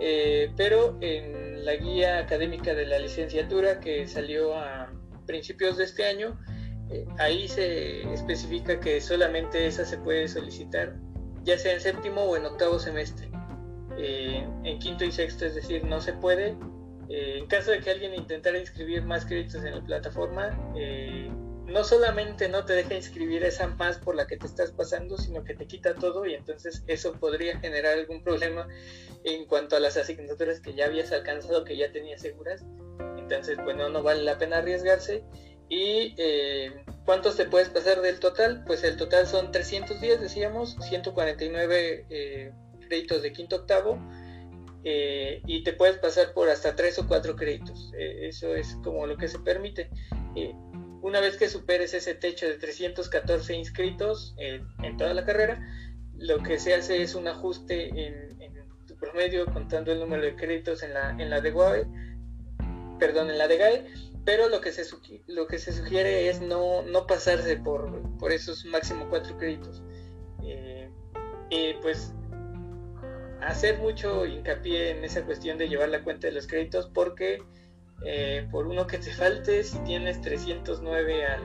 eh, 0.00 0.50
pero 0.56 0.98
en 1.00 1.64
la 1.64 1.76
guía 1.76 2.18
académica 2.18 2.74
de 2.74 2.86
la 2.86 2.98
licenciatura 2.98 3.80
que 3.80 4.06
salió 4.08 4.54
a 4.56 4.92
principios 5.26 5.76
de 5.76 5.84
este 5.84 6.04
año, 6.04 6.38
eh, 6.90 7.06
ahí 7.18 7.48
se 7.48 8.02
especifica 8.12 8.80
que 8.80 9.00
solamente 9.00 9.66
esa 9.66 9.84
se 9.84 9.98
puede 9.98 10.28
solicitar, 10.28 10.96
ya 11.44 11.56
sea 11.58 11.74
en 11.74 11.80
séptimo 11.80 12.22
o 12.22 12.36
en 12.36 12.44
octavo 12.44 12.78
semestre. 12.78 13.30
Eh, 13.98 14.44
en 14.64 14.78
quinto 14.78 15.04
y 15.04 15.12
sexto, 15.12 15.44
es 15.44 15.54
decir, 15.54 15.84
no 15.84 16.00
se 16.00 16.14
puede. 16.14 16.56
en 17.08 17.46
caso 17.46 17.72
de 17.72 17.80
que 17.80 17.90
alguien 17.90 18.14
intentara 18.14 18.58
inscribir 18.58 19.02
más 19.02 19.26
créditos 19.26 19.62
en 19.64 19.74
la 19.74 19.84
plataforma, 19.84 20.58
no 21.66 21.84
solamente 21.84 22.48
no 22.48 22.64
te 22.64 22.74
deja 22.74 22.94
inscribir 22.94 23.44
esa 23.44 23.66
más 23.68 23.98
por 23.98 24.16
la 24.16 24.26
que 24.26 24.36
te 24.36 24.46
estás 24.46 24.72
pasando, 24.72 25.16
sino 25.16 25.44
que 25.44 25.54
te 25.54 25.66
quita 25.66 25.94
todo 25.94 26.26
y 26.26 26.34
entonces 26.34 26.82
eso 26.86 27.12
podría 27.14 27.58
generar 27.60 27.98
algún 27.98 28.22
problema 28.22 28.66
en 29.24 29.46
cuanto 29.46 29.76
a 29.76 29.80
las 29.80 29.96
asignaturas 29.96 30.60
que 30.60 30.74
ya 30.74 30.86
habías 30.86 31.12
alcanzado, 31.12 31.64
que 31.64 31.76
ya 31.76 31.92
tenías 31.92 32.20
seguras. 32.20 32.64
Entonces, 33.18 33.56
bueno, 33.62 33.88
no 33.88 34.02
vale 34.02 34.22
la 34.22 34.38
pena 34.38 34.58
arriesgarse. 34.58 35.24
¿Y 35.68 36.14
eh, 36.18 36.84
cuántos 37.06 37.36
te 37.36 37.46
puedes 37.46 37.70
pasar 37.70 38.02
del 38.02 38.18
total? 38.18 38.64
Pues 38.66 38.84
el 38.84 38.96
total 38.96 39.26
son 39.26 39.52
310, 39.52 40.20
decíamos, 40.20 40.76
149 40.82 42.06
eh, 42.10 42.52
créditos 42.88 43.22
de 43.22 43.32
quinto 43.32 43.56
octavo. 43.56 43.98
Eh, 44.84 45.40
y 45.46 45.62
te 45.62 45.72
puedes 45.72 45.96
pasar 45.98 46.34
por 46.34 46.50
hasta 46.50 46.74
3 46.74 46.98
o 46.98 47.06
4 47.06 47.36
créditos. 47.36 47.92
eso 47.96 48.54
es 48.54 48.76
como 48.82 49.06
lo 49.06 49.16
que 49.16 49.28
se 49.28 49.38
permite. 49.38 49.88
Una 51.02 51.20
vez 51.20 51.36
que 51.36 51.48
superes 51.48 51.94
ese 51.94 52.14
techo 52.14 52.46
de 52.46 52.54
314 52.54 53.54
inscritos 53.54 54.34
en 54.38 54.96
toda 54.96 55.12
la 55.12 55.24
carrera, 55.24 55.60
lo 56.16 56.42
que 56.42 56.58
se 56.58 56.74
hace 56.74 57.02
es 57.02 57.14
un 57.14 57.26
ajuste 57.26 57.90
en, 58.06 58.32
tu 58.86 58.96
promedio 58.96 59.46
contando 59.46 59.92
el 59.92 60.00
número 60.00 60.22
de 60.22 60.34
créditos 60.36 60.82
en 60.82 60.94
la, 60.94 61.10
en 61.10 61.28
la 61.28 61.40
de 61.40 61.50
GAE, 61.50 61.86
perdón, 62.98 63.30
en 63.30 63.38
la 63.38 63.48
de 63.48 63.56
GAE, 63.58 63.86
pero 64.24 64.48
lo 64.48 64.60
que 64.60 64.70
se, 64.72 64.84
lo 65.26 65.46
que 65.46 65.58
se 65.58 65.72
sugiere 65.72 66.28
es 66.28 66.40
no, 66.40 66.82
no 66.82 67.06
pasarse 67.06 67.56
por, 67.56 68.16
por 68.18 68.32
esos 68.32 68.64
máximo 68.64 69.08
cuatro 69.10 69.36
créditos. 69.36 69.82
Eh, 70.44 70.88
pues 71.82 72.12
hacer 73.42 73.78
mucho 73.78 74.24
hincapié 74.24 74.90
en 74.90 75.04
esa 75.04 75.24
cuestión 75.24 75.58
de 75.58 75.68
llevar 75.68 75.88
la 75.88 76.02
cuenta 76.02 76.28
de 76.28 76.32
los 76.32 76.46
créditos 76.46 76.88
porque 76.94 77.42
eh, 78.04 78.46
por 78.50 78.66
uno 78.66 78.86
que 78.86 78.98
te 78.98 79.12
falte, 79.12 79.62
si 79.62 79.78
tienes 79.80 80.20
309 80.20 81.26
al, 81.26 81.42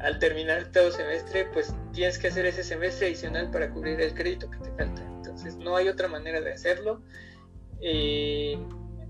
al 0.00 0.18
terminar 0.18 0.70
todo 0.72 0.90
semestre, 0.90 1.46
pues 1.52 1.74
tienes 1.92 2.18
que 2.18 2.28
hacer 2.28 2.46
ese 2.46 2.64
semestre 2.64 3.06
adicional 3.06 3.50
para 3.50 3.70
cubrir 3.70 4.00
el 4.00 4.14
crédito 4.14 4.50
que 4.50 4.58
te 4.58 4.70
falta. 4.72 5.02
Entonces 5.02 5.56
no 5.56 5.76
hay 5.76 5.88
otra 5.88 6.08
manera 6.08 6.40
de 6.40 6.52
hacerlo. 6.52 7.02
Eh, 7.80 8.58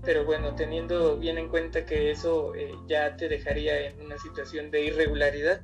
pero 0.03 0.25
bueno, 0.25 0.55
teniendo 0.55 1.17
bien 1.17 1.37
en 1.37 1.49
cuenta 1.49 1.85
que 1.85 2.11
eso 2.11 2.55
eh, 2.55 2.71
ya 2.87 3.15
te 3.17 3.29
dejaría 3.29 3.87
en 3.87 4.01
una 4.01 4.17
situación 4.17 4.71
de 4.71 4.85
irregularidad, 4.85 5.61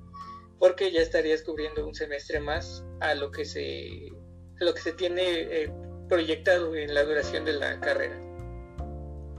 porque 0.60 0.92
ya 0.92 1.02
estarías 1.02 1.42
cubriendo 1.42 1.88
un 1.88 1.96
semestre 1.96 2.40
más 2.40 2.86
a 3.00 3.16
lo 3.16 3.32
que 3.32 3.46
se, 3.46 4.12
lo 4.60 4.74
que 4.74 4.82
se 4.82 4.92
tiene 4.94 5.72
proyectado 6.08 6.76
en 6.76 6.94
la 6.94 7.04
duración 7.04 7.46
de 7.46 7.54
la 7.54 7.80
carrera. 7.80 8.20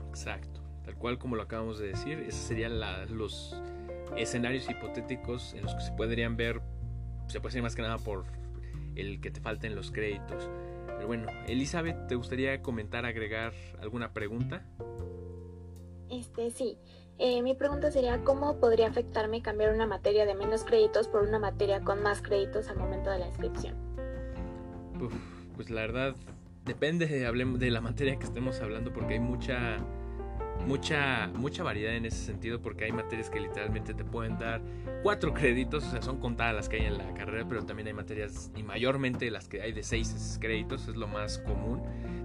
Exacto, 0.09 0.48
tal 0.89 0.97
cual 0.97 1.19
como 1.19 1.35
lo 1.35 1.43
acabamos 1.43 1.77
de 1.77 1.89
decir, 1.89 2.17
esos 2.27 2.41
serían 2.41 2.79
los 3.15 3.55
escenarios 4.17 4.67
hipotéticos 4.67 5.53
en 5.53 5.61
los 5.61 5.75
que 5.75 5.81
se 5.81 5.91
podrían 5.91 6.35
ver, 6.35 6.63
se 7.27 7.39
puede 7.39 7.51
decir 7.51 7.61
más 7.61 7.75
que 7.75 7.83
nada 7.83 7.99
por 7.99 8.25
el 8.95 9.21
que 9.21 9.29
te 9.29 9.39
falten 9.39 9.75
los 9.75 9.91
créditos. 9.91 10.49
Pero 10.87 11.05
bueno, 11.05 11.27
Elizabeth, 11.47 12.07
¿te 12.07 12.15
gustaría 12.15 12.63
comentar, 12.63 13.05
agregar 13.05 13.53
alguna 13.79 14.13
pregunta? 14.13 14.65
Este, 16.09 16.49
sí. 16.49 16.79
Eh, 17.19 17.43
mi 17.43 17.53
pregunta 17.53 17.91
sería, 17.91 18.23
¿cómo 18.23 18.59
podría 18.59 18.87
afectarme 18.87 19.43
cambiar 19.43 19.75
una 19.75 19.85
materia 19.85 20.25
de 20.25 20.33
menos 20.33 20.63
créditos 20.63 21.07
por 21.07 21.21
una 21.21 21.37
materia 21.37 21.81
con 21.81 22.01
más 22.01 22.23
créditos 22.23 22.67
al 22.67 22.77
momento 22.77 23.11
de 23.11 23.19
la 23.19 23.27
inscripción? 23.27 23.75
pues 25.55 25.69
la 25.69 25.81
verdad, 25.81 26.15
depende 26.65 27.05
de, 27.05 27.27
hablemos 27.27 27.59
de 27.59 27.69
la 27.69 27.79
materia 27.79 28.17
que 28.17 28.25
estemos 28.25 28.59
hablando 28.59 28.91
porque 28.91 29.13
hay 29.13 29.19
mucha 29.19 29.77
mucha, 30.65 31.27
mucha 31.33 31.63
variedad 31.63 31.95
en 31.95 32.05
ese 32.05 32.25
sentido 32.25 32.61
porque 32.61 32.85
hay 32.85 32.91
materias 32.91 33.29
que 33.29 33.39
literalmente 33.39 33.93
te 33.93 34.03
pueden 34.03 34.37
dar 34.37 34.61
cuatro 35.03 35.33
créditos, 35.33 35.83
o 35.85 35.91
sea, 35.91 36.01
son 36.01 36.19
contadas 36.19 36.55
las 36.55 36.69
que 36.69 36.77
hay 36.77 36.85
en 36.85 36.97
la 36.97 37.13
carrera, 37.13 37.45
pero 37.47 37.65
también 37.65 37.87
hay 37.87 37.93
materias 37.93 38.51
y 38.55 38.63
mayormente 38.63 39.31
las 39.31 39.47
que 39.47 39.61
hay 39.61 39.71
de 39.71 39.83
seis 39.83 40.37
créditos, 40.41 40.87
es 40.87 40.95
lo 40.95 41.07
más 41.07 41.39
común, 41.39 41.81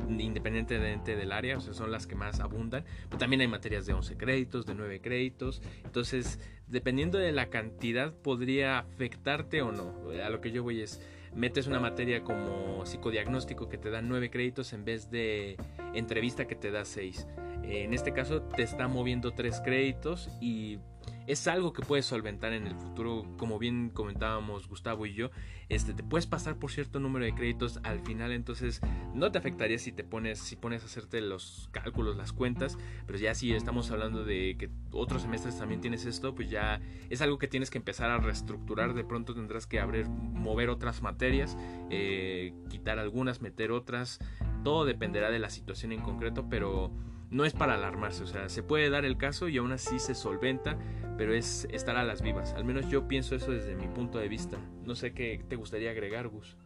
independientemente 0.09 1.17
del 1.17 1.33
área, 1.33 1.57
o 1.57 1.61
sea, 1.61 1.75
son 1.75 1.91
las 1.91 2.07
que 2.07 2.15
más 2.15 2.41
abundan, 2.41 2.85
pero 3.09 3.19
también 3.19 3.41
hay 3.41 3.49
materias 3.49 3.87
de 3.87 3.95
11 3.95 4.17
créditos, 4.17 4.67
de 4.67 4.75
9 4.75 5.01
créditos, 5.01 5.63
entonces, 5.85 6.41
dependiendo 6.67 7.19
de 7.19 7.33
la 7.33 7.49
cantidad, 7.51 8.13
podría 8.13 8.79
afectarte 8.79 9.63
o 9.63 9.73
no. 9.73 9.95
A 10.25 10.31
lo 10.31 10.41
que 10.41 10.51
yo 10.51 10.63
voy 10.63 10.81
es 10.81 11.01
metes 11.35 11.67
una 11.67 11.81
materia 11.81 12.23
como 12.23 12.85
psicodiagnóstico 12.87 13.69
que 13.69 13.79
te 13.79 13.91
da 13.91 14.03
9 14.03 14.31
créditos 14.31 14.73
en 14.73 14.85
vez 14.85 15.11
de 15.11 15.57
entrevista 15.95 16.47
que 16.47 16.55
te 16.55 16.71
da 16.71 16.85
6. 16.85 17.27
En 17.65 17.95
este 17.95 18.13
caso 18.13 18.43
te 18.43 18.63
está 18.63 18.89
moviendo 18.89 19.33
3 19.33 19.61
créditos 19.65 20.31
y 20.41 20.79
es 21.27 21.47
algo 21.49 21.73
que 21.73 21.83
puedes 21.83 22.05
solventar 22.05 22.53
en 22.53 22.67
el 22.67 22.75
futuro, 22.75 23.25
como 23.39 23.59
bien 23.59 23.91
comentábamos 23.91 24.69
Gustavo 24.69 25.07
y 25.07 25.15
yo, 25.15 25.31
este, 25.69 25.95
te 25.95 26.03
puedes 26.03 26.27
pasar 26.27 26.59
por 26.59 26.71
cierto 26.71 27.01
número 27.01 27.25
de 27.25 27.35
créditos 27.35 27.81
al 27.83 28.01
final, 28.01 28.33
entonces 28.33 28.81
no 29.15 29.33
te 29.33 29.39
afectaría 29.39 29.79
si 29.79 29.93
te 29.93 30.05
pones, 30.05 30.39
si 30.39 30.57
pones 30.57 30.83
a 30.83 30.87
hacerte 30.87 31.21
los 31.21 31.69
cálculos, 31.73 32.17
las 32.17 32.33
cuentas, 32.33 32.77
pero 33.07 33.19
ya 33.19 33.35
si 33.35 33.53
estamos 33.53 33.91
hablando 33.91 34.25
de 34.25 34.57
que 34.59 34.71
otros 34.91 35.23
semestres 35.23 35.59
también 35.59 35.81
tienes 35.81 36.05
esto, 36.05 36.35
pues 36.35 36.51
ya 36.51 36.81
es 37.09 37.23
algo 37.23 37.39
que 37.39 37.49
tienes 37.49 37.71
que 37.71 37.79
empezar 37.79 38.11
a 38.11 38.19
reestructurar, 38.19 38.95
de 38.95 39.05
pronto 39.05 39.35
tendrás 39.35 39.67
que 39.67 39.81
abrir, 39.81 40.09
mover 40.09 40.69
otras 40.69 41.01
materias, 41.01 41.57
eh, 41.91 42.53
quitar 42.69 42.99
algunas, 42.99 43.41
meter 43.41 43.73
otras, 43.73 44.19
todo 44.63 44.85
dependerá 44.85 45.31
de 45.31 45.39
la 45.39 45.49
situación 45.49 45.93
en 45.93 46.01
concreto, 46.01 46.49
pero 46.51 46.91
no 47.35 47.45
es 47.45 47.53
para 47.53 47.75
alarmarse, 47.75 48.23
o 48.23 48.29
sea, 48.29 48.49
se 48.49 48.63
puede 48.63 48.91
dar 48.91 49.05
el 49.05 49.19
caso 49.19 49.49
y 49.49 49.59
aún 49.59 49.73
así 49.73 49.99
se 49.99 50.15
solventa, 50.15 50.79
pero 51.19 51.35
es 51.35 51.67
estar 51.73 51.97
a 51.97 52.05
las 52.05 52.23
vivas. 52.23 52.53
Al 52.53 52.65
menos 52.65 52.89
yo 52.89 53.09
pienso 53.09 53.35
eso 53.35 53.51
desde 53.51 53.75
mi 53.75 53.89
punto 53.89 54.19
de 54.19 54.29
vista. 54.29 54.57
No 54.85 54.95
sé 54.95 55.15
qué 55.15 55.45
te 55.49 55.57
gustaría 55.57 55.91
agregar, 55.91 56.29
Gus. 56.29 56.57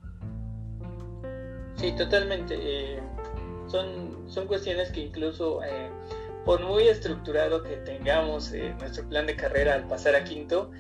Sí, 1.77 1.93
totalmente. 1.97 2.55
Eh, 2.61 3.01
son, 3.67 4.29
son 4.31 4.47
cuestiones 4.47 4.91
que 4.91 5.01
incluso, 5.01 5.63
eh, 5.65 5.89
por 6.45 6.63
muy 6.63 6.87
estructurado 6.87 7.63
que 7.63 7.77
tengamos 7.79 8.53
eh, 8.53 8.75
nuestro 8.79 9.09
plan 9.09 9.27
de 9.27 9.37
carrera 9.37 9.73
al 9.73 9.89
pasar 9.89 10.15
a 10.17 10.25
quinto, 10.25 10.71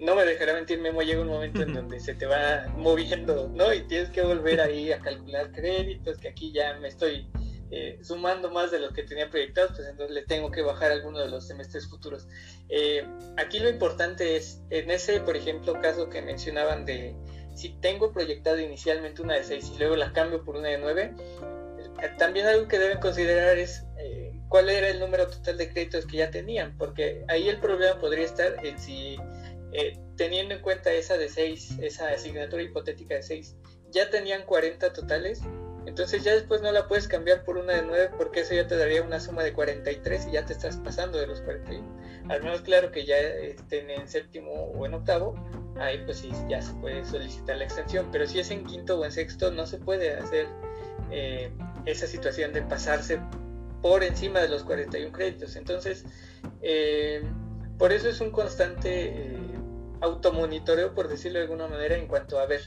no 0.00 0.16
me 0.16 0.24
dejará 0.24 0.54
mentir, 0.54 0.80
Memo, 0.80 1.02
llega 1.02 1.20
un 1.20 1.28
momento 1.28 1.62
en 1.62 1.74
donde 1.74 1.98
se 1.98 2.14
te 2.14 2.26
va 2.26 2.66
moviendo, 2.76 3.50
¿no? 3.54 3.74
Y 3.74 3.82
tienes 3.82 4.10
que 4.10 4.22
volver 4.22 4.60
ahí 4.60 4.92
a 4.92 5.00
calcular 5.00 5.50
créditos, 5.50 6.18
que 6.18 6.28
aquí 6.28 6.52
ya 6.52 6.76
me 6.80 6.88
estoy 6.88 7.28
eh, 7.72 8.00
sumando 8.02 8.50
más 8.50 8.72
de 8.72 8.80
lo 8.80 8.92
que 8.92 9.04
tenía 9.04 9.30
proyectado, 9.30 9.68
pues 9.68 9.86
entonces 9.86 10.12
le 10.12 10.22
tengo 10.22 10.50
que 10.50 10.60
bajar 10.60 10.90
alguno 10.90 11.20
de 11.20 11.28
los 11.28 11.46
semestres 11.46 11.88
futuros. 11.88 12.26
Eh, 12.68 13.06
aquí 13.36 13.60
lo 13.60 13.68
importante 13.68 14.36
es, 14.36 14.60
en 14.70 14.90
ese, 14.90 15.20
por 15.20 15.36
ejemplo, 15.36 15.80
caso 15.80 16.08
que 16.08 16.20
mencionaban 16.20 16.84
de 16.84 17.14
si 17.54 17.68
tengo 17.80 18.12
proyectado 18.12 18.58
inicialmente 18.58 19.22
una 19.22 19.34
de 19.34 19.44
6 19.44 19.72
y 19.74 19.78
luego 19.78 19.94
la 19.94 20.12
cambio 20.12 20.44
por 20.44 20.56
una 20.56 20.68
de 20.68 20.78
9, 20.78 21.14
eh, 22.02 22.10
también 22.18 22.46
algo 22.46 22.66
que 22.66 22.78
deben 22.78 22.98
considerar 22.98 23.56
es 23.58 23.84
cuál 24.48 24.68
era 24.68 24.88
el 24.88 24.98
número 24.98 25.28
total 25.28 25.56
de 25.58 25.72
créditos 25.72 26.06
que 26.06 26.16
ya 26.16 26.30
tenían, 26.32 26.76
porque 26.76 27.24
ahí 27.28 27.48
el 27.48 27.60
problema 27.60 28.00
podría 28.00 28.24
estar 28.24 28.66
en 28.66 28.80
si, 28.80 29.16
teniendo 30.16 30.56
en 30.56 30.60
cuenta 30.60 30.92
esa 30.92 31.16
de 31.16 31.28
6, 31.28 31.78
esa 31.82 32.08
asignatura 32.08 32.60
hipotética 32.60 33.14
de 33.14 33.22
6, 33.22 33.54
ya 33.92 34.10
tenían 34.10 34.44
40 34.44 34.92
totales 34.92 35.40
entonces 36.00 36.24
ya 36.24 36.32
después 36.32 36.62
no 36.62 36.72
la 36.72 36.88
puedes 36.88 37.06
cambiar 37.06 37.44
por 37.44 37.58
una 37.58 37.74
de 37.74 37.82
9 37.82 38.12
porque 38.16 38.40
eso 38.40 38.54
ya 38.54 38.66
te 38.66 38.74
daría 38.74 39.02
una 39.02 39.20
suma 39.20 39.42
de 39.42 39.52
43 39.52 40.28
y 40.28 40.32
ya 40.32 40.46
te 40.46 40.54
estás 40.54 40.78
pasando 40.78 41.18
de 41.18 41.26
los 41.26 41.42
41. 41.42 41.86
Al 42.30 42.42
menos 42.42 42.62
claro 42.62 42.90
que 42.90 43.04
ya 43.04 43.18
estén 43.18 43.90
en 43.90 44.08
séptimo 44.08 44.50
o 44.50 44.86
en 44.86 44.94
octavo, 44.94 45.34
ahí 45.78 46.00
pues 46.06 46.20
sí, 46.20 46.30
ya 46.48 46.62
se 46.62 46.72
puede 46.76 47.04
solicitar 47.04 47.58
la 47.58 47.64
extensión. 47.64 48.08
Pero 48.10 48.26
si 48.26 48.40
es 48.40 48.50
en 48.50 48.64
quinto 48.64 48.98
o 48.98 49.04
en 49.04 49.12
sexto 49.12 49.50
no 49.50 49.66
se 49.66 49.76
puede 49.76 50.14
hacer 50.14 50.46
eh, 51.10 51.52
esa 51.84 52.06
situación 52.06 52.54
de 52.54 52.62
pasarse 52.62 53.20
por 53.82 54.02
encima 54.02 54.40
de 54.40 54.48
los 54.48 54.64
41 54.64 55.12
créditos. 55.12 55.54
Entonces, 55.54 56.06
eh, 56.62 57.22
por 57.76 57.92
eso 57.92 58.08
es 58.08 58.22
un 58.22 58.30
constante 58.30 59.04
eh, 59.04 59.36
automonitoreo, 60.00 60.94
por 60.94 61.08
decirlo 61.08 61.40
de 61.40 61.44
alguna 61.44 61.68
manera, 61.68 61.94
en 61.94 62.06
cuanto 62.06 62.38
a 62.38 62.46
ver 62.46 62.62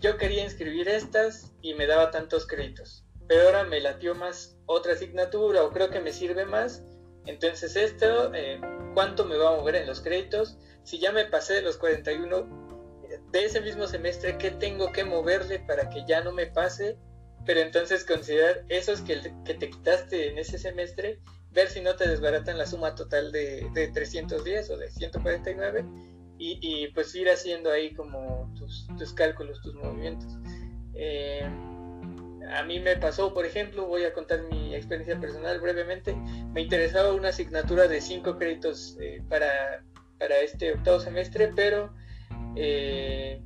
yo 0.00 0.16
quería 0.16 0.44
inscribir 0.44 0.88
estas 0.88 1.52
y 1.62 1.74
me 1.74 1.86
daba 1.86 2.10
tantos 2.10 2.46
créditos, 2.46 3.04
pero 3.26 3.46
ahora 3.46 3.64
me 3.64 3.80
latió 3.80 4.14
más 4.14 4.56
otra 4.66 4.92
asignatura 4.92 5.64
o 5.64 5.70
creo 5.70 5.90
que 5.90 6.00
me 6.00 6.12
sirve 6.12 6.44
más, 6.46 6.82
entonces 7.26 7.76
esto, 7.76 8.32
eh, 8.34 8.60
¿cuánto 8.94 9.24
me 9.24 9.36
va 9.36 9.52
a 9.52 9.56
mover 9.56 9.76
en 9.76 9.86
los 9.86 10.00
créditos? 10.00 10.56
Si 10.84 10.98
ya 10.98 11.12
me 11.12 11.26
pasé 11.26 11.54
de 11.54 11.62
los 11.62 11.76
41 11.76 12.68
de 13.30 13.44
ese 13.44 13.60
mismo 13.60 13.86
semestre, 13.86 14.38
¿qué 14.38 14.50
tengo 14.50 14.92
que 14.92 15.04
moverle 15.04 15.58
para 15.60 15.90
que 15.90 16.04
ya 16.06 16.22
no 16.22 16.32
me 16.32 16.46
pase? 16.46 16.96
Pero 17.44 17.60
entonces 17.60 18.04
considerar 18.04 18.64
esos 18.68 19.00
que, 19.02 19.20
que 19.44 19.54
te 19.54 19.70
quitaste 19.70 20.28
en 20.28 20.38
ese 20.38 20.58
semestre, 20.58 21.18
ver 21.50 21.68
si 21.68 21.80
no 21.80 21.96
te 21.96 22.08
desbaratan 22.08 22.58
la 22.58 22.66
suma 22.66 22.94
total 22.94 23.32
de, 23.32 23.68
de 23.74 23.88
310 23.88 24.70
o 24.70 24.76
de 24.76 24.90
149 24.90 25.84
y, 26.38 26.88
pues 26.88 27.14
ir 27.14 27.28
haciendo 27.28 27.70
ahí 27.70 27.92
como 27.94 28.52
tus, 28.56 29.12
cálculos, 29.14 29.60
tus 29.62 29.74
movimientos. 29.74 30.38
Eh, 30.94 31.48
a 32.54 32.62
mí 32.62 32.80
me 32.80 32.96
pasó, 32.96 33.34
por 33.34 33.44
ejemplo, 33.44 33.86
voy 33.86 34.04
a 34.04 34.12
contar 34.12 34.42
mi 34.50 34.74
experiencia 34.74 35.18
personal 35.20 35.60
brevemente, 35.60 36.14
me 36.52 36.62
interesaba 36.62 37.12
una 37.12 37.28
asignatura 37.28 37.88
de 37.88 38.00
cinco 38.00 38.38
créditos 38.38 38.96
eh, 39.00 39.22
para, 39.28 39.84
para, 40.18 40.38
este 40.40 40.72
octavo 40.72 41.00
semestre, 41.00 41.52
pero 41.54 41.92
eh, 42.56 43.42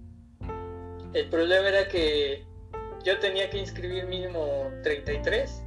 el 1.15 1.29
problema 1.31 1.69
era 1.69 1.89
que 1.89 2.45
yo 3.05 3.19
tenía 3.19 3.51
que 3.51 3.59
inscribir 3.59 4.07
mínimo 4.07 4.71
33 4.83 5.65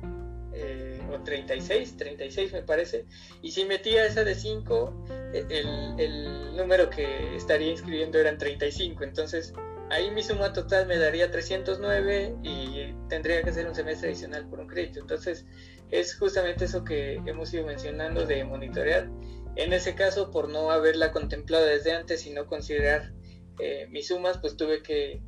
o 1.15 1.23
36, 1.23 1.97
36 1.97 2.53
me 2.53 2.63
parece, 2.63 3.05
y 3.41 3.51
si 3.51 3.65
metía 3.65 4.05
esa 4.05 4.23
de 4.23 4.35
5, 4.35 5.05
e, 5.33 5.45
el, 5.49 5.99
el, 5.99 6.55
número 6.55 6.89
que 6.89 7.35
estaría 7.35 7.71
inscribiendo 7.71 8.19
eran 8.19 8.37
35, 8.37 9.03
entonces 9.03 9.53
ahí 9.89 10.09
mi 10.11 10.23
suma 10.23 10.53
total 10.53 10.87
me 10.87 10.97
daría 10.97 11.29
309 11.31 12.35
y 12.43 12.93
tendría 13.09 13.43
que 13.43 13.49
hacer 13.49 13.67
un 13.67 13.75
semestre 13.75 14.09
adicional 14.09 14.47
por 14.47 14.59
un 14.59 14.67
crédito, 14.67 14.99
entonces 14.99 15.45
es 15.91 16.17
justamente 16.17 16.65
eso 16.65 16.83
que 16.83 17.21
hemos 17.25 17.53
ido 17.53 17.65
mencionando 17.65 18.25
de 18.25 18.43
monitorear. 18.43 19.09
En 19.55 19.71
ese 19.71 19.95
caso, 19.95 20.31
por 20.31 20.49
no 20.49 20.71
haberla 20.71 21.11
contemplado 21.11 21.65
desde 21.65 21.93
antes 21.93 22.25
y 22.25 22.31
no 22.31 22.45
considerar 22.45 23.13
eh, 23.59 23.87
mis 23.89 24.07
sumas, 24.07 24.37
pues 24.39 24.57
tuve 24.57 24.81
que 24.81 25.21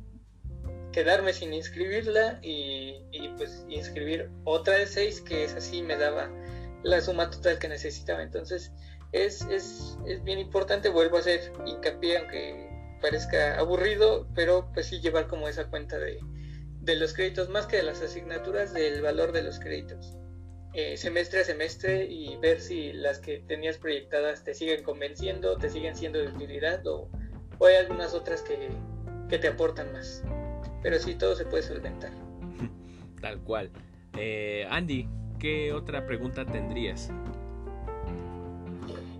quedarme 0.92 1.32
sin 1.32 1.52
inscribirla 1.52 2.38
y, 2.42 3.00
pues 3.36 3.64
inscribir 3.68 4.30
otra 4.44 4.78
de 4.78 4.86
seis 4.86 5.20
que 5.20 5.44
es 5.44 5.54
así 5.54 5.82
me 5.82 5.96
daba 5.96 6.30
la 6.82 7.00
suma 7.00 7.30
total 7.30 7.58
que 7.58 7.68
necesitaba. 7.68 8.22
Entonces 8.22 8.72
es, 9.12 9.42
es, 9.50 9.98
es 10.06 10.22
bien 10.24 10.38
importante 10.38 10.88
vuelvo 10.88 11.16
a 11.16 11.20
hacer 11.20 11.52
hincapié 11.66 12.18
aunque 12.18 12.68
parezca 13.00 13.58
aburrido 13.58 14.28
pero 14.34 14.70
pues 14.72 14.86
sí 14.86 15.00
llevar 15.00 15.28
como 15.28 15.48
esa 15.48 15.68
cuenta 15.68 15.98
de, 15.98 16.18
de 16.80 16.96
los 16.96 17.12
créditos 17.12 17.48
más 17.48 17.66
que 17.66 17.78
de 17.78 17.82
las 17.84 18.02
asignaturas 18.02 18.72
del 18.72 19.02
valor 19.02 19.32
de 19.32 19.42
los 19.42 19.58
créditos. 19.58 20.16
Eh, 20.74 20.96
semestre 20.96 21.40
a 21.40 21.44
semestre 21.44 22.04
y 22.04 22.36
ver 22.36 22.60
si 22.60 22.92
las 22.92 23.18
que 23.18 23.38
tenías 23.48 23.78
proyectadas 23.78 24.44
te 24.44 24.52
siguen 24.54 24.82
convenciendo 24.82 25.56
te 25.56 25.70
siguen 25.70 25.96
siendo 25.96 26.18
de 26.18 26.28
utilidad 26.28 26.86
o, 26.86 27.10
o 27.58 27.66
hay 27.66 27.76
algunas 27.76 28.14
otras 28.14 28.42
que, 28.42 28.68
que 29.30 29.38
te 29.38 29.48
aportan 29.48 29.92
más 29.92 30.22
pero 30.82 30.98
sí 30.98 31.14
todo 31.14 31.34
se 31.34 31.44
puede 31.44 31.62
solventar. 31.62 32.10
Tal 33.20 33.40
cual. 33.40 33.70
Eh, 34.16 34.66
Andy, 34.70 35.08
¿qué 35.38 35.72
otra 35.72 36.06
pregunta 36.06 36.44
tendrías? 36.44 37.10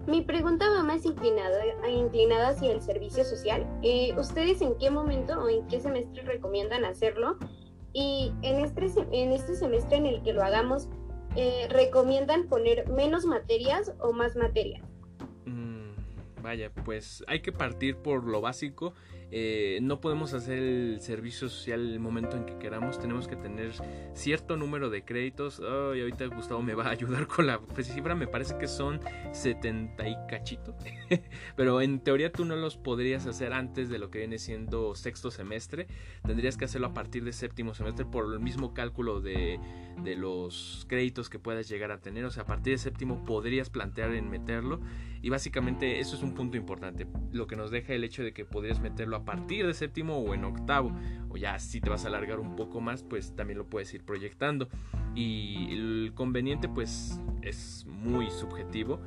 Mi 0.06 0.22
pregunta 0.22 0.70
va 0.70 0.82
más 0.82 1.04
inclinada, 1.04 1.62
inclinada 1.86 2.48
hacia 2.48 2.72
el 2.72 2.80
servicio 2.80 3.24
social. 3.24 3.66
Eh, 3.82 4.14
¿Ustedes 4.16 4.62
en 4.62 4.78
qué 4.78 4.90
momento 4.90 5.38
o 5.38 5.50
en 5.50 5.66
qué 5.68 5.80
semestre 5.80 6.22
recomiendan 6.22 6.86
hacerlo? 6.86 7.36
Y 7.92 8.32
en 8.40 8.64
este, 8.64 8.86
en 9.12 9.32
este 9.32 9.54
semestre 9.54 9.98
en 9.98 10.06
el 10.06 10.22
que 10.22 10.32
lo 10.32 10.42
hagamos, 10.42 10.88
eh, 11.36 11.68
¿recomiendan 11.68 12.48
poner 12.48 12.88
menos 12.88 13.26
materias 13.26 13.92
o 14.00 14.14
más 14.14 14.34
materias? 14.34 14.82
Mm, 15.44 15.90
vaya, 16.42 16.72
pues 16.86 17.22
hay 17.28 17.40
que 17.40 17.52
partir 17.52 17.96
por 17.96 18.24
lo 18.24 18.40
básico 18.40 18.94
eh, 19.30 19.78
no 19.82 20.00
podemos 20.00 20.32
hacer 20.34 20.58
el 20.58 21.00
servicio 21.00 21.48
social 21.48 21.80
el 21.80 22.00
momento 22.00 22.36
en 22.36 22.46
que 22.46 22.58
queramos, 22.58 22.98
tenemos 22.98 23.28
que 23.28 23.36
tener 23.36 23.72
cierto 24.14 24.56
número 24.56 24.90
de 24.90 25.04
créditos. 25.04 25.60
y 25.60 26.00
ahorita 26.00 26.26
Gustavo 26.26 26.62
me 26.62 26.74
va 26.74 26.86
a 26.86 26.90
ayudar 26.90 27.26
con 27.26 27.46
la 27.46 27.60
cifra, 27.82 28.14
me 28.14 28.26
parece 28.26 28.56
que 28.58 28.66
son 28.66 29.00
70 29.32 30.08
y 30.08 30.16
cachito. 30.28 30.76
Pero 31.56 31.80
en 31.80 32.00
teoría 32.00 32.32
tú 32.32 32.44
no 32.44 32.56
los 32.56 32.76
podrías 32.76 33.26
hacer 33.26 33.52
antes 33.52 33.88
de 33.88 33.98
lo 33.98 34.10
que 34.10 34.18
viene 34.18 34.38
siendo 34.38 34.94
sexto 34.94 35.30
semestre, 35.30 35.86
tendrías 36.24 36.56
que 36.56 36.64
hacerlo 36.64 36.88
a 36.88 36.94
partir 36.94 37.24
de 37.24 37.32
séptimo 37.32 37.74
semestre 37.74 38.04
por 38.04 38.32
el 38.32 38.40
mismo 38.40 38.74
cálculo 38.74 39.20
de, 39.20 39.60
de 40.02 40.16
los 40.16 40.86
créditos 40.88 41.28
que 41.28 41.38
puedas 41.38 41.68
llegar 41.68 41.90
a 41.90 42.00
tener. 42.00 42.24
O 42.24 42.30
sea, 42.30 42.44
a 42.44 42.46
partir 42.46 42.74
de 42.74 42.78
séptimo 42.78 43.24
podrías 43.24 43.70
plantear 43.70 44.12
en 44.14 44.30
meterlo 44.30 44.80
y 45.20 45.30
básicamente 45.30 45.98
eso 45.98 46.16
es 46.16 46.22
un 46.22 46.34
punto 46.34 46.56
importante, 46.56 47.06
lo 47.32 47.46
que 47.46 47.56
nos 47.56 47.70
deja 47.70 47.92
el 47.92 48.04
hecho 48.04 48.22
de 48.22 48.32
que 48.32 48.44
podrías 48.44 48.80
meterlo 48.80 49.16
a 49.16 49.24
partir 49.24 49.66
de 49.66 49.74
séptimo 49.74 50.18
o 50.18 50.32
en 50.32 50.44
octavo, 50.44 50.92
o 51.28 51.36
ya 51.36 51.58
si 51.58 51.80
te 51.80 51.90
vas 51.90 52.04
a 52.04 52.08
alargar 52.08 52.38
un 52.38 52.54
poco 52.54 52.80
más, 52.80 53.02
pues 53.02 53.34
también 53.34 53.58
lo 53.58 53.66
puedes 53.66 53.92
ir 53.94 54.04
proyectando. 54.04 54.68
Y 55.14 55.72
el 55.72 56.12
conveniente 56.14 56.68
pues 56.68 57.20
es 57.42 57.84
muy 57.88 58.30
subjetivo. 58.30 59.00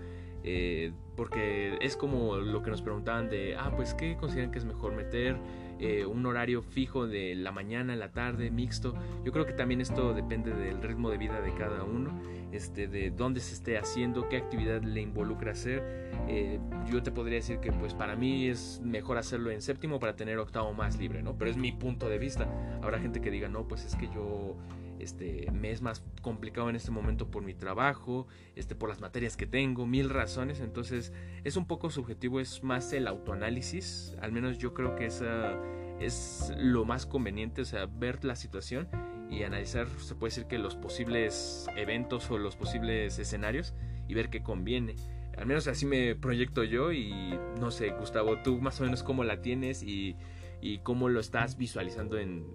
Eh, 0.44 0.92
porque 1.16 1.78
es 1.82 1.96
como 1.96 2.38
lo 2.38 2.64
que 2.64 2.72
nos 2.72 2.82
preguntaban 2.82 3.30
de, 3.30 3.56
ah, 3.56 3.72
pues, 3.76 3.94
¿qué 3.94 4.18
consideran 4.18 4.52
que 4.52 4.58
es 4.58 4.66
mejor 4.66 4.96
meter? 4.96 5.38
Eh, 5.82 6.06
un 6.06 6.24
horario 6.28 6.62
fijo 6.62 7.08
de 7.08 7.34
la 7.34 7.52
mañana, 7.52 7.96
la 7.96 8.12
tarde, 8.12 8.52
mixto. 8.52 8.94
Yo 9.26 9.32
creo 9.32 9.48
que 9.48 9.54
también 9.54 9.82
esto 9.82 10.14
depende 10.14 10.54
del 10.54 10.80
ritmo 10.80 11.10
de 11.10 11.18
vida 11.18 11.42
de 11.42 11.56
cada 11.56 11.84
uno, 11.84 12.22
este, 12.52 12.88
de 12.88 13.10
dónde 13.10 13.40
se 13.40 13.56
esté 13.56 13.80
haciendo, 13.80 14.30
qué 14.30 14.38
actividad 14.38 14.84
le 14.84 15.02
involucra 15.02 15.54
hacer. 15.54 16.12
Eh, 16.28 16.60
yo 16.88 17.02
te 17.02 17.12
podría 17.12 17.38
decir 17.38 17.58
que 17.58 17.72
pues 17.72 17.96
para 17.96 18.16
mí 18.16 18.48
es 18.48 18.80
mejor 18.84 19.18
hacerlo 19.18 19.50
en 19.50 19.64
séptimo 19.64 20.00
para 20.00 20.16
tener 20.16 20.38
octavo 20.38 20.72
más 20.72 21.00
libre, 21.00 21.24
¿no? 21.24 21.36
Pero 21.36 21.50
es 21.50 21.58
mi 21.58 21.72
punto 21.72 22.10
de 22.10 22.20
vista. 22.20 22.48
Habrá 22.84 23.00
gente 23.00 23.20
que 23.20 23.32
diga, 23.32 23.50
no, 23.50 23.68
pues 23.68 23.84
es 23.84 23.96
que 23.96 24.08
yo 24.14 24.56
este, 25.02 25.48
me 25.52 25.72
es 25.72 25.82
más 25.82 26.04
complicado 26.22 26.70
en 26.70 26.76
este 26.76 26.92
momento 26.92 27.30
por 27.30 27.44
mi 27.44 27.54
trabajo, 27.54 28.28
este, 28.56 28.76
por 28.76 28.90
las 28.90 29.02
materias 29.02 29.36
que 29.36 29.48
tengo, 29.48 29.86
mil 29.86 30.10
razones, 30.10 30.60
entonces 30.60 31.12
es 31.44 31.58
un 31.58 31.66
poco 31.66 31.90
subjetivo, 31.90 32.40
es 32.40 32.64
más 32.64 32.94
el 32.94 33.08
autoanálisis, 33.08 34.16
al 34.22 34.32
menos 34.32 34.58
yo 34.58 34.74
creo 34.74 34.96
que 34.96 35.08
esa 35.08 35.60
es 36.00 36.54
lo 36.58 36.86
más 36.86 37.06
conveniente, 37.06 37.62
o 37.62 37.66
sea, 37.66 37.86
ver 37.86 38.24
la 38.24 38.36
situación 38.36 38.88
y 39.30 39.44
analizar, 39.44 39.88
se 40.00 40.16
puede 40.16 40.32
decir 40.32 40.46
que 40.46 40.58
los 40.58 40.76
posibles 40.76 41.68
eventos 41.76 42.30
o 42.30 42.38
los 42.38 42.56
posibles 42.56 43.18
escenarios 43.18 43.74
y 44.08 44.14
ver 44.14 44.30
qué 44.30 44.44
conviene. 44.44 44.96
Al 45.38 45.46
menos 45.46 45.68
así 45.68 45.86
me 45.86 46.16
proyecto 46.16 46.64
yo 46.64 46.92
y 46.92 47.40
no 47.60 47.72
sé, 47.72 47.90
Gustavo, 47.92 48.40
tú 48.44 48.60
más 48.60 48.80
o 48.82 48.84
menos 48.84 49.04
cómo 49.04 49.24
la 49.24 49.42
tienes 49.42 49.82
y, 49.82 50.18
y 50.60 50.80
cómo 50.80 51.08
lo 51.08 51.22
estás 51.22 51.58
visualizando 51.58 52.18
en, 52.18 52.46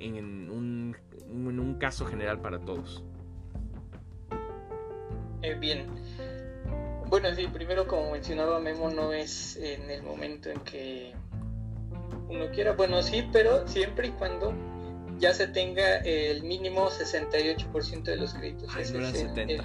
en 0.00 0.50
un, 0.50 0.96
en 1.28 1.60
un 1.60 1.74
caso 1.74 2.06
general 2.06 2.40
para 2.40 2.58
todos. 2.60 3.04
Eh, 5.42 5.54
bien. 5.54 5.86
Bueno, 7.08 7.34
sí, 7.34 7.46
primero 7.48 7.86
como 7.86 8.12
mencionaba 8.12 8.60
Memo, 8.60 8.90
no 8.90 9.12
es 9.12 9.56
en 9.56 9.90
el 9.90 10.02
momento 10.02 10.48
en 10.50 10.60
que 10.60 11.12
uno 12.28 12.50
quiera. 12.52 12.72
Bueno, 12.72 13.02
sí, 13.02 13.28
pero 13.32 13.66
siempre 13.66 14.08
y 14.08 14.10
cuando 14.12 14.54
ya 15.18 15.34
se 15.34 15.48
tenga 15.48 15.96
el 15.98 16.42
mínimo 16.42 16.88
68% 16.88 18.02
de 18.02 18.16
los 18.16 18.34
créditos. 18.34 18.70
Ay, 18.74 18.84
no 18.92 19.06
es 19.06 19.22
el, 19.22 19.60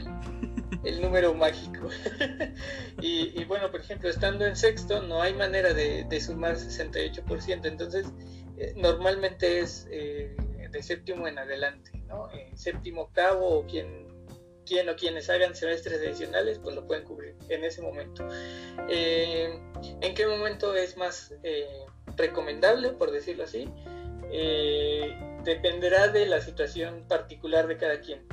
el, 0.84 1.02
número 1.02 1.34
mágico. 1.34 1.88
y, 3.02 3.44
bueno, 3.46 3.72
por 3.72 3.80
ejemplo, 3.80 4.10
estando 4.10 4.46
en 4.46 4.56
sexto, 4.56 5.02
no 5.04 5.22
hay 5.22 5.34
manera 5.34 5.74
de, 5.74 6.04
de 6.04 6.22
sumar 6.22 6.56
68%. 6.56 7.66
Entonces, 7.66 8.08
normalmente 8.76 9.60
es 9.60 9.88
eh, 9.92 10.36
de 10.72 10.84
séptimo 10.84 11.28
en 11.28 11.38
adelante, 11.38 11.92
¿no? 12.08 12.30
séptimo, 12.56 13.04
octavo 13.04 13.60
o 13.60 13.66
quien, 13.66 14.08
quien 14.66 14.88
o 14.90 14.96
quienes 14.96 15.30
hagan 15.30 15.56
semestres 15.56 16.00
adicionales, 16.00 16.60
pues 16.60 16.76
lo 16.76 16.88
pueden 16.88 17.04
cubrir 17.04 17.36
en 17.50 17.64
ese 17.64 17.82
momento. 17.82 18.28
Eh, 18.90 19.60
¿En 20.02 20.14
qué 20.14 20.28
momento 20.28 20.76
es 20.76 20.98
más 20.98 21.34
recomendable, 22.18 22.92
por 22.92 23.12
decirlo 23.12 23.44
así? 23.44 23.70
dependerá 25.44 26.08
de 26.08 26.26
la 26.26 26.42
situación 26.42 27.08
particular 27.08 27.68
de 27.68 27.78
cada 27.78 28.02
quien. 28.02 28.26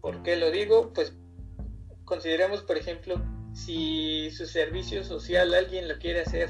¿Por 0.00 0.22
qué 0.22 0.36
lo 0.36 0.50
digo? 0.50 0.92
Pues 0.94 1.14
consideremos, 2.04 2.62
por 2.62 2.78
ejemplo, 2.78 3.22
si 3.52 4.30
su 4.30 4.46
servicio 4.46 5.04
social 5.04 5.54
alguien 5.54 5.86
lo 5.88 5.98
quiere 5.98 6.22
hacer 6.22 6.48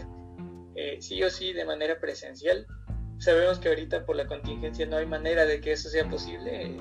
sí 1.01 1.23
o 1.23 1.31
sí 1.31 1.53
de 1.53 1.65
manera 1.65 2.01
presencial, 2.01 2.67
Sabemos 3.21 3.59
que 3.59 3.68
ahorita 3.68 4.07
por 4.07 4.16
la 4.16 4.27
contingencia 4.27 4.87
no 4.87 4.97
hay 4.97 5.05
manera 5.05 5.45
de 5.45 5.61
que 5.61 5.73
eso 5.73 5.91
sea 5.91 6.09
posible. 6.09 6.81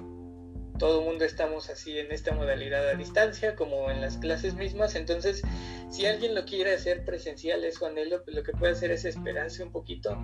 Todo 0.77 1.01
mundo 1.01 1.25
estamos 1.25 1.69
así 1.69 1.99
en 1.99 2.13
esta 2.13 2.33
modalidad 2.33 2.87
a 2.87 2.93
distancia, 2.93 3.57
como 3.57 3.91
en 3.91 3.99
las 3.99 4.17
clases 4.17 4.55
mismas. 4.55 4.95
Entonces, 4.95 5.41
si 5.89 6.05
alguien 6.05 6.33
lo 6.35 6.45
quiere 6.45 6.73
hacer 6.73 7.03
presencial, 7.03 7.65
es 7.65 7.83
anhelo, 7.83 8.23
pues 8.23 8.37
lo 8.37 8.43
que 8.43 8.53
puede 8.53 8.71
hacer 8.71 8.89
es 8.91 9.03
esperarse 9.03 9.61
un 9.63 9.73
poquito. 9.73 10.17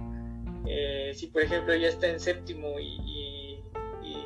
Eh, 0.65 1.11
si, 1.13 1.27
por 1.27 1.41
ejemplo, 1.41 1.75
ya 1.75 1.89
está 1.89 2.07
en 2.07 2.21
séptimo 2.21 2.79
y, 2.79 3.61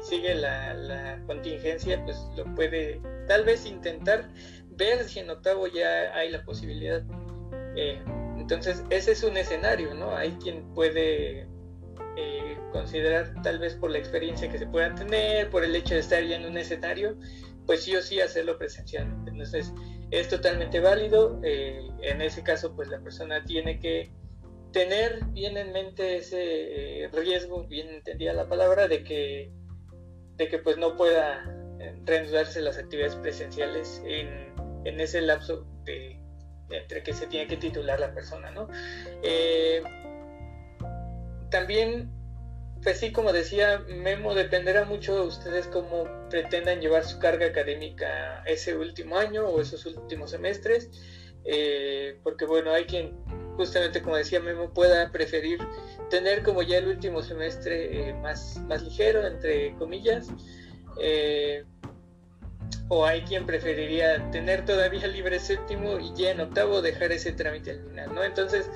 sigue 0.04 0.36
la, 0.36 1.20
contingencia, 1.26 2.04
pues 2.06 2.18
lo 2.38 2.46
puede 2.56 3.02
tal 3.28 3.44
vez 3.44 3.66
intentar 3.66 4.30
ver 4.70 5.04
si 5.04 5.20
en 5.20 5.30
octavo 5.30 5.66
ya 5.66 6.14
hay 6.14 6.30
la 6.30 6.44
posibilidad. 6.44 7.04
Eh, 7.76 8.00
entonces, 8.38 8.84
ese 8.92 9.14
es 9.14 9.24
un 9.24 9.38
escenario, 9.38 9.96
¿no? 9.96 10.16
Hay 10.16 10.32
quien 10.34 10.72
puede 10.74 11.48
eh, 12.18 12.58
considerar 12.72 13.34
tal 13.44 13.60
vez 13.60 13.76
por 13.76 13.92
la 13.92 13.98
experiencia 13.98 14.50
que 14.50 14.58
se 14.58 14.68
pueda 14.68 14.94
tener, 14.96 15.50
por 15.50 15.64
el 15.64 15.76
hecho 15.76 15.94
de 15.94 16.02
estar 16.02 16.24
ya 16.24 16.36
en 16.36 16.46
un 16.46 16.58
escenario, 16.58 17.18
pues 17.66 17.84
sí 17.84 17.96
o 17.96 18.02
sí 18.02 18.20
hacerlo 18.20 18.58
presencialmente. 18.58 19.32
Entonces 19.32 19.74
es 20.12 20.28
totalmente 20.30 20.80
válido. 20.80 21.40
Eh, 21.44 21.88
en 22.02 22.22
ese 22.22 22.44
caso, 22.44 22.76
pues 22.76 22.88
la 22.90 23.00
persona 23.00 23.44
tiene 23.46 23.80
que 23.80 24.12
tener 24.72 25.24
bien 25.32 25.58
en 25.58 25.72
mente 25.72 26.18
ese 26.18 27.04
eh, 27.04 27.10
riesgo, 27.10 27.66
bien 27.68 27.90
entendida 27.90 28.34
la 28.34 28.48
palabra, 28.48 28.88
de 28.88 29.04
que, 29.04 29.52
de 30.36 30.48
que 30.48 30.60
pues 30.60 30.78
no 30.78 30.96
pueda 30.96 31.56
reanudarse 32.06 32.62
las 32.62 32.78
actividades 32.78 33.16
presenciales 33.16 34.02
en, 34.06 34.54
en 34.84 35.00
ese 35.00 35.22
lapso 35.22 35.66
de, 35.86 36.20
entre 36.72 37.04
que 37.04 37.14
se 37.14 37.28
tiene 37.28 37.48
que 37.48 37.58
titular 37.58 38.00
la 38.00 38.14
persona, 38.14 38.52
¿no? 38.52 38.68
También, 41.50 42.10
pues 42.84 43.00
sí, 43.00 43.12
como 43.12 43.34
decía 43.34 43.80
Memo, 43.88 44.34
dependerá 44.34 44.86
mucho 44.86 45.16
de 45.16 45.22
ustedes 45.28 45.68
cómo 45.68 46.06
pretendan 46.30 46.80
llevar 46.80 47.04
su 47.06 47.20
carga 47.20 47.48
académica 47.48 48.44
ese 48.46 48.76
último 48.76 49.18
año 49.18 49.46
o 49.48 49.62
esos 49.62 49.86
últimos 49.86 50.32
semestres, 50.32 50.90
eh, 51.46 52.20
porque 52.24 52.46
bueno, 52.46 52.72
hay 52.72 52.86
quien, 52.86 53.18
justamente 53.58 54.02
como 54.02 54.16
decía 54.16 54.40
Memo, 54.40 54.74
pueda 54.74 55.12
preferir 55.12 55.60
tener 56.10 56.44
como 56.44 56.62
ya 56.62 56.78
el 56.78 56.88
último 56.88 57.22
semestre 57.22 58.10
eh, 58.10 58.14
más, 58.14 58.58
más 58.68 58.82
ligero, 58.84 59.26
entre 59.26 59.74
comillas, 59.76 60.28
eh, 61.02 61.66
o 62.88 63.06
hay 63.06 63.22
quien 63.22 63.46
preferiría 63.46 64.32
tener 64.32 64.66
todavía 64.66 65.08
libre 65.08 65.40
séptimo 65.40 66.00
y 66.00 66.12
ya 66.16 66.32
en 66.32 66.42
octavo 66.42 66.82
dejar 66.82 67.12
ese 67.12 67.32
trámite 67.32 67.72
al 67.72 67.84
final, 67.84 68.16
¿no? 68.16 68.24
Entonces, 68.24 68.70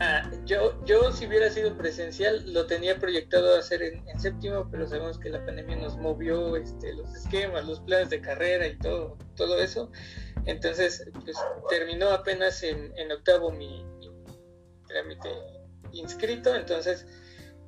Ah, 0.00 0.28
yo, 0.44 0.84
yo 0.84 1.12
si 1.12 1.26
hubiera 1.26 1.48
sido 1.50 1.76
presencial 1.76 2.52
lo 2.52 2.66
tenía 2.66 2.98
proyectado 2.98 3.56
hacer 3.56 3.82
en, 3.82 4.20
séptimo, 4.20 4.68
pero 4.70 4.88
sabemos 4.88 5.18
que 5.18 5.30
la 5.30 5.44
pandemia 5.44 5.76
nos 5.76 5.96
movió 5.96 6.56
este, 6.56 6.94
los 6.94 7.14
esquemas, 7.14 7.64
los 7.66 7.80
planes 7.80 8.10
de 8.10 8.20
carrera 8.20 8.66
y 8.66 8.76
todo, 8.78 9.16
todo 9.36 9.58
eso. 9.58 9.92
Entonces, 10.46 11.08
pues 11.24 11.36
terminó 11.68 12.10
apenas 12.10 12.62
en, 12.64 12.92
octavo 13.12 13.52
mi, 13.52 13.86
trámite 14.88 15.30
inscrito. 15.92 16.54
Entonces, 16.54 17.06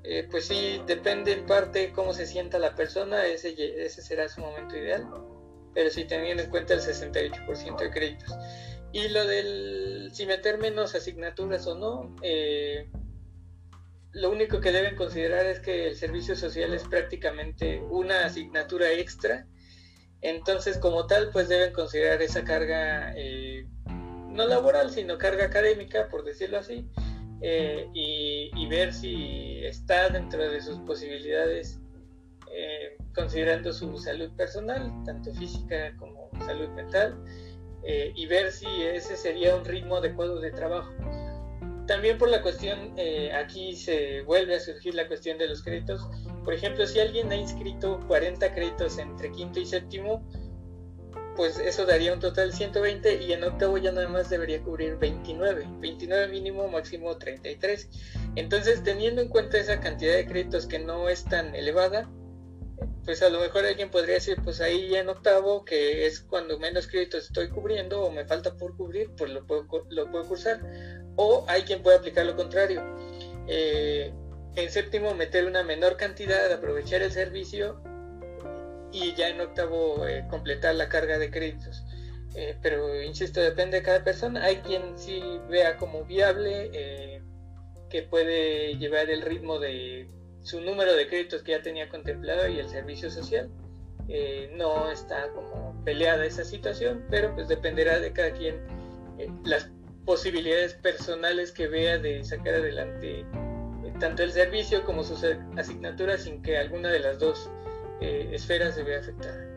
eh, 0.03 0.27
pues 0.29 0.47
sí, 0.47 0.83
depende 0.87 1.33
en 1.33 1.47
parte 1.47 1.93
cómo 1.93 2.13
se 2.13 2.27
sienta 2.27 2.59
la 2.59 2.75
persona, 2.75 3.25
ese, 3.25 3.55
ese 3.85 4.03
será 4.03 4.29
su 4.29 4.41
momento 4.41 4.77
ideal. 4.77 5.07
Pero 5.75 5.91
sí 5.91 6.05
teniendo 6.07 6.43
en 6.43 6.51
cuenta 6.51 6.75
el 6.75 6.81
68% 6.81 7.79
de 7.79 7.91
créditos. 7.91 8.33
Y 8.97 9.09
lo 9.11 9.27
del 9.27 10.09
si 10.15 10.25
meter 10.25 10.57
menos 10.57 10.95
asignaturas 10.95 11.67
o 11.67 11.75
no, 11.75 12.17
eh, 12.23 12.89
lo 14.13 14.31
único 14.31 14.59
que 14.59 14.73
deben 14.73 14.97
considerar 14.97 15.45
es 15.45 15.61
que 15.61 15.89
el 15.89 15.97
servicio 15.97 16.35
social 16.35 16.73
es 16.73 16.83
prácticamente 16.85 17.83
una 17.91 18.25
asignatura 18.25 18.91
extra. 18.91 19.47
Entonces, 20.23 20.79
como 20.79 21.07
tal, 21.07 21.29
pues 21.31 21.47
deben 21.51 21.75
considerar 21.75 22.23
esa 22.23 22.43
carga 22.43 23.13
eh, 23.19 23.67
no 24.31 24.47
laboral, 24.47 24.91
sino 24.91 25.19
carga 25.19 25.45
académica, 25.45 26.09
por 26.09 26.25
decirlo 26.25 26.57
así, 26.61 26.89
eh, 27.43 27.91
y, 27.93 28.67
ver 28.69 28.95
si 28.95 29.59
está 29.63 30.09
dentro 30.09 30.51
de 30.51 30.63
sus 30.63 30.79
posibilidades, 30.81 31.79
considerando 33.15 33.75
su 33.75 33.99
salud 33.99 34.31
personal, 34.37 34.91
tanto 35.05 35.35
física 35.35 35.95
como 35.99 36.31
salud 36.47 36.69
mental, 36.71 37.23
y 38.15 38.27
ver 38.27 38.51
si 38.53 38.67
ese 38.83 39.17
sería 39.17 39.55
un 39.55 39.65
ritmo 39.65 39.97
adecuado 39.97 40.41
de 40.41 40.51
trabajo 40.51 40.93
también 41.87 42.19
por 42.19 42.29
la 42.29 42.43
cuestión, 42.43 42.93
eh, 42.97 43.33
aquí 43.33 43.77
se 43.77 44.23
vuelve 44.23 44.57
a 44.57 44.61
surgir 44.61 44.95
la 44.95 45.07
cuestión 45.07 45.39
de 45.39 45.49
los 45.49 45.63
créditos. 45.63 46.09
Por 46.45 46.53
ejemplo, 46.53 46.87
si 46.87 47.01
alguien 47.01 47.31
ha 47.31 47.37
inscrito 47.37 48.01
40 48.09 48.55
créditos 48.55 48.99
entre 48.99 49.31
quinto 49.31 49.61
y 49.61 49.67
séptimo, 49.67 50.29
pues 51.37 51.59
eso 51.59 51.85
daría 51.85 52.13
un 52.13 52.21
total 52.21 52.51
de 52.51 52.57
120 52.57 53.23
y 53.23 53.33
en 53.33 53.45
octavo 53.45 53.79
ya 53.79 53.93
nada 53.93 54.09
más 54.09 54.31
debería 54.31 54.63
cubrir 54.63 54.97
29, 54.97 55.67
29 55.81 56.29
mínimo, 56.29 56.67
máximo 56.69 57.17
33. 57.17 57.89
Entonces, 58.37 58.83
teniendo 58.83 59.21
en 59.21 59.29
cuenta 59.29 59.59
esa 59.59 59.81
cantidad 59.81 60.15
de 60.15 60.27
créditos 60.27 60.67
que 60.67 60.79
no 60.79 61.09
es 61.09 61.25
tan 61.25 61.55
elevada, 61.55 62.11
pues 63.07 63.23
a 63.23 63.29
lo 63.29 63.39
mejor 63.39 63.65
alguien 63.65 63.89
podría 63.89 64.15
decir, 64.15 64.37
pues 64.43 64.61
ahí 64.61 64.89
ya 64.89 64.99
en 64.99 65.09
octavo, 65.09 65.65
que 65.65 66.07
es 66.07 66.21
cuando 66.21 66.59
menos 66.59 66.89
créditos 66.89 67.27
estoy 67.27 67.49
cubriendo 67.49 68.03
o 68.03 68.11
me 68.11 68.27
falta 68.27 68.57
por 68.57 68.77
cubrir, 68.77 69.13
pues 69.17 69.31
lo 69.31 69.47
puedo, 69.47 69.65
lo 69.91 70.11
puedo 70.11 70.25
cursar. 70.27 70.61
O 71.15 71.47
hay 71.49 71.63
quien 71.63 71.85
puede 71.85 71.99
aplicar 71.99 72.27
lo 72.27 72.35
contrario. 72.35 72.83
Eh, 73.47 74.13
en 74.57 74.71
séptimo, 74.71 75.15
meter 75.15 75.47
una 75.47 75.63
menor 75.63 75.97
cantidad, 75.97 76.53
aprovechar 76.53 77.01
el 77.01 77.13
servicio 77.13 77.81
y 78.91 79.15
ya 79.15 79.29
en 79.29 79.41
octavo 79.41 80.05
eh, 80.09 80.27
completar 80.29 80.75
la 80.75 80.89
carga 80.89 81.17
de 81.19 81.31
créditos. 81.31 81.85
Eh, 82.35 82.59
pero 82.61 83.01
insisto, 83.01 83.41
depende 83.41 83.77
de 83.77 83.83
cada 83.85 84.03
persona. 84.03 84.43
Hay 84.43 84.57
quien 84.57 84.99
sí 84.99 85.23
vea 85.49 85.77
como 85.77 86.05
viable 86.05 87.23
que 87.89 88.03
puede 88.03 88.77
llevar 88.79 89.11
el 89.11 89.23
ritmo 89.23 89.61
de 89.61 90.09
su 90.47 90.61
número 90.61 90.95
de 90.95 91.09
créditos 91.09 91.43
que 91.43 91.53
ya 91.53 91.63
tenía 91.63 91.89
contemplado 91.89 92.47
y 92.47 92.61
el 92.61 92.69
servicio 92.69 93.11
social. 93.11 93.51
no 94.57 94.91
está 94.93 95.29
como 95.33 95.75
peleada 95.85 96.25
esa 96.25 96.45
situación, 96.45 97.05
pero 97.11 97.35
pues 97.35 97.49
dependerá 97.49 97.99
de 97.99 98.13
cada 98.13 98.31
quien 98.31 98.61
las 99.45 99.69
posibilidades 100.05 100.75
personales 100.75 101.51
que 101.51 101.67
vea 101.67 101.99
de 101.99 102.23
sacar 102.23 102.55
adelante 102.55 103.21
eh, 103.21 103.93
tanto 103.99 104.23
el 104.23 104.31
servicio 104.31 104.85
como 104.85 105.03
sus 105.03 105.25
asignaturas 105.57 106.23
sin 106.23 106.41
que 106.43 106.59
alguna 106.59 106.91
de 106.91 107.01
las 107.01 107.19
dos 107.19 107.51
eh, 108.01 108.31
esferas 108.33 108.77
se 108.77 108.85
vea 108.85 109.01
afectada. 109.01 109.53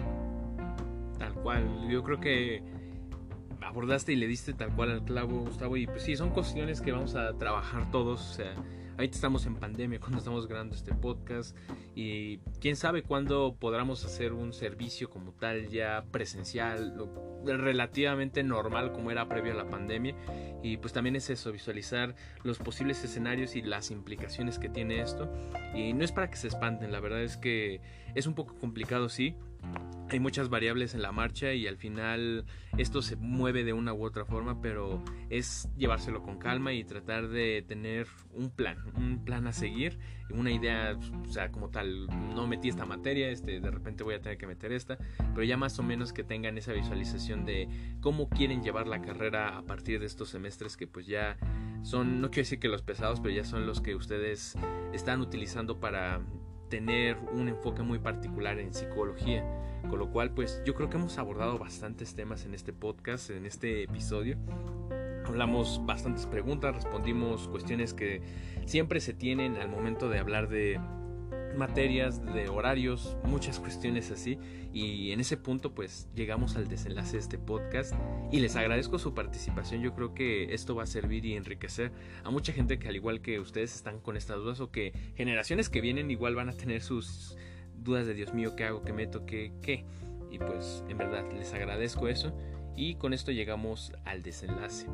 Tal 1.19 1.33
cual, 1.35 1.87
yo 1.87 2.01
creo 2.01 2.19
que 2.19 2.63
abordaste 3.61 4.13
y 4.13 4.15
le 4.15 4.25
diste 4.25 4.53
tal 4.53 4.75
cual 4.75 4.89
al 4.89 5.03
clavo, 5.03 5.41
Gustavo, 5.41 5.77
y 5.77 5.85
pues 5.85 6.01
sí, 6.01 6.15
son 6.15 6.31
cuestiones 6.31 6.81
que 6.81 6.91
vamos 6.91 7.13
a 7.13 7.37
trabajar 7.37 7.91
todos, 7.91 8.31
o 8.31 8.33
sea, 8.33 8.55
ahorita 8.99 9.15
estamos 9.15 9.45
en 9.45 9.55
pandemia 9.55 9.97
cuando 10.01 10.17
estamos 10.17 10.45
grabando 10.45 10.75
este 10.75 10.93
podcast 10.93 11.55
y 11.95 12.39
quién 12.59 12.75
sabe 12.75 13.01
cuándo 13.01 13.55
podamos 13.57 14.03
hacer 14.03 14.33
un 14.33 14.51
servicio 14.51 15.09
como 15.09 15.31
tal 15.31 15.69
ya 15.69 16.03
presencial, 16.11 17.07
relativamente 17.45 18.43
normal 18.43 18.91
como 18.91 19.09
era 19.09 19.29
previo 19.29 19.53
a 19.53 19.55
la 19.55 19.69
pandemia. 19.69 20.15
Y 20.61 20.77
pues 20.77 20.91
también 20.91 21.15
es 21.15 21.29
eso, 21.29 21.53
visualizar 21.53 22.13
los 22.43 22.59
posibles 22.59 23.01
escenarios 23.01 23.55
y 23.55 23.61
las 23.61 23.89
implicaciones 23.89 24.59
que 24.59 24.67
tiene 24.67 24.99
esto. 24.99 25.31
Y 25.73 25.93
no 25.93 26.03
es 26.03 26.11
para 26.11 26.29
que 26.29 26.35
se 26.35 26.49
espanten, 26.49 26.91
la 26.91 26.99
verdad 26.99 27.23
es 27.23 27.37
que 27.37 27.79
es 28.15 28.27
un 28.27 28.33
poco 28.33 28.57
complicado 28.57 29.07
sí, 29.07 29.33
hay 30.11 30.19
muchas 30.19 30.49
variables 30.49 30.95
en 30.95 31.01
la 31.01 31.11
marcha 31.11 31.53
y 31.53 31.67
al 31.67 31.77
final 31.77 32.45
esto 32.77 33.01
se 33.01 33.15
mueve 33.15 33.63
de 33.63 33.73
una 33.73 33.93
u 33.93 34.03
otra 34.03 34.25
forma, 34.25 34.61
pero 34.61 35.03
es 35.29 35.69
llevárselo 35.77 36.23
con 36.23 36.39
calma 36.39 36.73
y 36.73 36.83
tratar 36.83 37.27
de 37.27 37.63
tener 37.67 38.07
un 38.33 38.49
plan, 38.49 38.77
un 38.95 39.23
plan 39.23 39.45
a 39.47 39.53
seguir, 39.53 39.99
una 40.31 40.51
idea, 40.51 40.97
o 41.23 41.31
sea, 41.31 41.51
como 41.51 41.69
tal, 41.69 42.07
no 42.33 42.47
metí 42.47 42.69
esta 42.69 42.85
materia, 42.85 43.29
este, 43.29 43.59
de 43.59 43.71
repente 43.71 44.03
voy 44.03 44.15
a 44.15 44.21
tener 44.21 44.37
que 44.37 44.47
meter 44.47 44.71
esta, 44.71 44.97
pero 45.33 45.43
ya 45.43 45.57
más 45.57 45.77
o 45.79 45.83
menos 45.83 46.11
que 46.11 46.23
tengan 46.23 46.57
esa 46.57 46.73
visualización 46.73 47.45
de 47.45 47.67
cómo 48.01 48.29
quieren 48.29 48.63
llevar 48.63 48.87
la 48.87 49.01
carrera 49.01 49.57
a 49.57 49.61
partir 49.63 49.99
de 49.99 50.07
estos 50.07 50.29
semestres 50.29 50.75
que 50.75 50.87
pues 50.87 51.05
ya 51.05 51.37
son, 51.83 52.19
no 52.21 52.29
quiero 52.29 52.45
decir 52.45 52.59
que 52.59 52.67
los 52.67 52.81
pesados, 52.81 53.19
pero 53.19 53.33
ya 53.33 53.43
son 53.43 53.67
los 53.67 53.81
que 53.81 53.95
ustedes 53.95 54.55
están 54.91 55.21
utilizando 55.21 55.79
para 55.79 56.21
tener 56.69 57.17
un 57.33 57.49
enfoque 57.49 57.81
muy 57.81 57.99
particular 57.99 58.59
en 58.59 58.73
psicología. 58.73 59.43
Con 59.89 59.99
lo 59.99 60.11
cual, 60.11 60.31
pues 60.31 60.61
yo 60.65 60.75
creo 60.75 60.89
que 60.89 60.97
hemos 60.97 61.17
abordado 61.17 61.57
bastantes 61.57 62.13
temas 62.13 62.45
en 62.45 62.53
este 62.53 62.73
podcast, 62.73 63.29
en 63.31 63.45
este 63.45 63.83
episodio. 63.83 64.37
Hablamos 65.25 65.81
bastantes 65.85 66.25
preguntas, 66.25 66.75
respondimos 66.75 67.47
cuestiones 67.47 67.93
que 67.93 68.21
siempre 68.65 68.99
se 68.99 69.13
tienen 69.13 69.57
al 69.57 69.69
momento 69.69 70.09
de 70.09 70.19
hablar 70.19 70.49
de 70.49 70.79
materias, 71.55 72.23
de 72.33 72.49
horarios, 72.49 73.17
muchas 73.23 73.59
cuestiones 73.59 74.11
así. 74.11 74.37
Y 74.71 75.11
en 75.11 75.19
ese 75.19 75.35
punto 75.35 75.73
pues 75.73 76.07
llegamos 76.15 76.55
al 76.55 76.67
desenlace 76.67 77.13
de 77.13 77.19
este 77.19 77.37
podcast 77.39 77.93
y 78.31 78.39
les 78.39 78.55
agradezco 78.55 78.99
su 78.99 79.13
participación. 79.13 79.81
Yo 79.81 79.95
creo 79.95 80.13
que 80.13 80.53
esto 80.53 80.75
va 80.75 80.83
a 80.83 80.87
servir 80.87 81.25
y 81.25 81.35
enriquecer 81.35 81.91
a 82.23 82.29
mucha 82.29 82.53
gente 82.53 82.77
que 82.77 82.87
al 82.87 82.95
igual 82.95 83.21
que 83.21 83.39
ustedes 83.39 83.75
están 83.75 83.99
con 83.99 84.15
estas 84.15 84.37
dudas 84.37 84.59
o 84.59 84.71
que 84.71 84.93
generaciones 85.15 85.69
que 85.69 85.81
vienen 85.81 86.11
igual 86.11 86.35
van 86.35 86.49
a 86.49 86.53
tener 86.53 86.81
sus 86.81 87.35
dudas 87.77 88.05
de 88.05 88.13
Dios 88.13 88.33
mío, 88.33 88.55
¿qué 88.55 88.65
hago? 88.65 88.83
¿Qué 88.83 88.93
meto? 88.93 89.25
¿Qué? 89.25 89.53
¿Qué? 89.61 89.85
Y 90.29 90.37
pues 90.37 90.83
en 90.87 90.97
verdad 90.97 91.25
les 91.31 91.53
agradezco 91.53 92.07
eso. 92.07 92.33
Y 92.75 92.95
con 92.95 93.13
esto 93.13 93.31
llegamos 93.31 93.91
al 94.05 94.21
desenlace. 94.21 94.87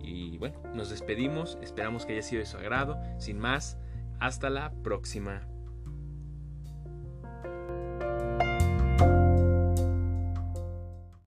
Y 0.00 0.38
bueno, 0.38 0.62
nos 0.74 0.90
despedimos. 0.90 1.58
Esperamos 1.60 2.06
que 2.06 2.12
haya 2.12 2.22
sido 2.22 2.40
de 2.40 2.46
su 2.46 2.56
agrado. 2.56 2.96
Sin 3.18 3.38
más, 3.38 3.76
hasta 4.20 4.48
la 4.50 4.72
próxima. 4.82 5.46